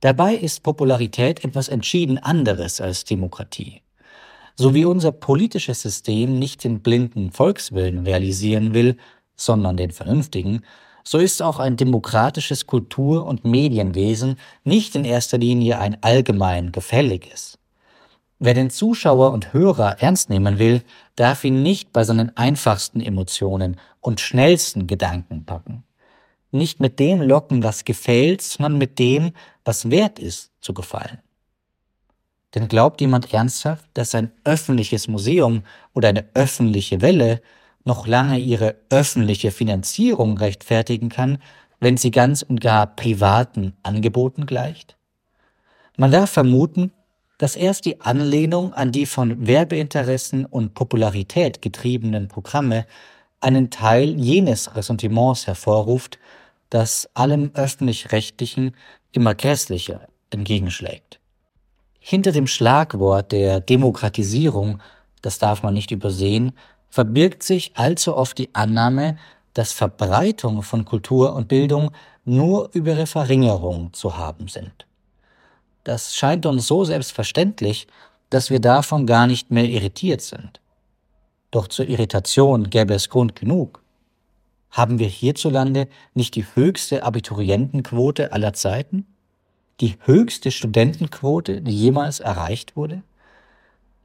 Dabei 0.01 0.35
ist 0.35 0.63
Popularität 0.63 1.45
etwas 1.45 1.69
entschieden 1.69 2.19
anderes 2.19 2.81
als 2.81 3.05
Demokratie. 3.05 3.84
So 4.57 4.73
wie 4.73 4.85
unser 4.85 5.11
politisches 5.11 5.83
System 5.83 6.39
nicht 6.39 6.63
den 6.63 6.81
blinden 6.81 7.33
Volkswillen 7.33 8.05
realisieren 8.07 8.73
will, 8.73 8.97
sondern 9.35 9.77
den 9.77 9.91
vernünftigen, 9.91 10.63
so 11.03 11.19
ist 11.19 11.43
auch 11.43 11.59
ein 11.59 11.77
demokratisches 11.77 12.67
Kultur- 12.67 13.27
und 13.27 13.45
Medienwesen 13.45 14.37
nicht 14.63 14.95
in 14.95 15.05
erster 15.05 15.39
Linie 15.39 15.79
ein 15.79 16.03
allgemein 16.03 16.73
gefälliges. 16.73 17.59
Wer 18.39 18.55
den 18.55 18.71
Zuschauer 18.71 19.33
und 19.33 19.53
Hörer 19.53 20.01
ernst 20.01 20.31
nehmen 20.31 20.59
will, 20.59 20.83
darf 21.17 21.45
ihn 21.45 21.63
nicht 21.63 21.93
bei 21.93 22.05
seinen 22.05 22.37
einfachsten 22.37 23.01
Emotionen 23.01 23.77
und 24.01 24.21
schnellsten 24.21 24.87
Gedanken 24.87 25.45
packen. 25.45 25.85
Nicht 26.53 26.79
mit 26.79 27.01
dem 27.01 27.21
locken, 27.21 27.63
was 27.65 27.85
gefällt, 27.85 28.41
sondern 28.41 28.79
mit 28.79 28.99
dem, 28.99 29.33
was 29.65 29.91
wert 29.91 30.19
ist 30.19 30.53
zu 30.61 30.73
gefallen. 30.73 31.19
Denn 32.55 32.69
glaubt 32.69 33.01
jemand 33.01 33.33
ernsthaft, 33.33 33.85
dass 33.95 34.15
ein 34.15 34.31
öffentliches 34.45 35.09
Museum 35.09 35.63
oder 35.93 36.09
eine 36.09 36.27
öffentliche 36.35 37.01
Welle 37.01 37.41
noch 37.85 38.07
lange 38.07 38.39
ihre 38.39 38.77
öffentliche 38.91 39.51
Finanzierung 39.51 40.39
rechtfertigen 40.39 41.09
kann, 41.09 41.39
wenn 41.81 41.97
sie 41.97 42.11
ganz 42.11 42.43
und 42.43 42.61
gar 42.61 42.87
privaten 42.87 43.75
Angeboten 43.83 44.47
gleicht? 44.47 44.97
Man 45.97 46.13
darf 46.13 46.31
vermuten, 46.31 46.93
dass 47.39 47.57
erst 47.57 47.85
die 47.85 48.01
Anlehnung 48.01 48.73
an 48.73 48.93
die 48.93 49.07
von 49.07 49.47
Werbeinteressen 49.47 50.47
und 50.47 50.75
Popularität 50.75 51.61
getriebenen 51.61 52.29
Programme 52.29 52.87
einen 53.41 53.71
Teil 53.71 54.19
jenes 54.19 54.77
Ressentiments 54.77 55.47
hervorruft, 55.47 56.19
das 56.71 57.11
allem 57.15 57.51
öffentlich-rechtlichen 57.55 58.75
immer 59.13 59.35
grässlicher 59.35 60.09
entgegenschlägt. 60.31 61.21
Hinter 62.07 62.33
dem 62.33 62.47
Schlagwort 62.47 63.33
der 63.33 63.61
Demokratisierung 63.61 64.81
das 65.25 65.39
darf 65.39 65.63
man 65.63 65.73
nicht 65.73 65.91
übersehen, 65.91 66.53
verbirgt 66.91 67.43
sich 67.43 67.73
allzu 67.77 68.15
oft 68.15 68.37
die 68.37 68.55
Annahme, 68.55 69.17
dass 69.55 69.73
Verbreitung 69.73 70.63
von 70.63 70.85
Kultur 70.85 71.35
und 71.35 71.49
Bildung 71.49 71.93
nur 72.27 72.69
über 72.75 72.93
ihre 72.93 73.07
Verringerung 73.07 73.93
zu 73.95 74.19
haben 74.19 74.49
sind. 74.49 74.87
Das 75.83 76.15
scheint 76.15 76.45
uns 76.45 76.67
so 76.67 76.85
selbstverständlich, 76.85 77.87
dass 78.29 78.51
wir 78.51 78.61
davon 78.61 79.07
gar 79.07 79.27
nicht 79.27 79.51
mehr 79.51 79.65
irritiert 79.65 80.21
sind. 80.21 80.61
Doch 81.51 81.69
zur 81.69 81.89
Irritation 81.89 82.69
gäbe 82.69 82.95
es 82.95 83.09
Grund 83.09 83.35
genug. 83.37 83.83
Haben 84.71 84.99
wir 84.99 85.09
hierzulande 85.09 85.89
nicht 86.13 86.35
die 86.35 86.45
höchste 86.55 87.03
Abiturientenquote 87.03 88.33
aller 88.33 88.53
Zeiten? 88.53 89.07
Die 89.81 89.97
höchste 90.05 90.53
Studentenquote, 90.53 91.61
die 91.61 91.77
jemals 91.77 92.21
erreicht 92.21 92.77
wurde? 92.77 93.03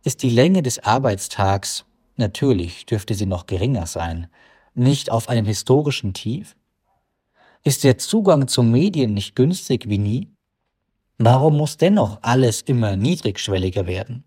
Ist 0.04 0.24
die 0.24 0.32
Länge 0.32 0.64
des 0.64 0.80
Arbeitstags, 0.80 1.86
natürlich 2.16 2.88
dürfte 2.88 3.14
sie 3.14 3.28
noch 3.28 3.46
geringer 3.46 3.86
sein, 3.86 4.28
nicht 4.74 5.12
auf 5.12 5.30
einem 5.30 5.46
historischen 5.46 6.14
Tief? 6.14 6.56
Ist 7.64 7.84
der 7.84 8.00
Zugang 8.00 8.48
zu 8.48 8.64
Medien 8.64 9.14
nicht 9.14 9.36
günstig 9.36 9.88
wie 9.90 10.00
nie? 10.00 10.30
Warum 11.20 11.58
muss 11.58 11.78
dennoch 11.78 12.18
alles 12.24 12.62
immer 12.62 12.96
niedrigschwelliger 12.96 13.86
werden? 13.86 14.24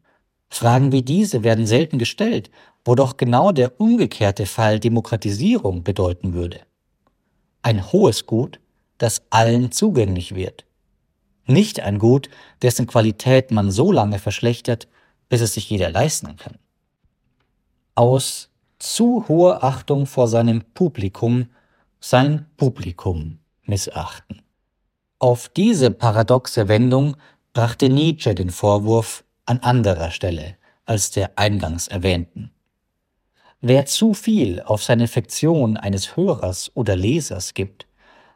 Fragen 0.49 0.93
wie 0.93 1.03
diese 1.03 1.43
werden 1.43 1.67
selten 1.67 1.99
gestellt, 1.99 2.51
wo 2.85 2.95
doch 2.95 3.17
genau 3.17 3.51
der 3.51 3.81
umgekehrte 3.81 4.47
Fall 4.47 4.79
Demokratisierung 4.79 5.83
bedeuten 5.83 6.35
würde. 6.35 6.61
Ein 7.63 7.91
hohes 7.91 8.27
Gut, 8.27 8.61
das 8.99 9.23
allen 9.31 9.73
zugänglich 9.73 10.35
wird. 10.35 10.67
Nicht 11.47 11.81
ein 11.81 11.99
Gut, 11.99 12.31
dessen 12.63 12.87
Qualität 12.87 13.51
man 13.51 13.71
so 13.71 13.91
lange 13.93 14.19
verschlechtert, 14.19 14.89
bis 15.29 15.41
es 15.41 15.55
sich 15.55 15.69
jeder 15.71 15.91
leisten 15.91 16.37
kann. 16.37 16.59
Aus 17.95 18.51
zu 18.79 19.27
hoher 19.29 19.63
Achtung 19.65 20.07
vor 20.07 20.29
seinem 20.29 20.63
Publikum 20.75 21.49
sein 22.01 22.47
Publikum 22.57 23.39
missachten. 23.65 24.43
Auf 25.19 25.49
diese 25.49 25.91
paradoxe 25.91 26.67
Wendung 26.69 27.17
brachte 27.53 27.89
Nietzsche 27.89 28.35
den 28.35 28.51
Vorwurf 28.51 29.25
an 29.47 29.61
anderer 29.61 30.11
Stelle 30.11 30.57
als 30.85 31.11
der 31.11 31.39
eingangs 31.39 31.89
erwähnten. 31.89 32.51
Wer 33.61 33.87
zu 33.87 34.15
viel 34.15 34.61
auf 34.61 34.83
seine 34.83 35.07
Fiktion 35.07 35.77
eines 35.77 36.17
Hörers 36.17 36.73
oder 36.75 36.97
Lesers 36.97 37.55
gibt, 37.55 37.87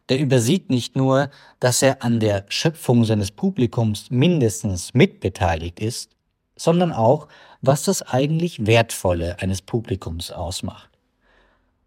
der 0.09 0.21
übersieht 0.21 0.71
nicht 0.71 0.97
nur, 0.97 1.31
dass 1.61 1.83
er 1.83 2.03
an 2.03 2.21
der 2.21 2.45
Schöpfung 2.49 3.05
seines 3.05 3.31
Publikums 3.31 4.11
mindestens 4.11 4.95
mitbeteiligt 4.95 5.81
ist, 5.81 6.11
sondern 6.57 6.93
auch, 6.93 7.29
was 7.61 7.83
das 7.83 8.03
eigentlich 8.03 8.67
Wertvolle 8.67 9.39
eines 9.41 9.63
Publikums 9.63 10.31
ausmacht. 10.31 10.91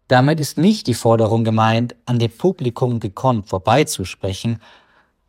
Damit 0.08 0.40
ist 0.40 0.58
nicht 0.58 0.86
die 0.86 0.94
Forderung 0.94 1.44
gemeint, 1.44 1.94
an 2.04 2.18
dem 2.18 2.30
Publikum 2.30 3.00
gekonnt 3.00 3.48
vorbeizusprechen 3.48 4.60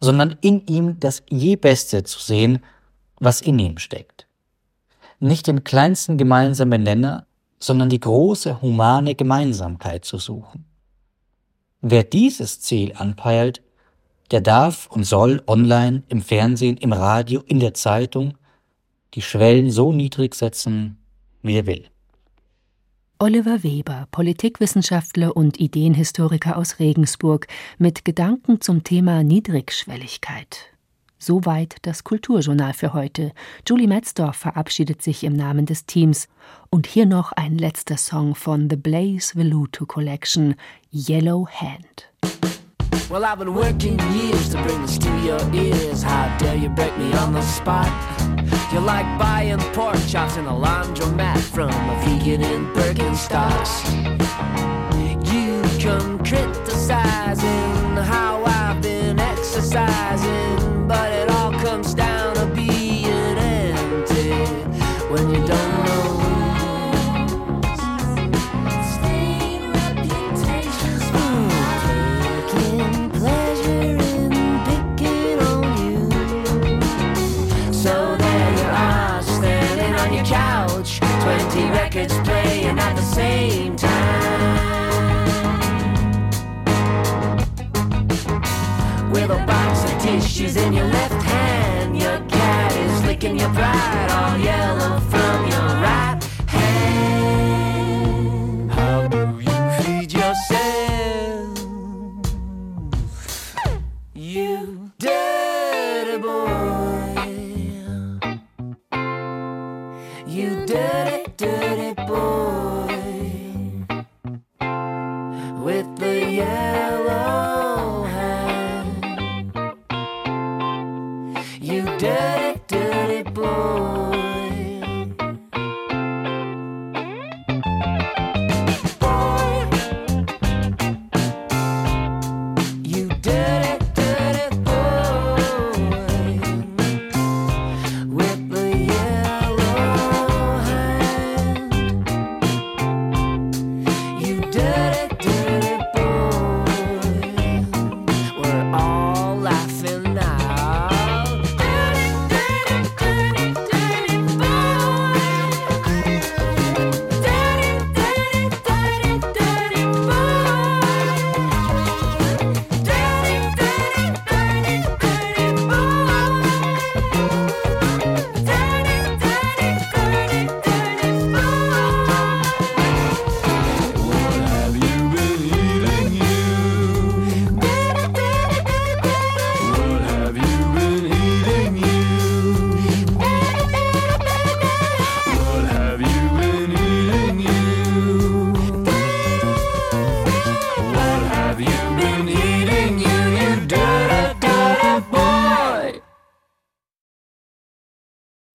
sondern 0.02 0.36
in 0.42 0.66
ihm 0.66 1.00
das 1.00 1.24
je 1.30 1.56
Beste 1.56 2.04
zu 2.04 2.20
sehen, 2.20 2.64
was 3.20 3.40
in 3.40 3.60
ihm 3.60 3.78
steckt. 3.78 4.28
Nicht 5.20 5.46
den 5.46 5.64
kleinsten 5.64 6.18
gemeinsamen 6.18 6.82
Nenner, 6.82 7.28
sondern 7.60 7.90
die 7.90 8.00
große 8.00 8.62
humane 8.62 9.14
Gemeinsamkeit 9.14 10.04
zu 10.04 10.18
suchen. 10.18 10.66
Wer 11.82 12.04
dieses 12.04 12.60
Ziel 12.62 12.94
anpeilt, 12.96 13.64
der 14.30 14.42
darf 14.42 14.88
und 14.88 15.04
soll 15.04 15.42
online, 15.48 16.04
im 16.08 16.22
Fernsehen, 16.22 16.78
im 16.78 16.94
Radio, 16.94 17.42
in 17.48 17.60
der 17.60 17.74
Zeitung 17.74 18.38
die 19.14 19.22
Schwellen 19.22 19.72
so 19.72 19.92
niedrig 19.92 20.36
setzen, 20.36 20.98
wie 21.42 21.56
er 21.56 21.66
will. 21.66 21.88
Oliver 23.20 23.62
Weber, 23.64 24.08
Politikwissenschaftler 24.12 25.36
und 25.36 25.60
Ideenhistoriker 25.60 26.58
aus 26.58 26.80
Regensburg, 26.80 27.48
mit 27.78 28.06
Gedanken 28.06 28.62
zum 28.62 28.84
Thema 28.84 29.24
Niedrigschwelligkeit. 29.24 30.72
Soweit 31.24 31.76
das 31.84 32.04
Kulturjournal 32.04 32.74
für 32.74 32.94
heute. 32.94 33.32
Julie 33.68 33.88
Metzdorf 33.88 34.38
verabschiedet 34.38 35.04
sich 35.04 35.24
im 35.24 35.34
Namen 35.34 35.68
des 35.68 35.86
Teams. 35.86 36.28
Und 36.72 36.88
hier 36.88 37.06
noch 37.06 37.32
ein 37.32 37.60
letzter 37.60 37.98
Song 37.98 38.34
von 38.34 38.72
The 38.72 38.76
Blaze 38.76 39.36
Veluto 39.36 39.86
Collection, 39.86 40.56
Yellow 40.92 41.48
Hand. 41.48 42.10
Well, 43.12 43.24
I've 43.24 43.38
been 43.38 43.54
working 43.54 44.00
years 44.16 44.50
to 44.50 44.58
bring 44.64 44.82
this 44.82 44.98
to 44.98 45.10
your 45.24 45.40
ears. 45.54 46.02
How 46.02 46.36
dare 46.40 46.56
you 46.56 46.70
break 46.70 46.98
me 46.98 47.14
on 47.20 47.34
the 47.34 47.42
spot? 47.44 47.92
You're 48.74 48.82
like 48.82 49.06
buying 49.20 49.60
pork 49.74 50.00
chops 50.08 50.38
in 50.38 50.46
a 50.46 50.54
laundromat 50.54 51.38
from 51.38 51.70
a 51.70 51.96
vegan 52.04 52.42
in 52.42 52.66
Birkenstocks. 52.74 53.84
You 55.32 55.62
come 55.78 56.18
criticizing 56.24 57.98
how 57.98 58.44
I've 58.46 58.82
been 58.82 59.20
exercising, 59.20 60.71
With 89.12 89.30
a 89.30 89.46
box 89.46 89.84
of 89.84 90.02
tissues 90.02 90.56
in 90.56 90.72
your 90.72 90.86
left 90.86 91.22
hand, 91.24 91.41
licking 93.22 93.38
your 93.38 93.50
pride, 93.50 94.12
all 94.12 94.38
yellow 94.40 95.00
from 95.00 95.46
your 95.46 95.82
right 95.82 96.01